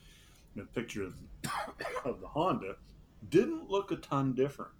[0.55, 1.14] the picture of,
[2.05, 2.77] of the Honda
[3.28, 4.73] didn't look a ton different.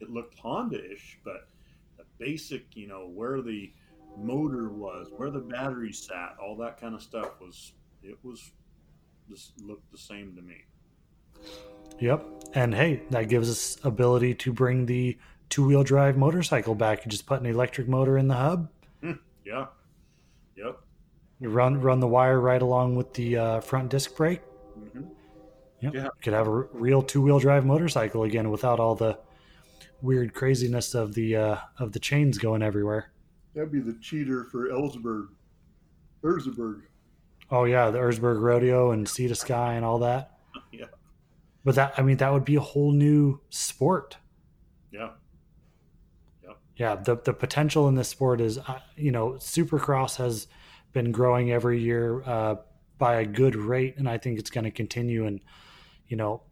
[0.00, 1.48] It looked Honda-ish, but
[1.96, 3.72] the basic, you know, where the
[4.16, 7.72] motor was, where the battery sat, all that kind of stuff was
[8.02, 8.52] it was
[9.28, 10.56] just looked the same to me.
[12.00, 12.24] Yep.
[12.54, 15.16] And hey, that gives us ability to bring the
[15.48, 17.04] two wheel drive motorcycle back.
[17.04, 18.68] You just put an electric motor in the hub.
[19.00, 19.12] Hmm.
[19.44, 19.66] yeah.
[20.56, 20.80] Yep.
[21.44, 24.40] You run run the wire right along with the uh, front disc brake.
[24.78, 25.02] Mm-hmm.
[25.82, 25.94] Yep.
[25.94, 29.18] Yeah, could have a real two wheel drive motorcycle again without all the
[30.00, 33.12] weird craziness of the uh, of the chains going everywhere.
[33.54, 35.26] That'd be the cheater for Ellsberg,
[36.22, 36.80] Erzberg.
[37.50, 40.38] Oh yeah, the Erzberg Rodeo and Sea to Sky and all that.
[40.72, 40.86] yeah.
[41.62, 44.16] But that I mean that would be a whole new sport.
[44.90, 45.10] Yeah.
[46.76, 50.46] Yeah, the the potential in this sport is uh, you know Supercross has
[50.94, 52.54] been growing every year uh,
[52.96, 55.26] by a good rate, and I think it's going to continue.
[55.26, 55.40] And
[56.08, 56.42] you know,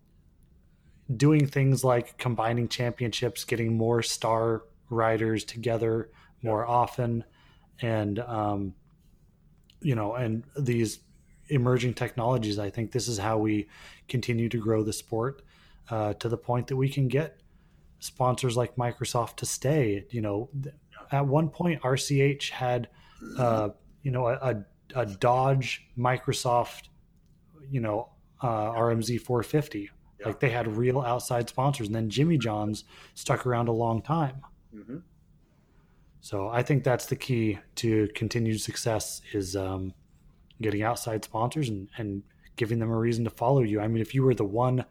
[1.16, 6.10] doing things like combining championships, getting more star riders together
[6.42, 7.24] more often,
[7.80, 8.74] and um,
[9.80, 10.98] you know, and these
[11.48, 12.58] emerging technologies.
[12.58, 13.68] I think this is how we
[14.08, 15.42] continue to grow the sport
[15.90, 17.40] uh, to the point that we can get
[18.00, 20.04] sponsors like Microsoft to stay.
[20.10, 20.50] You know,
[21.10, 22.88] at one point, RCH had
[23.38, 23.70] uh,
[24.02, 24.64] you know, a,
[24.94, 26.88] a Dodge Microsoft,
[27.70, 28.10] you know,
[28.42, 29.90] uh, RMZ 450.
[30.20, 30.26] Yeah.
[30.26, 32.84] Like they had real outside sponsors, and then Jimmy John's
[33.14, 34.42] stuck around a long time.
[34.74, 34.98] Mm-hmm.
[36.20, 39.92] So I think that's the key to continued success is um,
[40.60, 42.22] getting outside sponsors and, and
[42.56, 43.80] giving them a reason to follow you.
[43.80, 44.84] I mean, if you were the one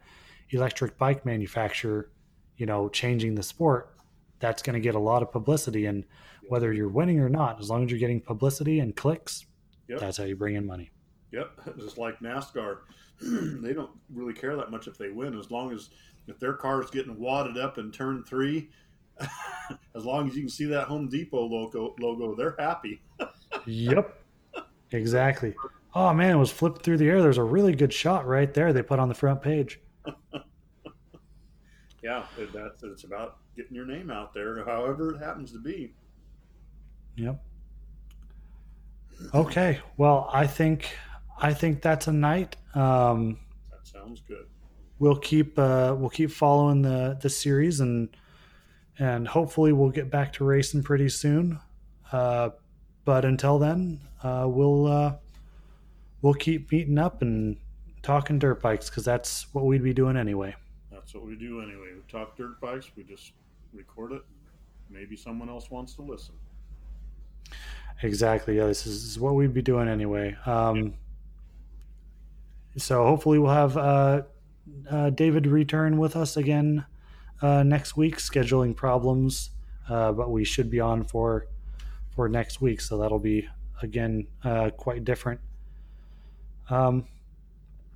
[0.50, 2.10] electric bike manufacturer,
[2.58, 3.96] you know, changing the sport,
[4.40, 5.86] that's going to get a lot of publicity.
[5.86, 6.04] And
[6.52, 9.46] whether you're winning or not, as long as you're getting publicity and clicks,
[9.88, 10.00] yep.
[10.00, 10.90] that's how you bring in money.
[11.32, 12.80] Yep, just like NASCAR,
[13.62, 15.88] they don't really care that much if they win, as long as
[16.28, 18.68] if their car is getting wadded up in turn three.
[19.96, 23.00] as long as you can see that Home Depot logo, logo, they're happy.
[23.66, 24.22] yep,
[24.90, 25.54] exactly.
[25.94, 27.22] Oh man, it was flipped through the air.
[27.22, 28.74] There's a really good shot right there.
[28.74, 29.80] They put on the front page.
[32.02, 35.94] yeah, that's it's about getting your name out there, however it happens to be.
[37.16, 37.42] Yep.
[39.34, 39.80] Okay.
[39.96, 40.96] Well, I think
[41.38, 42.56] I think that's a night.
[42.74, 43.38] Um,
[43.70, 44.46] that sounds good.
[44.98, 48.08] We'll keep uh, we'll keep following the the series and
[48.98, 51.58] and hopefully we'll get back to racing pretty soon.
[52.10, 52.50] Uh,
[53.04, 55.14] but until then, uh, we'll uh,
[56.20, 57.56] we'll keep meeting up and
[58.02, 60.54] talking dirt bikes because that's what we'd be doing anyway.
[60.90, 61.88] That's what we do anyway.
[61.94, 62.90] We talk dirt bikes.
[62.96, 63.32] We just
[63.72, 64.22] record it,
[64.90, 66.34] maybe someone else wants to listen.
[68.02, 68.56] Exactly.
[68.56, 70.36] Yeah, this is, what we'd be doing anyway.
[70.44, 70.94] Um,
[72.76, 74.22] so hopefully we'll have uh,
[74.90, 76.84] uh, David return with us again
[77.40, 78.16] uh, next week.
[78.16, 79.50] Scheduling problems,
[79.88, 81.46] uh, but we should be on for
[82.10, 82.80] for next week.
[82.80, 83.48] So that'll be
[83.82, 85.40] again uh, quite different.
[86.70, 87.06] Um,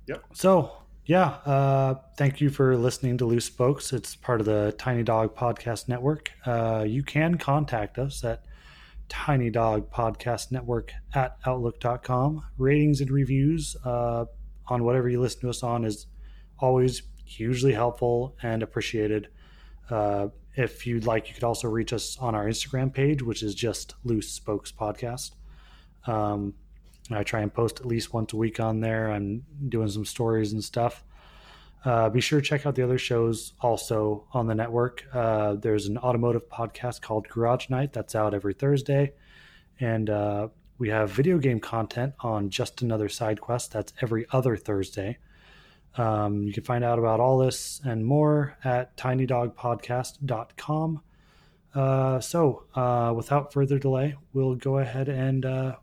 [0.07, 0.23] yep.
[0.33, 0.71] So
[1.05, 3.91] yeah, uh, thank you for listening to Loose Spokes.
[3.91, 6.31] It's part of the Tiny Dog Podcast Network.
[6.85, 8.43] you can contact us at
[9.09, 12.43] Tiny Dog Podcast Network at Outlook.com.
[12.57, 14.25] Ratings and reviews uh,
[14.67, 16.07] on whatever you listen to us on is
[16.59, 19.29] always hugely helpful and appreciated.
[19.89, 23.53] Uh, if you'd like, you could also reach us on our Instagram page, which is
[23.53, 25.31] just Loose Spokes Podcast.
[26.07, 26.53] Um,
[27.11, 29.11] I try and post at least once a week on there.
[29.11, 31.03] I'm doing some stories and stuff.
[31.87, 35.05] Uh, be sure to check out the other shows also on the network.
[35.13, 39.13] Uh, there's an automotive podcast called Garage Night that's out every Thursday.
[39.79, 40.49] And uh,
[40.79, 45.17] we have video game content on Just Another Side Quest that's every other Thursday.
[45.95, 51.01] Um, you can find out about all this and more at tinydogpodcast.com.
[51.73, 55.77] Uh, so, uh, without further delay, we'll go ahead and uh,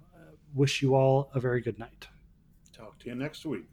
[0.52, 2.08] wish you all a very good night.
[2.74, 3.64] Talk to you next week.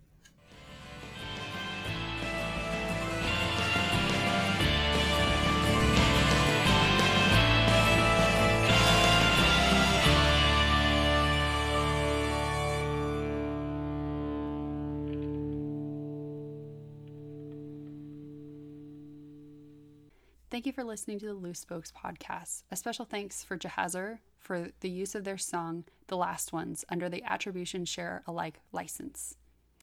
[20.62, 22.66] Thank you for listening to the Loose Spokes podcast.
[22.70, 27.10] A special thanks for Jahzzar for the use of their song, The Last Ones, under
[27.10, 29.38] the Attribution Share Alike license.